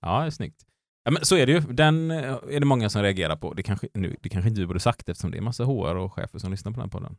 Ja, 0.00 0.30
snyggt. 0.30 0.66
Ja, 1.04 1.10
men 1.10 1.24
så 1.24 1.36
är 1.36 1.46
det 1.46 1.52
ju. 1.52 1.60
Den 1.60 2.10
eh, 2.10 2.34
är 2.50 2.60
det 2.60 2.66
många 2.66 2.88
som 2.88 3.02
reagerar 3.02 3.36
på. 3.36 3.54
Det 3.54 3.62
kanske, 3.62 3.88
nu, 3.94 4.16
det 4.20 4.28
kanske 4.28 4.48
inte 4.48 4.60
vi 4.60 4.66
borde 4.66 4.80
sagt 4.80 5.08
eftersom 5.08 5.30
det 5.30 5.38
är 5.38 5.42
massa 5.42 5.64
HR 5.64 5.96
och 5.96 6.12
chefer 6.12 6.38
som 6.38 6.50
lyssnar 6.50 6.72
på 6.72 6.80
den 6.80 6.90
podden. 6.90 7.16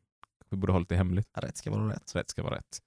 Vi 0.49 0.57
borde 0.57 0.73
hålla 0.73 0.85
det 0.89 0.95
hemligt. 0.95 1.27
Rätt 1.37 1.57
ska 1.57 1.71
vara 1.71 1.89
rätt. 1.89 2.15
Rätt 2.15 2.29
ska 2.29 2.43
vara 2.43 2.55
rätt. 2.55 2.79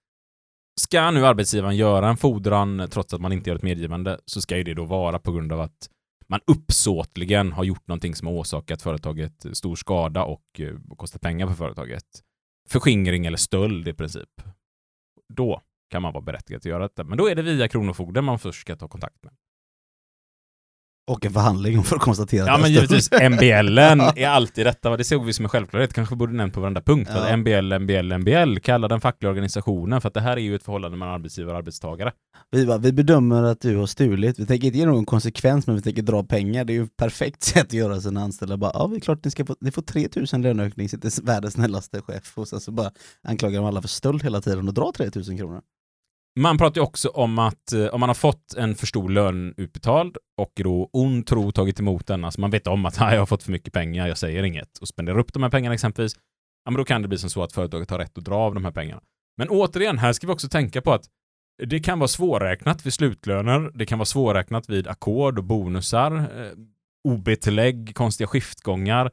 Ska 0.80 1.10
nu 1.10 1.26
arbetsgivaren 1.26 1.76
göra 1.76 2.08
en 2.08 2.16
fordran 2.16 2.88
trots 2.90 3.14
att 3.14 3.20
man 3.20 3.32
inte 3.32 3.50
gör 3.50 3.56
ett 3.56 3.62
medgivande 3.62 4.20
så 4.26 4.40
ska 4.40 4.56
ju 4.56 4.62
det 4.62 4.74
då 4.74 4.84
vara 4.84 5.18
på 5.18 5.32
grund 5.32 5.52
av 5.52 5.60
att 5.60 5.90
man 6.28 6.40
uppsåtligen 6.46 7.52
har 7.52 7.64
gjort 7.64 7.88
någonting 7.88 8.14
som 8.14 8.26
har 8.26 8.34
orsakat 8.34 8.82
företaget 8.82 9.46
stor 9.52 9.76
skada 9.76 10.24
och 10.24 10.44
eh, 10.58 10.74
kostat 10.96 11.20
pengar 11.22 11.46
för 11.46 11.54
företaget. 11.54 12.04
Förskingring 12.68 13.26
eller 13.26 13.36
stöld 13.36 13.88
i 13.88 13.94
princip. 13.94 14.42
Då 15.28 15.62
kan 15.90 16.02
man 16.02 16.12
vara 16.12 16.24
berättigad 16.24 16.58
att 16.58 16.64
göra 16.64 16.82
detta. 16.82 17.04
Men 17.04 17.18
då 17.18 17.28
är 17.28 17.34
det 17.34 17.42
via 17.42 17.68
Kronofogden 17.68 18.24
man 18.24 18.38
först 18.38 18.60
ska 18.60 18.76
ta 18.76 18.88
kontakt 18.88 19.24
med. 19.24 19.32
Och 21.06 21.26
en 21.26 21.32
förhandling 21.32 21.82
för 21.82 21.96
att 21.96 22.02
konstatera 22.02 22.46
Ja 22.46 22.58
men 22.58 22.72
givetvis, 22.72 23.10
MBLen 23.30 24.00
är 24.00 24.28
alltid 24.28 24.66
detta. 24.66 24.96
Det 24.96 25.04
såg 25.04 25.24
vi 25.24 25.32
som 25.32 25.44
en 25.44 25.48
självklarhet. 25.48 25.92
Kanske 25.92 26.16
borde 26.16 26.32
nämnt 26.32 26.54
på 26.54 26.60
varenda 26.60 26.80
punkt. 26.80 27.10
Ja. 27.14 27.20
att 27.20 27.38
MBL, 27.38 27.78
MBL, 27.78 28.18
MBL, 28.18 28.58
kalla 28.58 28.88
den 28.88 29.00
fackliga 29.00 29.30
organisationen. 29.30 30.00
För 30.00 30.08
att 30.08 30.14
det 30.14 30.20
här 30.20 30.36
är 30.36 30.40
ju 30.40 30.54
ett 30.54 30.62
förhållande 30.62 30.96
mellan 30.96 31.14
arbetsgivare 31.14 31.52
och 31.52 31.58
arbetstagare. 31.58 32.12
Vi, 32.50 32.66
bara, 32.66 32.78
vi 32.78 32.92
bedömer 32.92 33.42
att 33.42 33.60
du 33.60 33.76
har 33.76 33.86
stulit, 33.86 34.38
vi 34.38 34.46
tänker 34.46 34.66
inte 34.66 34.78
ge 34.78 34.86
någon 34.86 35.06
konsekvens 35.06 35.66
men 35.66 35.76
vi 35.76 35.82
tänker 35.82 36.02
dra 36.02 36.22
pengar, 36.22 36.64
det 36.64 36.72
är 36.72 36.74
ju 36.74 36.82
ett 36.82 36.96
perfekt 36.96 37.42
sätt 37.42 37.66
att 37.66 37.72
göra 37.72 38.00
sina 38.00 38.20
anställda 38.20 38.56
bara 38.56 38.70
ja 38.74 38.86
det 38.86 38.96
är 38.96 39.00
klart 39.00 39.24
ni 39.24 39.30
ska 39.30 39.46
få, 39.46 39.56
ni 39.60 39.70
får 39.70 39.82
3000 39.82 40.42
löneökning, 40.42 40.88
sitter 40.88 41.22
världens 41.22 41.54
snällaste 41.54 42.02
chef 42.02 42.38
och 42.38 42.48
sen 42.48 42.60
så 42.60 42.72
bara 42.72 42.90
anklagar 43.22 43.60
de 43.60 43.66
alla 43.66 43.82
för 43.82 43.88
stöld 43.88 44.22
hela 44.22 44.40
tiden 44.40 44.68
och 44.68 44.74
drar 44.74 44.92
3000 44.92 45.38
kronor. 45.38 45.60
Man 46.38 46.58
pratar 46.58 46.80
ju 46.80 46.86
också 46.86 47.08
om 47.08 47.38
att 47.38 47.72
eh, 47.72 47.86
om 47.86 48.00
man 48.00 48.08
har 48.08 48.14
fått 48.14 48.54
en 48.54 48.74
för 48.74 48.86
stor 48.86 49.08
lön 49.08 49.54
utbetald 49.56 50.16
och 50.38 50.52
då 50.54 50.90
ond 50.92 51.26
tro 51.26 51.52
tagit 51.52 51.80
emot 51.80 52.06
den, 52.06 52.24
alltså 52.24 52.40
man 52.40 52.50
vet 52.50 52.66
om 52.66 52.86
att 52.86 52.96
jag 53.00 53.18
har 53.18 53.26
fått 53.26 53.42
för 53.42 53.52
mycket 53.52 53.72
pengar, 53.72 54.08
jag 54.08 54.18
säger 54.18 54.42
inget, 54.42 54.78
och 54.78 54.88
spenderar 54.88 55.18
upp 55.18 55.32
de 55.32 55.42
här 55.42 55.50
pengarna 55.50 55.74
exempelvis, 55.74 56.14
ja 56.64 56.70
men 56.70 56.78
då 56.78 56.84
kan 56.84 57.02
det 57.02 57.08
bli 57.08 57.18
som 57.18 57.30
så 57.30 57.42
att 57.42 57.52
företaget 57.52 57.90
har 57.90 57.98
rätt 57.98 58.18
att 58.18 58.24
dra 58.24 58.36
av 58.36 58.54
de 58.54 58.64
här 58.64 58.72
pengarna. 58.72 59.02
Men 59.36 59.48
återigen, 59.48 59.98
här 59.98 60.12
ska 60.12 60.26
vi 60.26 60.32
också 60.32 60.48
tänka 60.48 60.82
på 60.82 60.92
att 60.92 61.04
det 61.62 61.80
kan 61.80 61.98
vara 61.98 62.08
svårräknat 62.08 62.86
vid 62.86 62.92
slutlöner, 62.92 63.70
det 63.74 63.86
kan 63.86 63.98
vara 63.98 64.06
svårräknat 64.06 64.68
vid 64.68 64.88
ackord 64.88 65.38
och 65.38 65.44
bonusar, 65.44 66.16
eh, 66.16 66.52
OB-tillägg, 67.08 67.94
konstiga 67.94 68.26
skiftgångar. 68.26 69.10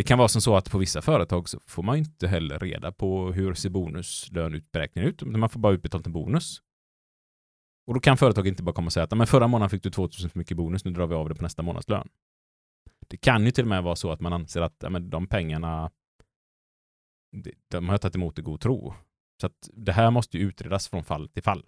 Det 0.00 0.04
kan 0.04 0.18
vara 0.18 0.28
som 0.28 0.42
så 0.42 0.56
att 0.56 0.70
på 0.70 0.78
vissa 0.78 1.02
företag 1.02 1.48
så 1.48 1.60
får 1.66 1.82
man 1.82 1.96
inte 1.96 2.28
heller 2.28 2.58
reda 2.58 2.92
på 2.92 3.32
hur 3.32 3.54
ser 3.54 3.70
bonuslönutberäkningen 3.70 5.10
ut, 5.10 5.22
utan 5.22 5.40
man 5.40 5.48
får 5.48 5.60
bara 5.60 5.72
utbetalt 5.72 6.06
en 6.06 6.12
bonus. 6.12 6.62
Och 7.86 7.94
då 7.94 8.00
kan 8.00 8.16
företaget 8.16 8.50
inte 8.50 8.62
bara 8.62 8.74
komma 8.74 8.86
och 8.86 8.92
säga 8.92 9.04
att 9.04 9.18
men 9.18 9.26
förra 9.26 9.46
månaden 9.48 9.70
fick 9.70 9.82
du 9.82 9.90
2000 9.90 10.30
för 10.30 10.38
mycket 10.38 10.56
bonus, 10.56 10.84
nu 10.84 10.90
drar 10.90 11.06
vi 11.06 11.14
av 11.14 11.28
det 11.28 11.34
på 11.34 11.42
nästa 11.42 11.62
månadslön. 11.62 12.08
Det 13.08 13.16
kan 13.16 13.44
ju 13.44 13.50
till 13.50 13.64
och 13.64 13.68
med 13.68 13.82
vara 13.82 13.96
så 13.96 14.10
att 14.12 14.20
man 14.20 14.32
anser 14.32 14.60
att 14.60 14.76
ja, 14.78 14.90
men 14.90 15.10
de 15.10 15.26
pengarna 15.26 15.90
de- 17.68 17.88
har 17.88 17.94
jag 17.94 18.00
tagit 18.00 18.16
emot 18.16 18.38
i 18.38 18.42
god 18.42 18.60
tro. 18.60 18.94
Så 19.40 19.46
att 19.46 19.68
det 19.72 19.92
här 19.92 20.10
måste 20.10 20.38
ju 20.38 20.44
utredas 20.48 20.88
från 20.88 21.04
fall 21.04 21.28
till 21.28 21.42
fall. 21.42 21.64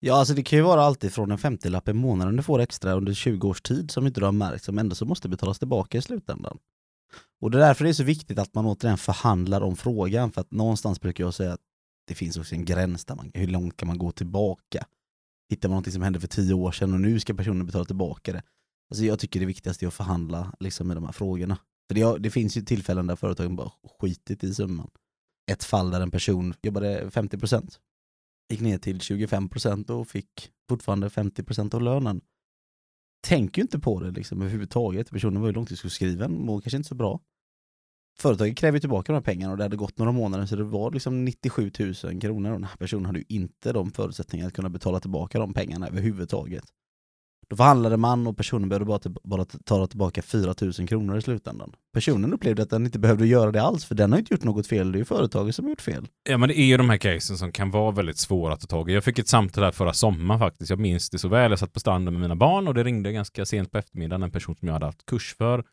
Ja 0.00 0.14
alltså 0.14 0.34
det 0.34 0.42
kan 0.42 0.58
ju 0.58 0.62
vara 0.62 0.82
alltid 0.82 1.12
från 1.12 1.30
en 1.30 1.38
femtiolapp 1.38 1.88
i 1.88 1.92
månaden 1.92 2.36
du 2.36 2.42
får 2.42 2.60
extra 2.60 2.92
under 2.92 3.14
20 3.14 3.48
års 3.48 3.62
tid 3.62 3.90
som 3.90 4.06
inte 4.06 4.20
du 4.20 4.24
har 4.24 4.32
märkt 4.32 4.64
som 4.64 4.78
ändå 4.78 4.94
så 4.94 5.06
måste 5.06 5.28
betalas 5.28 5.58
tillbaka 5.58 5.98
i 5.98 6.02
slutändan. 6.02 6.58
Och 7.40 7.50
det 7.50 7.58
är 7.58 7.66
därför 7.66 7.84
det 7.84 7.90
är 7.90 7.94
så 7.94 8.04
viktigt 8.04 8.38
att 8.38 8.54
man 8.54 8.66
återigen 8.66 8.98
förhandlar 8.98 9.60
om 9.60 9.76
frågan 9.76 10.32
för 10.32 10.40
att 10.40 10.50
någonstans 10.50 11.00
brukar 11.00 11.24
jag 11.24 11.34
säga 11.34 11.52
att 11.52 11.60
det 12.06 12.14
finns 12.14 12.36
också 12.36 12.54
en 12.54 12.64
gräns 12.64 13.04
där 13.04 13.14
man, 13.14 13.30
hur 13.34 13.46
långt 13.46 13.76
kan 13.76 13.88
man 13.88 13.98
gå 13.98 14.12
tillbaka? 14.12 14.86
Hittar 15.50 15.68
man 15.68 15.74
någonting 15.74 15.92
som 15.92 16.02
hände 16.02 16.20
för 16.20 16.28
tio 16.28 16.54
år 16.54 16.72
sedan 16.72 16.94
och 16.94 17.00
nu 17.00 17.20
ska 17.20 17.34
personen 17.34 17.66
betala 17.66 17.84
tillbaka 17.84 18.32
det. 18.32 18.42
Alltså 18.90 19.04
jag 19.04 19.18
tycker 19.18 19.40
det 19.40 19.46
viktigaste 19.46 19.84
är 19.84 19.86
att 19.86 19.94
förhandla 19.94 20.52
liksom, 20.60 20.88
med 20.88 20.96
de 20.96 21.04
här 21.04 21.12
frågorna. 21.12 21.58
För 21.88 21.94
det, 21.94 22.18
det 22.18 22.30
finns 22.30 22.56
ju 22.56 22.62
tillfällen 22.62 23.06
där 23.06 23.16
företagen 23.16 23.56
bara 23.56 23.72
skitit 24.00 24.44
i 24.44 24.54
summan. 24.54 24.90
Ett 25.50 25.64
fall 25.64 25.90
där 25.90 26.00
en 26.00 26.10
person 26.10 26.54
jobbade 26.62 27.08
50%, 27.08 27.78
gick 28.50 28.60
ner 28.60 28.78
till 28.78 28.98
25% 28.98 29.90
och 29.90 30.08
fick 30.08 30.50
fortfarande 30.68 31.08
50% 31.08 31.74
av 31.74 31.82
lönen. 31.82 32.20
Tänker 33.24 33.60
ju 33.60 33.62
inte 33.62 33.78
på 33.78 34.00
det 34.00 34.10
liksom 34.10 34.40
överhuvudtaget. 34.40 35.10
Personen 35.10 35.40
var 35.40 35.48
ju 35.48 35.54
långtidssjukskriven, 35.54 36.32
mår 36.32 36.60
kanske 36.60 36.76
inte 36.76 36.88
så 36.88 36.94
bra. 36.94 37.20
Företaget 38.18 38.56
kräver 38.56 38.76
ju 38.76 38.80
tillbaka 38.80 39.12
de 39.12 39.16
här 39.16 39.22
pengarna 39.22 39.52
och 39.52 39.56
det 39.58 39.64
hade 39.64 39.76
gått 39.76 39.98
några 39.98 40.12
månader 40.12 40.46
så 40.46 40.56
det 40.56 40.64
var 40.64 40.90
liksom 40.90 41.24
97 41.24 41.70
000 41.78 42.20
kronor 42.20 42.50
och 42.50 42.56
den 42.56 42.64
här 42.64 42.76
personen 42.76 43.06
hade 43.06 43.18
ju 43.18 43.24
inte 43.28 43.72
de 43.72 43.90
förutsättningarna 43.90 44.48
att 44.48 44.54
kunna 44.54 44.68
betala 44.68 45.00
tillbaka 45.00 45.38
de 45.38 45.54
pengarna 45.54 45.88
överhuvudtaget. 45.88 46.64
Då 47.48 47.56
förhandlade 47.56 47.96
man 47.96 48.26
och 48.26 48.36
personen 48.36 48.68
behövde 48.68 48.86
bara, 48.86 48.98
till, 48.98 49.16
bara 49.24 49.44
ta 49.44 49.86
tillbaka 49.86 50.22
4 50.22 50.54
000 50.60 50.72
kronor 50.72 51.18
i 51.18 51.22
slutändan. 51.22 51.72
Personen 51.92 52.32
upplevde 52.32 52.62
att 52.62 52.70
den 52.70 52.86
inte 52.86 52.98
behövde 52.98 53.26
göra 53.26 53.52
det 53.52 53.62
alls 53.62 53.84
för 53.84 53.94
den 53.94 54.12
har 54.12 54.18
inte 54.18 54.34
gjort 54.34 54.44
något 54.44 54.66
fel, 54.66 54.92
det 54.92 54.96
är 54.96 54.98
ju 54.98 55.04
företaget 55.04 55.54
som 55.54 55.64
har 55.64 55.70
gjort 55.70 55.80
fel. 55.80 56.08
Ja, 56.28 56.38
men 56.38 56.48
det 56.48 56.58
är 56.60 56.64
ju 56.66 56.76
de 56.76 56.90
här 56.90 56.96
casen 56.96 57.38
som 57.38 57.52
kan 57.52 57.70
vara 57.70 57.90
väldigt 57.90 58.18
svåra 58.18 58.52
att 58.52 58.60
ta 58.60 58.66
tag 58.66 58.90
i. 58.90 58.94
Jag 58.94 59.04
fick 59.04 59.18
ett 59.18 59.28
samtal 59.28 59.64
här 59.64 59.72
förra 59.72 59.92
sommaren 59.92 60.40
faktiskt. 60.40 60.70
Jag 60.70 60.78
minns 60.78 61.10
det 61.10 61.18
så 61.18 61.28
väl. 61.28 61.50
Jag 61.50 61.58
satt 61.58 61.72
på 61.72 61.80
stranden 61.80 62.14
med 62.14 62.20
mina 62.20 62.36
barn 62.36 62.68
och 62.68 62.74
det 62.74 62.84
ringde 62.84 63.12
ganska 63.12 63.44
sent 63.44 63.70
på 63.70 63.78
eftermiddagen 63.78 64.22
en 64.22 64.30
person 64.30 64.56
som 64.56 64.68
jag 64.68 64.72
hade 64.72 64.86
haft 64.86 65.06
kurs 65.06 65.34
för 65.38 65.64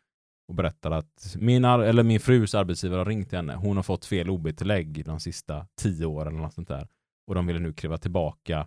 och 0.48 0.54
berättade 0.54 0.96
att 0.96 1.36
min, 1.38 1.64
ar- 1.64 1.78
eller 1.82 2.02
min 2.02 2.20
frus 2.20 2.54
arbetsgivare 2.54 2.98
har 2.98 3.04
ringt 3.04 3.28
till 3.28 3.38
henne. 3.38 3.54
Hon 3.54 3.76
har 3.76 3.82
fått 3.82 4.04
fel 4.04 4.30
OB-tillägg 4.30 5.04
de 5.04 5.20
sista 5.20 5.66
tio 5.80 6.06
åren 6.06 6.32
eller 6.34 6.42
något 6.42 6.54
sånt 6.54 6.68
där. 6.68 6.88
Och 7.26 7.34
de 7.34 7.46
ville 7.46 7.58
nu 7.58 7.72
kräva 7.72 7.98
tillbaka 7.98 8.66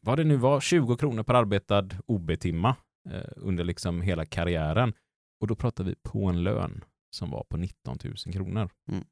vad 0.00 0.18
det 0.18 0.24
nu 0.24 0.36
var, 0.36 0.60
20 0.60 0.96
kronor 0.96 1.22
per 1.22 1.34
arbetad 1.34 1.88
OB-timma 2.06 2.76
eh, 3.10 3.30
under 3.36 3.64
liksom 3.64 4.02
hela 4.02 4.24
karriären. 4.24 4.92
Och 5.40 5.46
då 5.46 5.54
pratar 5.54 5.84
vi 5.84 5.94
på 6.02 6.26
en 6.26 6.42
lön 6.42 6.84
som 7.10 7.30
var 7.30 7.44
på 7.48 7.56
19 7.56 7.98
000 8.04 8.14
kronor. 8.32 8.70
Mm. 8.90 9.04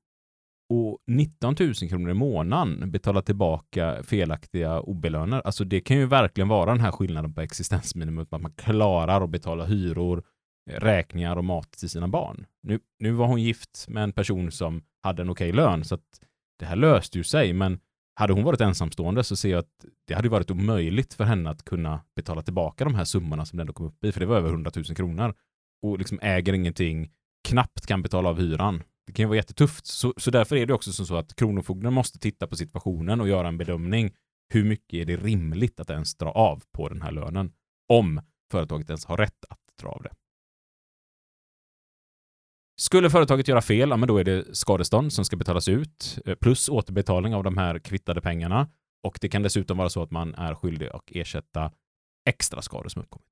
Och 0.70 0.98
19 1.06 1.56
000 1.60 1.74
kronor 1.74 2.10
i 2.10 2.14
månaden 2.14 2.90
betala 2.90 3.22
tillbaka 3.22 4.02
felaktiga 4.02 4.80
OB-löner, 4.80 5.42
alltså 5.44 5.64
det 5.64 5.80
kan 5.80 5.96
ju 5.96 6.06
verkligen 6.06 6.48
vara 6.48 6.70
den 6.70 6.80
här 6.80 6.92
skillnaden 6.92 7.34
på 7.34 7.40
existensminimum, 7.40 8.26
att 8.30 8.42
man 8.42 8.52
klarar 8.52 9.24
att 9.24 9.30
betala 9.30 9.64
hyror, 9.64 10.22
eh, 10.70 10.80
räkningar 10.80 11.36
och 11.36 11.44
mat 11.44 11.72
till 11.72 11.90
sina 11.90 12.08
barn. 12.08 12.46
Nu, 12.62 12.80
nu 12.98 13.10
var 13.12 13.26
hon 13.26 13.42
gift 13.42 13.86
med 13.88 14.02
en 14.02 14.12
person 14.12 14.50
som 14.50 14.82
hade 15.02 15.22
en 15.22 15.30
okej 15.30 15.52
lön, 15.52 15.84
så 15.84 15.94
att 15.94 16.20
det 16.58 16.66
här 16.66 16.76
löste 16.76 17.18
ju 17.18 17.24
sig, 17.24 17.52
men 17.52 17.80
hade 18.14 18.32
hon 18.32 18.44
varit 18.44 18.60
ensamstående 18.60 19.24
så 19.24 19.36
ser 19.36 19.50
jag 19.50 19.58
att 19.58 19.84
det 20.06 20.14
hade 20.14 20.28
varit 20.28 20.50
omöjligt 20.50 21.14
för 21.14 21.24
henne 21.24 21.50
att 21.50 21.64
kunna 21.64 22.00
betala 22.16 22.42
tillbaka 22.42 22.84
de 22.84 22.94
här 22.94 23.04
summorna 23.04 23.46
som 23.46 23.56
den 23.56 23.62
ändå 23.62 23.72
kom 23.72 23.86
upp 23.86 24.04
i, 24.04 24.12
för 24.12 24.20
det 24.20 24.26
var 24.26 24.36
över 24.36 24.48
100 24.48 24.70
000 24.76 24.84
kronor. 24.84 25.34
Och 25.82 25.98
liksom 25.98 26.18
äger 26.22 26.52
ingenting, 26.52 27.10
knappt 27.48 27.86
kan 27.86 28.02
betala 28.02 28.28
av 28.28 28.40
hyran. 28.40 28.82
Det 29.06 29.12
kan 29.12 29.22
ju 29.22 29.26
vara 29.26 29.36
jättetufft. 29.36 29.86
Så, 29.86 30.14
så 30.16 30.30
därför 30.30 30.56
är 30.56 30.66
det 30.66 30.74
också 30.74 30.92
som 30.92 31.06
så 31.06 31.16
att 31.16 31.36
Kronofogden 31.36 31.92
måste 31.92 32.18
titta 32.18 32.46
på 32.46 32.56
situationen 32.56 33.20
och 33.20 33.28
göra 33.28 33.48
en 33.48 33.58
bedömning. 33.58 34.10
Hur 34.54 34.64
mycket 34.64 34.94
är 34.94 35.04
det 35.04 35.16
rimligt 35.16 35.80
att 35.80 35.90
ens 35.90 36.14
dra 36.14 36.30
av 36.30 36.62
på 36.72 36.88
den 36.88 37.02
här 37.02 37.12
lönen? 37.12 37.52
Om 37.88 38.20
företaget 38.50 38.90
ens 38.90 39.04
har 39.04 39.16
rätt 39.16 39.44
att 39.48 39.58
dra 39.82 39.88
av 39.88 40.02
det. 40.02 40.10
Skulle 42.76 43.10
företaget 43.10 43.48
göra 43.48 43.62
fel, 43.62 43.90
ja, 43.90 43.96
men 43.96 44.08
då 44.08 44.18
är 44.18 44.24
det 44.24 44.56
skadestånd 44.56 45.12
som 45.12 45.24
ska 45.24 45.36
betalas 45.36 45.68
ut 45.68 46.18
eh, 46.26 46.34
plus 46.34 46.68
återbetalning 46.68 47.34
av 47.34 47.44
de 47.44 47.58
här 47.58 47.78
kvittade 47.78 48.20
pengarna. 48.20 48.68
Och 49.06 49.18
det 49.20 49.28
kan 49.28 49.42
dessutom 49.42 49.78
vara 49.78 49.88
så 49.88 50.02
att 50.02 50.10
man 50.10 50.34
är 50.34 50.54
skyldig 50.54 50.88
att 50.88 51.04
ersätta 51.06 51.72
extra 52.28 52.62
skador 52.62 52.88
som 52.88 53.02
uppkommit. 53.02 53.26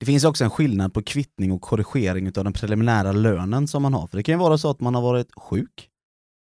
Det 0.00 0.06
finns 0.06 0.24
också 0.24 0.44
en 0.44 0.50
skillnad 0.50 0.94
på 0.94 1.02
kvittning 1.02 1.52
och 1.52 1.60
korrigering 1.60 2.26
av 2.26 2.44
den 2.44 2.52
preliminära 2.52 3.12
lönen 3.12 3.68
som 3.68 3.82
man 3.82 3.94
har. 3.94 4.06
För 4.06 4.16
det 4.16 4.22
kan 4.22 4.32
ju 4.32 4.38
vara 4.38 4.58
så 4.58 4.70
att 4.70 4.80
man 4.80 4.94
har 4.94 5.02
varit 5.02 5.28
sjuk. 5.36 5.90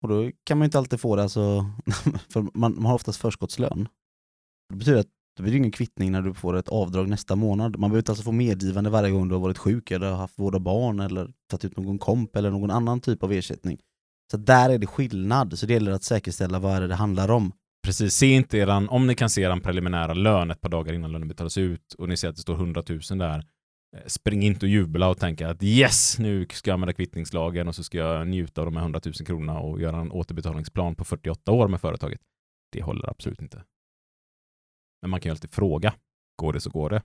Och 0.03 0.09
då 0.09 0.31
kan 0.45 0.59
man 0.59 0.65
ju 0.65 0.67
inte 0.67 0.79
alltid 0.79 1.01
få 1.01 1.17
det, 1.17 1.23
alltså, 1.23 1.71
för 2.33 2.43
man, 2.43 2.75
man 2.75 2.85
har 2.85 2.95
oftast 2.95 3.21
förskottslön. 3.21 3.89
Det 4.69 4.77
betyder 4.77 5.01
att 5.01 5.18
då 5.39 5.43
blir 5.43 5.53
det 5.53 5.59
ingen 5.59 5.71
kvittning 5.71 6.13
när 6.13 6.23
du 6.23 6.35
får 6.35 6.57
ett 6.57 6.69
avdrag 6.69 7.09
nästa 7.09 7.37
månad. 7.37 7.79
Man 7.79 7.91
behöver 7.91 7.99
inte 7.99 8.13
alltså 8.13 8.25
få 8.25 8.33
medgivande 8.33 8.91
varje 8.91 9.11
gång 9.11 9.29
du 9.29 9.35
har 9.35 9.43
varit 9.43 9.59
sjuk 9.59 9.91
eller 9.91 10.13
haft 10.13 10.39
vård 10.39 10.55
av 10.55 10.61
barn 10.61 11.01
eller 11.01 11.31
tagit 11.51 11.65
ut 11.65 11.77
någon 11.77 11.99
komp 11.99 12.37
eller 12.37 12.51
någon 12.51 12.71
annan 12.71 13.01
typ 13.01 13.23
av 13.23 13.33
ersättning. 13.33 13.79
Så 14.31 14.37
där 14.37 14.71
är 14.71 14.79
det 14.79 14.87
skillnad, 14.87 15.59
så 15.59 15.67
det 15.67 15.73
gäller 15.73 15.93
att 15.93 16.03
säkerställa 16.03 16.59
vad 16.59 16.77
är 16.77 16.81
det 16.81 16.87
det 16.87 16.95
handlar 16.95 17.31
om. 17.31 17.53
Precis, 17.85 18.15
se 18.15 18.27
inte 18.27 18.59
eran, 18.59 18.89
om 18.89 19.07
ni 19.07 19.15
kan 19.15 19.31
se 19.31 19.43
eran 19.43 19.61
preliminära 19.61 20.15
lön 20.15 20.51
ett 20.51 20.61
par 20.61 20.69
dagar 20.69 20.93
innan 20.93 21.13
lönen 21.13 21.29
betalas 21.29 21.59
ut 21.59 21.95
och 21.99 22.09
ni 22.09 22.17
ser 22.17 22.29
att 22.29 22.37
det 22.37 22.43
står 22.43 22.55
100 22.55 22.83
000 22.89 23.19
där, 23.19 23.39
eh, 23.97 24.03
spring 24.07 24.43
inte 24.43 24.67
och 24.67 24.71
jubla 24.71 25.09
och 25.09 25.19
tänka 25.19 25.51
att 25.51 25.63
yes, 25.63 26.19
nu 26.19 26.47
ska 26.51 26.71
jag 26.71 26.75
använda 26.75 26.93
kvittningslagen 26.93 27.69
och 27.69 27.75
så 27.75 27.85
ska 27.85 27.99
jag 27.99 28.29
njuta 28.29 28.61
av 28.61 28.65
de 28.65 28.77
här 28.77 28.83
100 28.83 29.01
000 29.05 29.15
kronorna 29.15 29.59
och 29.59 29.81
göra 29.81 29.97
en 29.97 30.13
återbetalningsplan 30.13 30.95
på 30.95 31.05
48 31.05 31.53
år 31.53 31.69
med 31.69 31.81
företaget. 31.81 32.21
Det 32.73 32.83
håller 32.83 33.11
absolut 33.11 33.43
inte. 33.43 33.63
Men 35.03 35.11
man 35.11 35.21
kan 35.21 35.31
ju 35.31 35.33
alltid 35.33 35.51
fråga, 35.51 35.95
går 36.37 36.53
det 36.53 36.61
så 36.61 36.71
går 36.71 36.91
det. 36.91 37.03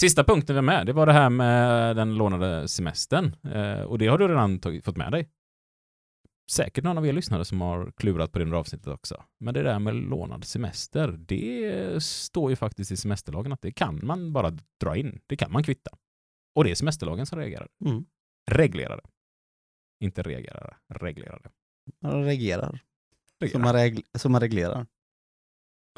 Sista 0.00 0.24
punkten 0.24 0.54
vi 0.54 0.58
har 0.58 0.62
med, 0.62 0.86
det 0.86 0.92
var 0.92 1.06
det 1.06 1.12
här 1.12 1.30
med 1.30 1.96
den 1.96 2.14
lånade 2.14 2.68
semestern. 2.68 3.36
Eh, 3.52 3.80
och 3.80 3.98
det 3.98 4.06
har 4.06 4.18
du 4.18 4.28
redan 4.28 4.58
tagit, 4.60 4.84
fått 4.84 4.96
med 4.96 5.12
dig. 5.12 5.28
säkert 6.50 6.84
någon 6.84 6.98
av 6.98 7.06
er 7.06 7.12
lyssnare 7.12 7.44
som 7.44 7.60
har 7.60 7.92
klurat 7.96 8.32
på 8.32 8.38
det 8.38 8.44
under 8.44 8.56
avsnittet 8.58 8.86
också. 8.88 9.24
Men 9.40 9.54
det 9.54 9.62
där 9.62 9.78
med 9.78 9.94
lånad 9.94 10.44
semester, 10.44 11.08
det 11.08 12.02
står 12.02 12.50
ju 12.50 12.56
faktiskt 12.56 12.90
i 12.92 12.96
semesterlagen 12.96 13.52
att 13.52 13.62
det 13.62 13.72
kan 13.72 14.06
man 14.06 14.32
bara 14.32 14.50
dra 14.80 14.96
in. 14.96 15.20
Det 15.26 15.36
kan 15.36 15.52
man 15.52 15.62
kvitta. 15.62 15.90
Och 16.54 16.64
det 16.64 16.70
är 16.70 16.74
semesterlagen 16.74 17.26
som 17.26 17.38
reagerar. 17.38 17.68
Mm. 17.84 18.04
Reglerar 18.50 18.96
det. 18.96 19.08
Inte 20.04 20.22
reagerar, 20.22 20.78
reglerar 20.88 21.40
det. 21.44 21.50
Man 22.00 22.24
reagerar. 22.24 22.70
Som 22.70 22.80
Reglerar. 23.46 23.62
man, 23.64 23.74
regl- 23.76 24.18
som 24.18 24.32
man 24.32 24.40
reglerar. 24.40 24.86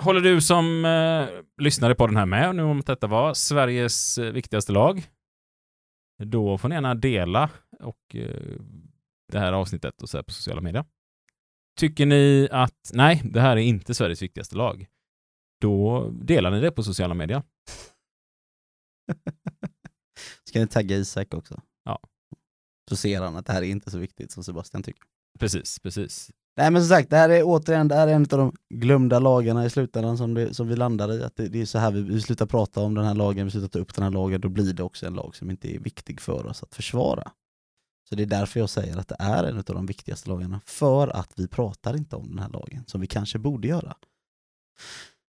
Håller 0.03 0.21
du 0.21 0.41
som 0.41 0.85
eh, 0.85 1.29
lyssnare 1.63 1.95
på 1.95 2.07
den 2.07 2.17
här 2.17 2.27
med 2.27 2.57
nu 2.57 2.63
om 2.63 2.81
att 2.81 2.87
detta 2.87 3.07
var 3.07 3.35
Sveriges 3.35 4.19
eh, 4.19 4.33
viktigaste 4.33 4.73
lag? 4.73 5.11
Då 6.25 6.59
får 6.59 6.69
ni 6.69 6.75
gärna 6.75 6.95
dela 6.95 7.51
och 7.81 8.17
eh, 8.17 8.61
det 9.33 9.39
här 9.39 9.53
avsnittet 9.53 10.03
och 10.03 10.09
så 10.09 10.23
på 10.23 10.33
sociala 10.33 10.61
medier. 10.61 10.85
Tycker 11.79 12.07
ni 12.07 12.49
att 12.51 12.91
nej, 12.95 13.23
det 13.25 13.41
här 13.41 13.57
är 13.57 13.61
inte 13.61 13.95
Sveriges 13.95 14.23
viktigaste 14.23 14.57
lag? 14.57 14.87
Då 15.61 16.11
delar 16.11 16.51
ni 16.51 16.61
det 16.61 16.71
på 16.71 16.83
sociala 16.83 17.15
medier. 17.15 17.43
Ska 20.45 20.61
ni 20.61 20.67
tagga 20.67 20.97
Isak 20.97 21.35
också? 21.35 21.61
Ja. 21.85 22.01
Så 22.89 22.97
ser 22.97 23.21
han 23.21 23.37
att 23.37 23.47
det 23.47 23.53
här 23.53 23.63
är 23.63 23.67
inte 23.67 23.91
så 23.91 23.99
viktigt 23.99 24.33
som 24.33 24.45
Sebastian 24.45 24.83
tycker. 24.83 25.03
Precis, 25.39 25.79
precis. 25.79 26.31
Nej 26.57 26.71
men 26.71 26.83
som 26.83 26.89
sagt, 26.89 27.11
det 27.11 27.17
här 27.17 27.29
är 27.29 27.43
återigen 27.45 27.89
det 27.89 27.95
här 27.95 28.09
är 28.09 28.13
en 28.13 28.23
av 28.23 28.39
de 28.39 28.53
glömda 28.75 29.19
lagarna 29.19 29.67
i 29.67 29.71
slutändan 29.71 30.19
som, 30.19 30.35
det, 30.35 30.55
som 30.55 30.69
vi 30.69 30.77
landar 30.77 31.13
i. 31.13 31.23
Att 31.23 31.37
det, 31.37 31.49
det 31.49 31.61
är 31.61 31.67
så 31.67 31.79
här 31.79 31.91
vi, 31.91 32.03
vi 32.03 32.21
slutar 32.21 32.47
prata 32.47 32.81
om 32.81 32.95
den 32.95 33.05
här 33.05 33.15
lagen, 33.15 33.45
vi 33.45 33.51
slutar 33.51 33.69
ta 33.69 33.79
upp 33.79 33.95
den 33.95 34.05
här 34.05 34.11
lagen, 34.11 34.41
då 34.41 34.49
blir 34.49 34.73
det 34.73 34.83
också 34.83 35.07
en 35.07 35.15
lag 35.15 35.37
som 35.37 35.51
inte 35.51 35.75
är 35.77 35.79
viktig 35.79 36.21
för 36.21 36.47
oss 36.47 36.63
att 36.63 36.75
försvara. 36.75 37.31
Så 38.09 38.15
det 38.15 38.23
är 38.23 38.27
därför 38.27 38.61
jag 38.61 38.71
säger 38.71 38.97
att 38.97 39.09
det 39.09 39.17
är 39.19 39.45
en 39.45 39.57
av 39.57 39.65
de 39.65 39.87
viktigaste 39.87 40.29
lagarna, 40.29 40.61
för 40.65 41.09
att 41.09 41.33
vi 41.37 41.49
pratar 41.49 41.97
inte 41.97 42.17
om 42.17 42.29
den 42.29 42.39
här 42.39 42.49
lagen, 42.49 42.85
som 42.87 43.01
vi 43.01 43.07
kanske 43.07 43.39
borde 43.39 43.69
göra. 43.69 43.97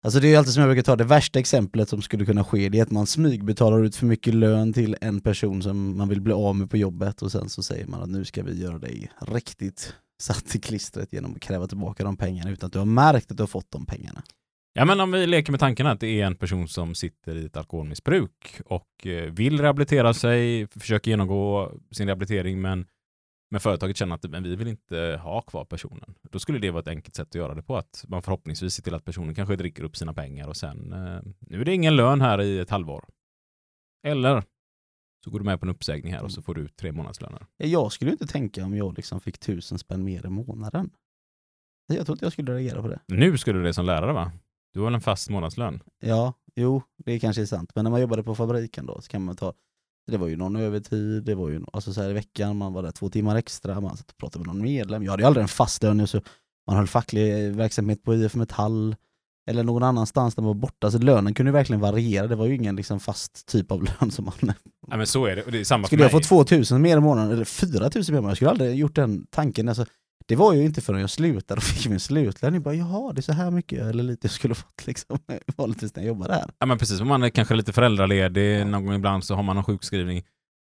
Alltså 0.04 0.20
det 0.20 0.34
är 0.34 0.38
alltid 0.38 0.54
som 0.54 0.62
jag 0.62 0.70
brukar 0.70 0.84
ta, 0.84 0.96
det 0.96 1.04
värsta 1.04 1.40
exemplet 1.40 1.90
som 1.90 2.02
skulle 2.02 2.26
kunna 2.26 2.44
ske, 2.44 2.70
det 2.70 2.80
är 2.80 2.84
att 2.84 2.92
man 2.92 3.08
smygbetalar 3.08 3.84
ut 3.84 3.96
för 3.96 4.06
mycket 4.06 4.34
lön 4.34 4.74
till 4.74 4.98
en 5.02 5.22
person 5.22 5.64
som 5.64 5.98
man 5.98 6.10
vill 6.10 6.22
bli 6.22 6.34
av 6.34 6.56
med 6.56 6.70
på 6.70 6.78
jobbet 6.78 7.22
och 7.22 7.32
sen 7.32 7.50
så 7.50 7.64
säger 7.64 7.88
man 7.88 8.02
att 8.02 8.10
nu 8.10 8.26
ska 8.26 8.44
vi 8.44 8.62
göra 8.62 8.80
dig 8.80 9.12
riktigt 9.22 9.94
satt 10.22 10.56
i 10.56 10.60
klistret 10.60 11.14
genom 11.14 11.32
att 11.32 11.42
kräva 11.42 11.68
tillbaka 11.68 12.04
de 12.04 12.18
pengarna 12.18 12.52
utan 12.52 12.68
att 12.68 12.74
du 12.74 12.80
har 12.80 12.86
märkt 12.86 13.32
att 13.32 13.38
du 13.38 13.44
har 13.44 13.48
fått 13.48 13.72
de 13.72 13.86
pengarna. 13.86 14.24
Ja, 14.74 14.86
men 14.86 15.00
om 15.00 15.12
vi 15.12 15.28
leker 15.28 15.52
med 15.52 15.60
tanken 15.60 15.88
att 15.88 16.00
det 16.00 16.22
är 16.22 16.26
en 16.26 16.36
person 16.36 16.68
som 16.68 16.96
sitter 16.96 17.36
i 17.36 17.46
ett 17.46 17.58
alkoholmissbruk 17.58 18.62
och 18.66 19.08
eh, 19.08 19.32
vill 19.32 19.62
rehabilitera 19.62 20.14
sig, 20.14 20.68
försöker 20.68 21.12
genomgå 21.12 21.72
sin 21.92 22.08
rehabilitering, 22.08 22.62
men, 22.62 22.86
men 23.52 23.62
företaget 23.62 23.98
känner 23.98 24.16
att 24.16 24.24
men 24.24 24.44
vi 24.44 24.56
vill 24.56 24.68
inte 24.68 25.20
ha 25.24 25.42
kvar 25.42 25.66
personen. 25.66 26.16
Då 26.32 26.40
skulle 26.40 26.60
det 26.60 26.72
vara 26.72 26.82
ett 26.82 26.88
enkelt 26.88 27.16
sätt 27.16 27.28
att 27.28 27.36
göra 27.36 27.56
det 27.56 27.64
på, 27.64 27.78
att 27.78 28.06
man 28.08 28.22
förhoppningsvis 28.22 28.74
ser 28.74 28.84
till 28.84 28.94
att 28.94 29.06
personen 29.06 29.36
kanske 29.36 29.56
dricker 29.56 29.84
upp 29.84 29.98
sina 29.98 30.14
pengar 30.14 30.48
och 30.48 30.58
sen, 30.58 30.94
eh, 30.94 31.22
nu 31.40 31.62
är 31.62 31.66
det 31.66 31.74
ingen 31.74 31.96
lön 31.96 32.22
här 32.22 32.42
i 32.42 32.60
ett 32.60 32.70
halvår. 32.70 33.06
Eller 34.04 34.44
så 35.24 35.32
går 35.32 35.40
du 35.40 35.46
med 35.46 35.60
på 35.60 35.66
en 35.66 35.70
uppsägning 35.70 36.14
här 36.14 36.24
och 36.24 36.32
så 36.32 36.42
får 36.42 36.56
du 36.56 36.68
tre 36.68 36.92
månadslöner. 36.92 37.46
Ja, 37.58 37.66
Jag 37.66 37.92
skulle 37.92 38.12
inte 38.12 38.28
tänka 38.28 38.66
om 38.66 38.78
jag 38.78 38.96
liksom 38.98 39.20
fick 39.22 39.40
tusen 39.40 39.80
spänn 39.80 40.04
mer 40.04 40.26
i 40.26 40.30
månaden. 40.30 40.90
Jag 41.88 42.06
tror 42.06 42.16
inte 42.16 42.26
jag 42.26 42.34
skulle 42.34 42.54
reagera 42.54 42.82
på 42.82 42.88
det. 42.88 43.00
Nu 43.08 43.38
skulle 43.38 43.60
du 43.60 43.64
det 43.66 43.74
som 43.74 43.86
lärare 43.86 44.14
va? 44.14 44.32
Du 44.74 44.80
har 44.80 44.86
väl 44.86 44.96
en 44.96 45.02
fast 45.02 45.30
månadslön? 45.30 45.84
Ja, 46.00 46.34
jo, 46.56 46.84
det 46.98 47.20
kanske 47.20 47.42
är 47.42 47.46
sant. 47.46 47.72
Men 47.76 47.84
när 47.84 47.92
man 47.92 48.02
jobbade 48.02 48.24
på 48.24 48.36
fabriken 48.36 48.86
då 48.86 49.02
så 49.02 49.12
kan 49.12 49.24
man 49.24 49.36
ta 49.36 49.54
det 50.08 50.18
var 50.18 50.28
ju 50.28 50.36
någon 50.36 50.56
övertid, 50.56 51.24
det 51.24 51.36
var 51.36 51.50
ju 51.50 51.62
alltså 51.74 51.94
så 51.94 52.02
här 52.02 52.10
i 52.10 52.14
veckan, 52.14 52.58
man 52.58 52.74
var 52.74 52.84
där 52.84 52.92
två 52.92 53.10
timmar 53.10 53.36
extra, 53.36 53.82
man 53.82 53.98
satt 53.98 54.12
och 54.12 54.18
pratade 54.18 54.46
med 54.46 54.56
någon 54.56 54.64
medlem. 54.64 55.04
Jag 55.04 55.12
hade 55.12 55.24
ju 55.24 55.28
aldrig 55.28 55.42
en 55.42 55.48
fast 55.48 55.84
lön, 55.84 56.08
så 56.08 56.22
man 56.68 56.78
höll 56.78 56.88
facklig 56.88 57.56
verksamhet 57.56 58.04
på 58.04 58.16
IF 58.16 58.36
Metall 58.36 58.96
eller 59.52 59.64
någon 59.64 59.84
annanstans 59.84 60.36
där 60.36 60.42
man 60.44 60.48
var 60.48 60.54
borta. 60.62 60.92
Så 60.92 60.98
lönen 60.98 61.34
kunde 61.34 61.52
verkligen 61.52 61.80
variera, 61.80 62.28
det 62.28 62.36
var 62.36 62.46
ju 62.46 62.56
ingen 62.56 62.76
liksom 62.76 63.00
fast 63.00 63.46
typ 63.48 63.72
av 63.72 63.84
lön 64.02 64.12
som 64.12 64.26
man... 64.26 64.54
Ja 64.88 64.98
men 64.98 65.08
så 65.08 65.26
är 65.26 65.36
det, 65.36 65.44
och 65.44 65.52
det 65.52 65.60
är 65.60 65.64
samma 65.64 65.88
Skulle 65.88 66.04
jag 66.04 66.12
få 66.12 66.20
2000 66.20 66.82
mer 66.82 66.98
i 66.98 67.00
månaden, 67.00 67.32
eller 67.32 67.46
4000 67.46 68.14
mer 68.14 68.20
i 68.20 68.22
månaden, 68.22 68.30
jag 68.30 68.36
skulle 68.38 68.52
aldrig 68.52 68.76
gjort 68.76 68.96
den 68.96 69.26
tanken. 69.30 69.70
Alltså, 69.70 69.86
det 70.26 70.36
var 70.36 70.54
ju 70.54 70.66
inte 70.66 70.82
förrän 70.82 71.02
jag 71.02 71.10
slutade 71.10 71.58
och 71.60 71.64
fick 71.64 71.90
min 71.90 72.00
slutlön, 72.00 72.54
jag 72.54 72.64
bara 72.64 72.76
jaha, 72.76 73.14
det 73.14 73.20
är 73.20 73.22
så 73.22 73.34
här 73.34 73.52
mycket 73.52 73.80
eller 73.80 74.04
lite 74.04 74.26
jag 74.28 74.32
skulle 74.32 74.56
fått 74.66 74.88
liksom, 74.88 75.20
vanligtvis 75.58 75.96
när 75.96 76.04
jag 76.04 76.08
jobbade 76.08 76.34
här. 76.34 76.50
Ja 76.60 76.66
men 76.66 76.78
precis, 76.78 77.02
om 77.02 77.08
man 77.08 77.24
är 77.24 77.30
kanske 77.30 77.54
lite 77.56 77.74
föräldraledig, 77.74 78.68
någon 78.68 78.86
gång 78.86 78.96
ibland 78.96 79.24
så 79.24 79.36
har 79.36 79.44
man 79.44 79.56
någon 79.56 79.64
sjukskrivning. 79.66 80.18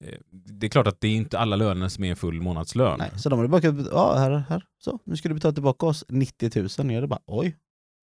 Eh, 0.06 0.18
Det 0.32 0.66
är 0.68 0.70
klart 0.70 0.88
att 0.88 1.02
det 1.02 1.08
är 1.08 1.12
inte 1.16 1.40
alla 1.40 1.56
löner 1.56 1.88
som 1.88 2.04
är 2.04 2.10
en 2.10 2.16
full 2.16 2.42
månadslön. 2.42 3.00
Nej, 3.00 3.12
så 3.16 3.30
de 3.30 3.40
hade 3.40 3.50
bara 3.50 3.62
kunnat, 3.62 3.88
ja 3.92 4.16
här, 4.18 4.44
här, 4.50 4.64
så, 4.84 5.00
nu 5.04 5.18
ska 5.18 5.30
du 5.30 5.36
betala 5.36 5.54
tillbaka 5.54 5.86
oss 5.86 6.06
90 6.10 6.52
000. 6.56 6.70
Jag 6.78 6.96
hade 6.96 7.08
bara, 7.08 7.20
oj. 7.26 7.56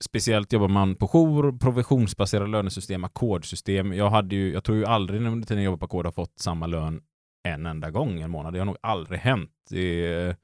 Speciellt 0.05 0.53
jobbar 0.53 0.69
man 0.69 0.95
på 0.95 1.09
jour, 1.09 1.59
provisionsbaserade 1.59 2.51
lönesystem, 2.51 3.05
ackordsystem. 3.05 3.93
Jag, 3.93 4.11
hade 4.11 4.37
ju, 4.37 4.53
jag 4.53 4.65
tror 4.65 4.79
ju 4.79 4.85
aldrig 4.85 5.23
under 5.23 5.47
tiden 5.47 5.63
jag 5.63 5.65
jobbade 5.65 5.79
på 5.79 5.85
ackord 5.85 6.05
har 6.05 6.13
fått 6.13 6.39
samma 6.39 6.67
lön 6.67 7.03
en 7.49 7.67
enda 7.67 7.91
gång 7.91 8.21
en 8.21 8.31
månad. 8.31 8.53
Det 8.53 8.59
har 8.59 8.67
nog 8.67 8.77
aldrig 8.81 9.21
hänt. 9.21 9.51
Det 9.71 10.07
är, 10.07 10.37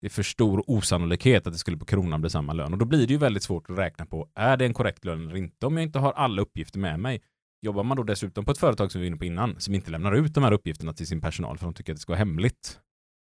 det 0.00 0.06
är 0.06 0.10
för 0.10 0.22
stor 0.22 0.70
osannolikhet 0.70 1.46
att 1.46 1.52
det 1.52 1.58
skulle 1.58 1.76
på 1.76 1.84
kronan 1.84 2.20
bli 2.20 2.30
samma 2.30 2.52
lön. 2.52 2.72
Och 2.72 2.78
då 2.78 2.84
blir 2.84 3.06
det 3.06 3.12
ju 3.12 3.18
väldigt 3.18 3.42
svårt 3.42 3.70
att 3.70 3.78
räkna 3.78 4.06
på, 4.06 4.28
är 4.34 4.56
det 4.56 4.64
en 4.64 4.74
korrekt 4.74 5.04
lön 5.04 5.26
eller 5.26 5.36
inte? 5.36 5.66
Om 5.66 5.76
jag 5.76 5.84
inte 5.84 5.98
har 5.98 6.12
alla 6.12 6.42
uppgifter 6.42 6.78
med 6.78 7.00
mig. 7.00 7.22
Jobbar 7.62 7.82
man 7.82 7.96
då 7.96 8.02
dessutom 8.02 8.44
på 8.44 8.50
ett 8.50 8.58
företag 8.58 8.92
som 8.92 9.00
vi 9.00 9.06
var 9.06 9.08
inne 9.08 9.16
på 9.16 9.24
innan, 9.24 9.60
som 9.60 9.74
inte 9.74 9.90
lämnar 9.90 10.12
ut 10.12 10.34
de 10.34 10.44
här 10.44 10.52
uppgifterna 10.52 10.92
till 10.92 11.06
sin 11.06 11.20
personal 11.20 11.58
för 11.58 11.66
de 11.66 11.74
tycker 11.74 11.92
att 11.92 11.96
det 11.96 12.00
ska 12.00 12.12
vara 12.12 12.18
hemligt, 12.18 12.80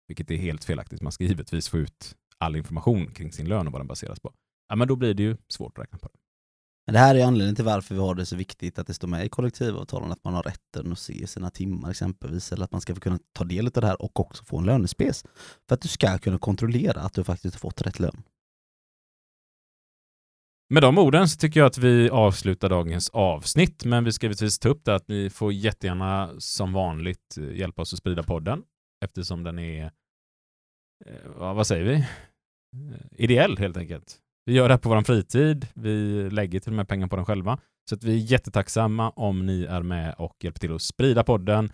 vilket 0.08 0.32
är 0.32 0.36
helt 0.36 0.64
felaktigt. 0.64 1.02
Man 1.02 1.12
ska 1.12 1.24
givetvis 1.24 1.70
få 1.70 1.78
ut 1.78 2.16
all 2.38 2.56
information 2.56 3.12
kring 3.14 3.32
sin 3.32 3.48
lön 3.50 3.68
och 3.68 3.74
vad 3.74 3.82
den 3.82 3.88
baseras 3.88 4.20
på. 4.20 4.34
Ja, 4.70 4.76
men 4.76 4.88
då 4.88 4.96
blir 4.96 5.14
det 5.14 5.24
ju 5.24 5.38
svårt 5.48 5.78
att 5.78 5.84
räkna 5.84 5.98
på 6.00 6.08
det. 6.08 6.20
Men 6.86 6.94
det 6.94 7.00
här 7.00 7.16
är 7.16 7.26
anledningen 7.26 7.56
till 7.56 7.66
varför 7.66 7.96
vi 7.96 8.02
har 8.02 8.16
det 8.16 8.26
så 8.26 8.36
viktigt 8.36 8.80
att 8.80 8.88
det 8.88 8.94
står 8.94 9.08
med 9.08 9.26
i 9.26 9.30
kollektivavtalen 9.30 10.12
att 10.12 10.24
man 10.24 10.34
har 10.34 10.44
rätten 10.44 10.92
att 10.92 11.00
se 11.00 11.28
sina 11.28 11.50
timmar 11.50 11.90
exempelvis, 11.90 12.52
eller 12.52 12.64
att 12.64 12.72
man 12.72 12.82
ska 12.82 12.96
kunna 12.96 13.20
ta 13.34 13.44
del 13.44 13.66
av 13.66 13.72
det 13.72 13.88
här 13.88 14.02
och 14.02 14.20
också 14.20 14.44
få 14.44 14.58
en 14.58 14.66
lönespec. 14.66 15.24
För 15.68 15.76
att 15.76 15.82
du 15.82 15.88
ska 15.88 16.18
kunna 16.18 16.38
kontrollera 16.38 17.02
att 17.02 17.14
du 17.14 17.24
faktiskt 17.24 17.56
har 17.56 17.60
fått 17.60 17.82
rätt 17.82 18.00
lön. 18.00 18.24
Med 20.74 20.84
de 20.84 20.98
orden 20.98 21.30
så 21.30 21.38
tycker 21.38 21.60
jag 21.60 21.68
att 21.68 21.78
vi 21.78 22.10
avslutar 22.10 22.70
dagens 22.70 23.10
avsnitt, 23.10 23.86
men 23.86 24.04
vi 24.04 24.12
ska 24.12 24.26
givetvis 24.26 24.60
ta 24.60 24.70
upp 24.70 24.86
det 24.86 24.96
att 24.96 25.08
ni 25.08 25.30
får 25.30 25.54
jättegärna 25.54 26.34
som 26.38 26.74
vanligt 26.74 27.38
hjälpa 27.38 27.82
oss 27.82 27.94
att 27.94 28.00
sprida 28.00 28.24
podden 28.24 28.64
eftersom 29.06 29.44
den 29.44 29.60
är, 29.60 29.92
eh, 31.06 31.30
vad 31.36 31.68
säger 31.68 31.86
vi, 31.86 32.06
Eh, 32.76 33.24
ideell 33.24 33.58
helt 33.58 33.78
enkelt. 33.78 34.18
Vi 34.50 34.56
gör 34.56 34.68
det 34.68 34.74
här 34.74 34.80
på 34.80 34.90
vår 34.90 35.02
fritid, 35.02 35.68
vi 35.74 36.30
lägger 36.32 36.60
till 36.60 36.72
och 36.72 36.76
med 36.76 36.88
pengar 36.88 37.08
på 37.08 37.16
den 37.16 37.26
själva. 37.26 37.58
Så 37.90 37.96
att 37.96 38.04
vi 38.04 38.14
är 38.14 38.18
jättetacksamma 38.32 39.10
om 39.10 39.46
ni 39.46 39.64
är 39.66 39.82
med 39.82 40.16
och 40.18 40.36
hjälper 40.44 40.60
till 40.60 40.76
att 40.76 40.82
sprida 40.82 41.24
podden, 41.24 41.72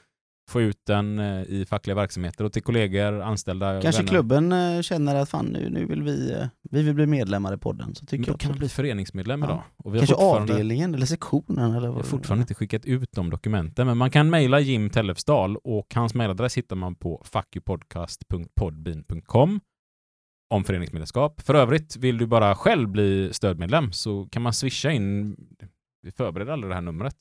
få 0.52 0.62
ut 0.62 0.78
den 0.88 1.20
eh, 1.20 1.42
i 1.44 1.66
fackliga 1.70 1.96
verksamheter 1.96 2.44
och 2.44 2.54
till 2.54 2.64
kollegor, 2.64 3.22
anställda, 3.22 3.82
Kanske 3.82 4.02
vänner. 4.02 4.10
klubben 4.12 4.52
eh, 4.52 4.82
känner 4.82 5.16
att 5.16 5.30
fan 5.30 5.46
nu, 5.46 5.70
nu 5.70 5.86
vill 5.86 6.04
vi, 6.04 6.32
eh, 6.34 6.48
vi 6.72 6.84
vill 6.84 6.94
bli 6.94 7.06
medlemmar 7.06 7.54
i 7.54 7.58
podden. 7.58 7.96
Så 7.96 8.06
tycker 8.06 8.18
Men 8.18 8.26
då 8.26 8.32
jag 8.32 8.40
kan 8.40 8.50
man 8.52 8.60
bli 8.60 8.70
föreningsmedlem 8.70 9.40
Ja. 9.42 9.46
idag. 9.46 9.62
Och 9.78 9.94
vi 9.96 10.00
har 10.00 10.06
Kanske 10.06 10.26
avdelningen 10.26 10.96
eller 10.96 11.06
sektionen 11.06 11.72
eller 11.72 11.74
Jag 11.74 11.82
vad 11.82 11.94
har 11.96 12.04
det- 12.04 12.10
fortfarande 12.10 12.42
inte 12.42 12.54
skickat 12.54 12.86
ut 12.86 13.12
de 13.12 13.30
dokumenten, 13.30 13.88
men 13.88 13.98
man 13.98 14.12
kan 14.12 14.30
mejla 14.30 14.60
Jim 14.60 14.90
Tellefsdal 14.90 15.58
och 15.58 15.96
hans 15.96 16.14
mejladress 16.14 16.58
hittar 16.58 16.76
man 16.76 16.96
på 16.96 17.24
fuckyoupodcast.podbean.com 17.26 19.60
om 20.48 20.64
föreningsmedlemskap. 20.64 21.42
För 21.42 21.54
övrigt, 21.56 21.96
vill 21.96 22.18
du 22.18 22.28
bara 22.28 22.56
själv 22.56 22.90
bli 22.90 23.34
stödmedlem 23.34 23.92
så 23.92 24.28
kan 24.32 24.42
man 24.42 24.54
swisha 24.54 24.92
in. 24.92 25.36
Vi 26.02 26.12
förbereder 26.12 26.52
aldrig 26.52 26.72
det 26.72 26.76
här 26.76 26.82
numret. 26.82 27.16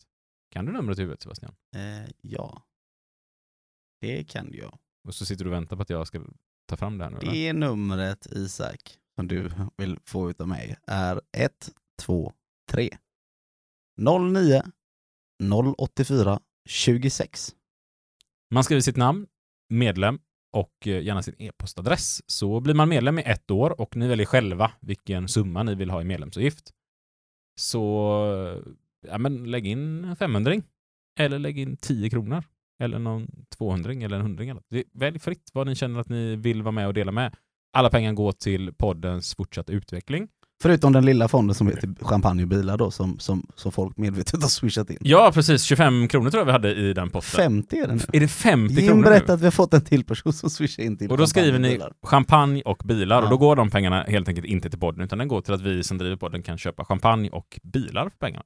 Kan 0.50 0.66
du 0.66 0.72
numret 0.72 0.98
i 0.98 1.00
huvudet 1.00 1.22
Sebastian? 1.22 1.54
Eh, 1.76 2.10
ja. 2.20 2.62
Det 4.00 4.24
kan 4.24 4.48
jag. 4.52 4.78
Och 5.08 5.14
så 5.14 5.26
sitter 5.26 5.44
du 5.44 5.50
och 5.50 5.54
väntar 5.54 5.76
på 5.76 5.82
att 5.82 5.90
jag 5.90 6.06
ska 6.06 6.24
ta 6.68 6.76
fram 6.76 6.98
det 6.98 7.04
här 7.04 7.10
nu. 7.10 7.18
eller? 7.18 7.32
Det 7.32 7.52
numret 7.52 8.26
Isak 8.26 8.98
som 9.14 9.28
du 9.28 9.50
vill 9.76 9.98
få 10.04 10.30
utav 10.30 10.48
mig 10.48 10.76
är 10.86 11.20
123 11.32 12.98
09 13.98 14.62
084 15.76 16.40
26. 16.68 17.54
Man 18.50 18.64
skriver 18.64 18.80
sitt 18.80 18.96
namn, 18.96 19.26
medlem 19.68 20.18
och 20.54 20.86
eh, 20.86 21.02
gärna 21.02 21.22
sin 21.22 21.34
e-postadress. 21.38 22.22
Så 22.26 22.60
blir 22.60 22.74
man 22.74 22.88
medlem 22.88 23.18
i 23.18 23.22
ett 23.22 23.50
år 23.50 23.80
och 23.80 23.96
ni 23.96 24.08
väljer 24.08 24.26
själva 24.26 24.72
vilken 24.80 25.28
summa 25.28 25.62
ni 25.62 25.74
vill 25.74 25.90
ha 25.90 26.00
i 26.00 26.04
medlemsavgift. 26.04 26.70
Så 27.60 27.84
eh, 28.32 28.72
ja, 29.08 29.18
men 29.18 29.50
lägg 29.50 29.66
in 29.66 30.04
en 30.04 30.16
500 30.16 30.54
eller 31.18 31.38
lägg 31.38 31.58
in 31.58 31.76
10 31.76 32.10
kronor 32.10 32.44
eller 32.82 32.98
någon 32.98 33.28
200 33.58 33.92
eller 33.92 34.16
en 34.16 34.20
100 34.20 34.44
eller 34.44 34.54
något. 35.12 35.22
Fritt 35.22 35.50
vad 35.52 35.66
ni 35.66 35.74
känner 35.74 36.00
att 36.00 36.08
ni 36.08 36.36
vill 36.36 36.62
vara 36.62 36.72
med 36.72 36.86
och 36.86 36.94
dela 36.94 37.12
med. 37.12 37.36
Alla 37.72 37.90
pengar 37.90 38.12
går 38.12 38.32
till 38.32 38.74
poddens 38.74 39.34
fortsatta 39.34 39.72
utveckling. 39.72 40.28
Förutom 40.62 40.92
den 40.92 41.04
lilla 41.04 41.28
fonden 41.28 41.54
som 41.54 41.66
heter 41.66 41.94
champagne 42.00 42.42
och 42.42 42.48
bilar 42.48 42.76
då, 42.78 42.90
som, 42.90 43.18
som, 43.18 43.46
som 43.54 43.72
folk 43.72 43.96
medvetet 43.96 44.42
har 44.42 44.48
swishat 44.48 44.90
in. 44.90 44.96
Ja, 45.00 45.30
precis. 45.34 45.62
25 45.62 46.08
kronor 46.08 46.30
tror 46.30 46.40
jag 46.40 46.46
vi 46.46 46.52
hade 46.52 46.74
i 46.74 46.92
den 46.92 47.10
potten. 47.10 47.30
50 47.30 47.76
är 47.78 47.86
det 47.88 47.94
nu. 47.94 48.00
Är 48.12 48.20
det 48.20 48.28
50 48.28 48.74
Jim 48.74 48.86
kronor 48.86 49.02
nu? 49.02 49.08
berättade 49.08 49.32
att 49.32 49.40
vi 49.40 49.44
har 49.46 49.50
fått 49.50 49.74
en 49.74 49.84
till 49.84 50.04
person 50.04 50.32
som 50.32 50.50
swishar 50.50 50.82
in 50.82 50.96
till 50.98 51.10
Och 51.10 51.18
då 51.18 51.26
skriver 51.26 51.58
ni 51.58 51.80
champagne 52.02 52.62
och 52.62 52.82
bilar 52.84 53.18
och 53.18 53.24
Ja. 53.26 53.30
då 53.30 53.36
går 53.36 53.56
de 53.56 53.70
pengarna 53.70 54.02
helt 54.02 54.28
enkelt 54.28 54.46
inte 54.46 54.70
till 54.70 54.78
podden 54.78 55.00
utan 55.04 55.18
den 55.18 55.28
går 55.28 55.40
till 55.40 55.54
att 55.54 55.60
vi 55.60 55.82
som 55.84 55.98
driver 55.98 56.16
podden 56.16 56.42
kan 56.42 56.58
köpa 56.58 56.84
champagne 56.84 57.30
och 57.30 57.60
bilar 57.62 58.02
för 58.08 58.16
pengarna. 58.18 58.44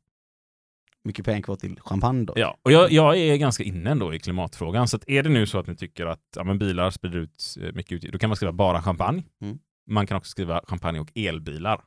Mycket 1.05 1.25
pengar 1.25 1.43
kvar 1.43 1.57
till 1.57 1.81
champagne 1.81 2.25
då. 2.25 2.33
Ja, 2.37 2.57
och 2.63 2.73
jag, 2.73 2.93
jag 2.93 3.17
är 3.19 3.37
ganska 3.37 3.65
inne 3.65 3.91
ändå 3.91 4.15
i 4.15 4.19
klimatfrågan 4.19 4.89
så 4.89 4.97
att 4.97 5.05
är 5.09 5.23
det 5.23 5.29
nu 5.31 5.47
så 5.47 5.59
att 5.59 5.67
ni 5.67 5.77
tycker 5.77 6.07
att 6.07 6.21
ja, 6.37 6.45
men 6.45 6.59
bilar 6.59 6.91
sprider 6.91 7.19
ut 7.19 7.57
eh, 7.63 7.73
mycket 7.75 7.93
ut, 8.05 8.13
då 8.13 8.19
kan 8.19 8.31
man 8.31 8.37
skriva 8.37 8.53
bara 8.53 8.83
champagne. 8.83 9.23
Mm. 9.43 9.59
Man 9.91 10.07
kan 10.07 10.17
också 10.17 10.31
skriva 10.31 10.61
champagne 10.67 11.01
och 11.01 11.09
elbilar. 11.15 11.81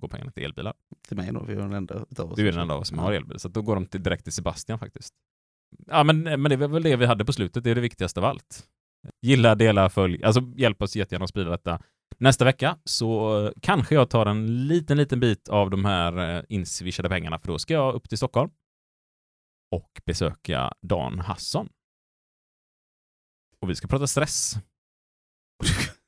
Går 0.00 0.08
pengarna 0.08 0.30
till 0.30 0.42
elbilar. 0.42 0.74
Till 1.08 1.16
mig 1.16 1.32
då, 1.32 1.44
jag 1.48 1.50
är 1.50 1.56
den 1.56 1.72
enda 1.72 2.04
utav 2.10 2.32
oss. 2.32 2.36
Du 2.36 2.48
är 2.48 2.52
den 2.52 2.60
enda 2.60 2.74
av 2.74 2.80
oss 2.80 2.88
som 2.88 2.98
har 2.98 3.12
elbil, 3.12 3.38
så 3.38 3.48
då 3.48 3.62
går 3.62 3.74
de 3.74 3.86
till, 3.86 4.02
direkt 4.02 4.24
till 4.24 4.32
Sebastian 4.32 4.78
faktiskt. 4.78 5.14
Ja, 5.86 6.04
men, 6.04 6.22
men 6.22 6.42
det 6.42 6.54
är 6.54 6.68
väl 6.68 6.82
det 6.82 6.96
vi 6.96 7.06
hade 7.06 7.24
på 7.24 7.32
slutet, 7.32 7.64
det 7.64 7.70
är 7.70 7.74
det 7.74 7.80
viktigaste 7.80 8.20
av 8.20 8.26
allt. 8.26 8.66
Gilla, 9.22 9.54
dela, 9.54 9.90
följ. 9.90 10.24
Alltså 10.24 10.40
hjälp 10.56 10.82
oss 10.82 10.96
jättegärna 10.96 11.24
att 11.24 11.30
sprida 11.30 11.50
detta. 11.50 11.82
Nästa 12.18 12.44
vecka 12.44 12.78
så 12.84 13.38
eh, 13.46 13.52
kanske 13.62 13.94
jag 13.94 14.10
tar 14.10 14.26
en 14.26 14.66
liten, 14.66 14.96
liten 14.96 15.20
bit 15.20 15.48
av 15.48 15.70
de 15.70 15.84
här 15.84 16.36
eh, 16.36 16.44
inswishade 16.48 17.08
pengarna, 17.08 17.38
för 17.38 17.48
då 17.48 17.58
ska 17.58 17.74
jag 17.74 17.94
upp 17.94 18.08
till 18.08 18.18
Stockholm 18.18 18.50
och 19.70 20.00
besöka 20.06 20.74
Dan 20.82 21.18
Hasson. 21.18 21.68
Och 23.60 23.70
vi 23.70 23.74
ska 23.74 23.88
prata 23.88 24.06
stress. 24.06 24.54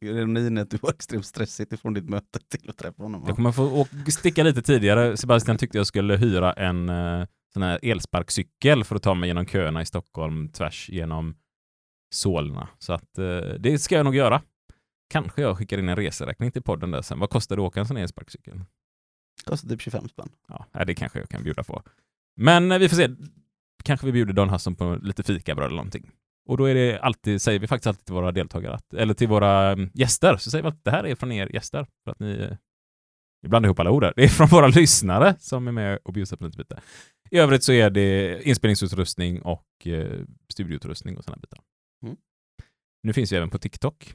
Ironin 0.00 0.58
är 0.58 0.62
att 0.62 0.70
du 0.70 0.76
var 0.76 0.90
extremt 0.90 1.26
stressigt 1.26 1.72
ifrån 1.72 1.94
ditt 1.94 2.08
möte 2.08 2.38
till 2.48 2.70
att 2.70 2.76
träffa 2.76 3.02
honom. 3.02 3.20
va? 3.20 3.28
Jag 3.28 3.36
kommer 3.36 3.52
få 3.52 3.86
sticka 4.10 4.42
lite 4.42 4.62
tidigare. 4.62 5.16
Sebastian 5.16 5.58
tyckte 5.58 5.78
jag 5.78 5.86
skulle 5.86 6.16
hyra 6.16 6.52
en 6.52 6.88
eh, 6.88 7.26
sån 7.52 7.62
här 7.62 7.78
elsparkcykel 7.82 8.84
för 8.84 8.96
att 8.96 9.02
ta 9.02 9.14
mig 9.14 9.28
genom 9.28 9.46
köerna 9.46 9.82
i 9.82 9.86
Stockholm 9.86 10.48
tvärs 10.48 10.88
genom 10.88 11.34
Solna. 12.14 12.68
Så 12.78 12.92
att 12.92 13.18
eh, 13.18 13.38
det 13.38 13.78
ska 13.78 13.94
jag 13.94 14.04
nog 14.04 14.14
göra. 14.14 14.42
Kanske 15.10 15.42
jag 15.42 15.58
skickar 15.58 15.78
in 15.78 15.88
en 15.88 15.96
reseräkning 15.96 16.52
till 16.52 16.62
podden 16.62 16.90
där 16.90 17.02
sen. 17.02 17.18
Vad 17.18 17.30
kostar 17.30 17.56
det 17.56 17.62
att 17.62 17.66
åka 17.66 17.80
en 17.80 17.86
sån 17.86 17.96
elsparkcykel? 17.96 18.60
Kostar 19.44 19.68
typ 19.68 19.80
25 19.80 20.08
spänn. 20.08 20.28
Ja, 20.48 20.84
det 20.84 20.94
kanske 20.94 21.18
jag 21.18 21.28
kan 21.28 21.42
bjuda 21.42 21.62
på. 21.62 21.82
Men 22.36 22.72
eh, 22.72 22.78
vi 22.78 22.88
får 22.88 22.96
se. 22.96 23.08
Kanske 23.84 24.06
vi 24.06 24.12
bjuder 24.12 24.32
Dan 24.32 24.48
Hasson 24.48 24.74
på 24.74 24.98
lite 25.02 25.22
fikabröd 25.22 25.66
eller 25.66 25.76
någonting. 25.76 26.10
Och 26.46 26.56
då 26.56 26.64
är 26.64 26.74
det 26.74 26.98
alltid, 26.98 27.42
säger 27.42 27.58
vi 27.58 27.66
faktiskt 27.66 27.86
alltid 27.86 28.04
till 28.04 28.14
våra 28.14 28.32
deltagare, 28.32 28.74
att, 28.74 28.94
eller 28.94 29.14
till 29.14 29.28
våra 29.28 29.72
mm, 29.72 29.90
gäster, 29.94 30.36
så 30.36 30.50
säger 30.50 30.62
vi 30.62 30.68
att 30.68 30.84
det 30.84 30.90
här 30.90 31.06
är 31.06 31.14
från 31.14 31.32
er 31.32 31.54
gäster. 31.54 31.86
För 32.04 32.10
att 32.10 32.20
ni, 32.20 32.30
eh, 32.30 32.56
vi 33.42 33.48
blandar 33.48 33.66
ihop 33.66 33.80
alla 33.80 33.90
ord 33.90 34.02
där. 34.02 34.12
Det 34.16 34.24
är 34.24 34.28
från 34.28 34.46
våra 34.46 34.68
lyssnare 34.68 35.34
som 35.38 35.68
är 35.68 35.72
med 35.72 35.98
och 36.04 36.12
bjussar 36.12 36.36
på 36.36 36.44
lite 36.44 36.58
bitar. 36.58 36.80
I 37.30 37.38
övrigt 37.38 37.64
så 37.64 37.72
är 37.72 37.90
det 37.90 38.42
inspelningsutrustning 38.42 39.42
och 39.42 39.66
eh, 39.84 40.20
studioutrustning 40.52 41.16
och 41.16 41.24
sådana 41.24 41.40
bitar. 41.40 41.58
Mm. 42.04 42.16
Nu 43.02 43.12
finns 43.12 43.32
vi 43.32 43.36
även 43.36 43.50
på 43.50 43.58
TikTok. 43.58 44.14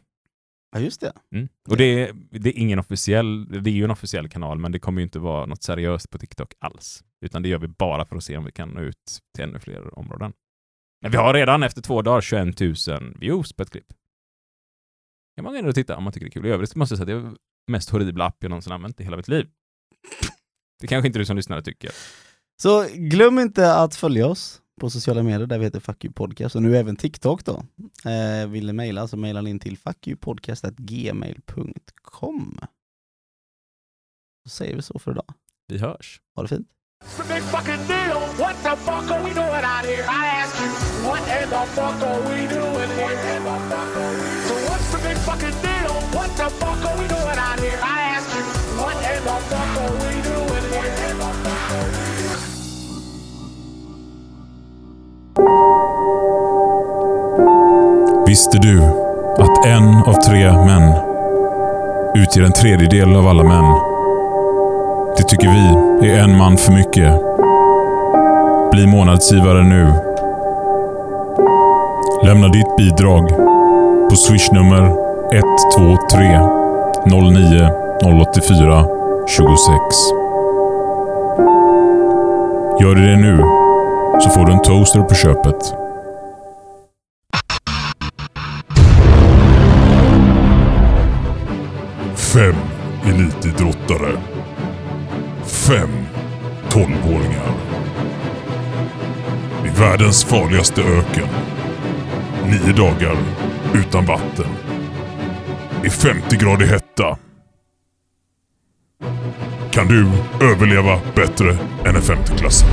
Ja 0.75 0.79
just 0.79 1.01
det. 1.01 1.13
Mm. 1.35 1.49
Och 1.69 1.77
det 1.77 1.83
är, 1.83 2.13
det 2.31 2.49
är 2.49 2.57
ingen 2.57 2.79
officiell, 2.79 3.63
det 3.63 3.69
är 3.69 3.73
ju 3.73 3.83
en 3.83 3.91
officiell 3.91 4.29
kanal, 4.29 4.59
men 4.59 4.71
det 4.71 4.79
kommer 4.79 5.01
ju 5.01 5.03
inte 5.03 5.19
vara 5.19 5.45
något 5.45 5.63
seriöst 5.63 6.09
på 6.09 6.17
TikTok 6.17 6.53
alls. 6.59 7.03
Utan 7.25 7.41
det 7.41 7.49
gör 7.49 7.57
vi 7.57 7.67
bara 7.67 8.05
för 8.05 8.15
att 8.15 8.23
se 8.23 8.37
om 8.37 8.45
vi 8.45 8.51
kan 8.51 8.69
nå 8.69 8.81
ut 8.81 9.19
till 9.35 9.43
ännu 9.43 9.59
fler 9.59 9.99
områden. 9.99 10.33
Men 11.01 11.11
vi 11.11 11.17
har 11.17 11.33
redan 11.33 11.63
efter 11.63 11.81
två 11.81 12.01
dagar 12.01 12.21
21 12.21 12.59
000 12.59 12.75
views 13.19 13.53
på 13.53 13.63
ett 13.63 13.69
klipp. 13.69 13.87
kan 15.35 15.43
man 15.43 15.53
gå 15.53 15.59
in 15.59 15.67
och 15.67 15.75
titta 15.75 15.97
om 15.97 16.03
man 16.03 16.13
tycker 16.13 16.25
det 16.25 16.29
är 16.29 16.41
kul. 16.41 16.45
I 16.45 16.49
övrigt 16.49 16.75
måste 16.75 16.93
jag 16.93 17.07
säga 17.07 17.17
att 17.17 17.23
det 17.23 17.29
är 17.29 17.35
mest 17.71 17.89
horribla 17.89 18.25
app 18.25 18.37
jag 18.39 18.49
någonsin 18.49 18.73
använt 18.73 19.01
i 19.01 19.03
hela 19.03 19.17
mitt 19.17 19.27
liv. 19.27 19.49
Det 20.79 20.87
kanske 20.87 21.07
inte 21.07 21.19
du 21.19 21.25
som 21.25 21.35
lyssnare 21.35 21.61
tycker. 21.61 21.91
Så 22.61 22.87
glöm 22.93 23.39
inte 23.39 23.75
att 23.75 23.95
följa 23.95 24.27
oss 24.27 24.61
på 24.81 24.89
sociala 24.89 25.23
medier 25.23 25.47
där 25.47 25.57
vi 25.57 25.65
heter 25.65 25.79
Fuck 25.79 26.05
You 26.05 26.13
Podcast 26.13 26.55
och 26.55 26.63
nu 26.63 26.77
även 26.77 26.95
TikTok 26.95 27.45
då. 27.45 27.63
Eh, 28.09 28.47
vill 28.47 28.65
ni 28.65 28.73
mejla 28.73 29.07
så 29.07 29.17
mejla 29.17 29.49
in 29.49 29.59
till 29.59 29.77
fuckyoupodcast.gmail.com 29.77 32.59
Så 34.43 34.49
säger 34.49 34.75
vi 34.75 34.81
så 34.81 34.99
för 34.99 35.11
idag. 35.11 35.33
Vi 35.67 35.77
hörs. 35.77 36.21
Ha 36.35 36.43
det 36.43 36.49
fint. 36.49 36.67
It's 37.03 37.19
a 37.19 37.23
big 37.23 37.41
fucking 37.43 37.87
deal. 37.87 38.19
What 38.37 38.55
the 38.63 38.75
fuck 38.75 39.09
are 39.11 39.23
we 39.23 39.33
doing 39.33 39.65
out 39.73 39.85
here? 39.85 40.05
I 40.07 40.27
ask 40.41 40.53
you, 40.61 40.69
what 41.07 41.21
in 41.27 41.49
the 41.49 41.65
fuck 41.75 42.01
are 42.01 42.21
we 42.29 42.47
doing 42.47 42.89
here? 42.95 43.17
So 44.47 44.53
what's 44.69 44.91
the 44.91 44.99
big 44.99 45.17
fucking 45.17 45.57
deal? 45.65 45.93
What 46.15 46.29
the 46.37 46.49
fuck 46.61 46.85
are 46.85 46.97
we 47.01 47.07
doing 47.07 47.39
out 47.47 47.59
here? 47.59 47.79
I 47.83 48.01
ask 48.15 48.29
you, 48.35 48.43
what 48.79 48.95
in 48.95 49.23
the 49.23 49.37
fuck 49.49 49.77
are 49.81 49.93
we 50.01 50.21
doing 50.21 50.65
here? 50.71 50.81
Visste 58.27 58.57
du 58.57 58.81
att 59.37 59.65
en 59.65 60.03
av 60.07 60.13
tre 60.13 60.51
män 60.51 60.93
utgör 62.15 62.45
en 62.45 62.53
tredjedel 62.53 63.15
av 63.15 63.27
alla 63.27 63.43
män? 63.43 63.90
Det 65.21 65.27
tycker 65.27 65.49
vi 66.01 66.09
är 66.09 66.23
en 66.23 66.37
man 66.37 66.57
för 66.57 66.71
mycket. 66.71 67.13
Bli 68.71 68.87
månadsgivare 68.87 69.63
nu. 69.63 69.93
Lämna 72.25 72.47
ditt 72.47 72.77
bidrag 72.77 73.29
på 74.09 74.15
swishnummer 74.15 74.83
123 75.33 76.39
09 77.05 77.69
084 78.03 78.85
26. 79.27 79.77
Gör 82.81 82.95
du 82.95 83.07
det 83.07 83.17
nu 83.17 83.37
så 84.21 84.29
får 84.29 84.45
du 84.45 84.53
en 84.53 84.61
toaster 84.61 85.01
på 85.01 85.15
köpet. 85.15 85.73
Farligaste 100.31 100.81
öken. 100.81 101.27
Nio 102.45 102.73
dagar 102.73 103.17
utan 103.73 104.05
vatten. 104.05 104.45
I 105.85 105.89
50 105.89 106.35
grader 106.35 106.65
hetta. 106.65 107.17
Kan 109.71 109.87
du 109.87 110.07
överleva 110.45 110.99
bättre 111.15 111.57
än 111.85 111.95
en 111.95 112.01
femteklassare? 112.01 112.69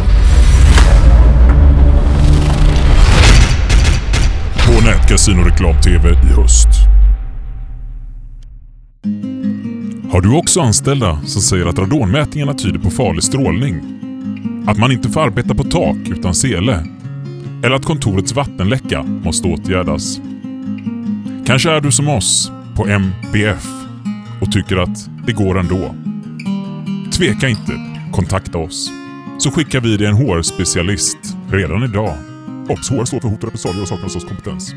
På 4.66 4.84
Nätcasino 4.84 5.42
Reklam-TV 5.42 6.10
i 6.10 6.40
höst. 6.40 6.68
Har 10.12 10.20
du 10.20 10.36
också 10.36 10.60
anställda 10.60 11.20
som 11.26 11.42
säger 11.42 11.66
att 11.66 11.78
radonmätningarna 11.78 12.54
tyder 12.54 12.78
på 12.78 12.90
farlig 12.90 13.22
strålning? 13.22 13.80
Att 14.66 14.78
man 14.78 14.92
inte 14.92 15.08
får 15.08 15.20
arbeta 15.20 15.54
på 15.54 15.64
tak 15.64 15.96
utan 16.08 16.34
sele? 16.34 16.97
Eller 17.62 17.76
att 17.76 17.84
kontorets 17.84 18.32
vattenläcka 18.32 19.02
måste 19.02 19.48
åtgärdas? 19.48 20.20
Kanske 21.46 21.70
är 21.70 21.80
du 21.80 21.92
som 21.92 22.08
oss 22.08 22.52
på 22.76 22.86
MBF 22.86 23.66
och 24.40 24.52
tycker 24.52 24.76
att 24.76 25.26
det 25.26 25.32
går 25.32 25.58
ändå. 25.58 25.94
Tveka 27.12 27.48
inte, 27.48 27.72
kontakta 28.12 28.58
oss. 28.58 28.90
Så 29.38 29.50
skickar 29.50 29.80
vi 29.80 29.96
dig 29.96 30.06
en 30.06 30.14
HR-specialist 30.14 31.18
redan 31.50 31.84
idag. 31.84 32.14
Obs! 32.68 32.90
HR 32.90 33.04
står 33.04 33.20
för 33.20 33.28
hot 33.28 33.38
och 33.38 33.44
repressalier 33.44 33.82
och 33.82 33.88
saknar 33.88 34.04
hos 34.04 34.24
kompetens. 34.24 34.74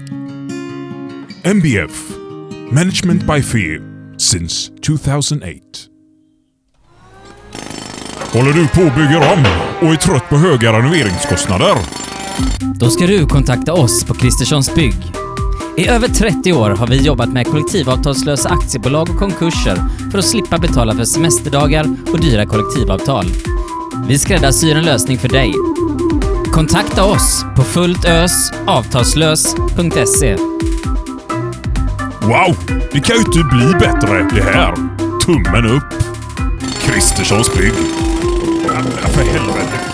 MBF 1.44 2.12
Management 2.72 3.22
by 3.22 3.42
Fear 3.42 3.82
since 4.18 4.72
2008. 4.86 5.62
Håller 8.34 8.54
du 8.54 8.68
på 8.68 8.82
och 8.82 8.96
bygger 8.96 9.34
om 9.34 9.46
och 9.88 9.94
är 9.94 9.98
trött 9.98 10.30
på 10.30 10.38
höga 10.38 10.74
renoveringskostnader? 10.74 12.01
Då 12.76 12.90
ska 12.90 13.08
du 13.08 13.26
kontakta 13.26 13.74
oss 13.74 14.04
på 14.04 14.14
Kristerssons 14.14 14.76
Bygg. 14.76 14.96
I 15.78 15.88
över 15.88 16.08
30 16.08 16.54
år 16.54 16.70
har 16.70 16.88
vi 16.88 17.06
jobbat 17.06 17.30
med 17.30 17.48
kollektivavtalslösa 17.48 18.50
aktiebolag 18.50 19.10
och 19.10 19.20
konkurser 19.20 19.78
för 20.12 20.20
att 20.20 20.26
slippa 20.26 20.58
betala 20.58 20.96
för 20.96 21.04
semesterdagar 21.04 21.86
och 22.14 22.20
dyra 22.20 22.46
kollektivavtal. 22.46 23.26
Vi 24.08 24.18
skräddarsyr 24.18 24.76
en 24.76 24.84
lösning 24.84 25.18
för 25.18 25.30
dig. 25.30 25.54
Kontakta 26.54 27.04
oss 27.04 27.46
på 27.56 27.64
fulltösavtalslös.se. 27.64 30.36
Wow! 32.22 32.56
Det 32.92 33.00
kan 33.00 33.16
ju 33.16 33.22
inte 33.22 33.44
bli 33.52 33.74
bättre 33.80 34.28
det 34.36 34.44
här. 34.44 34.76
Tummen 35.26 35.66
upp. 35.66 35.84
Kristerssons 36.82 37.54
bygg. 37.54 37.74
Ja, 38.68 38.82
för 39.08 39.24
helvete. 39.24 39.91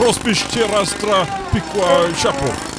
prospiște 0.00 0.66
rastra 0.72 1.26
picoa 1.52 2.14
șapă. 2.20 2.69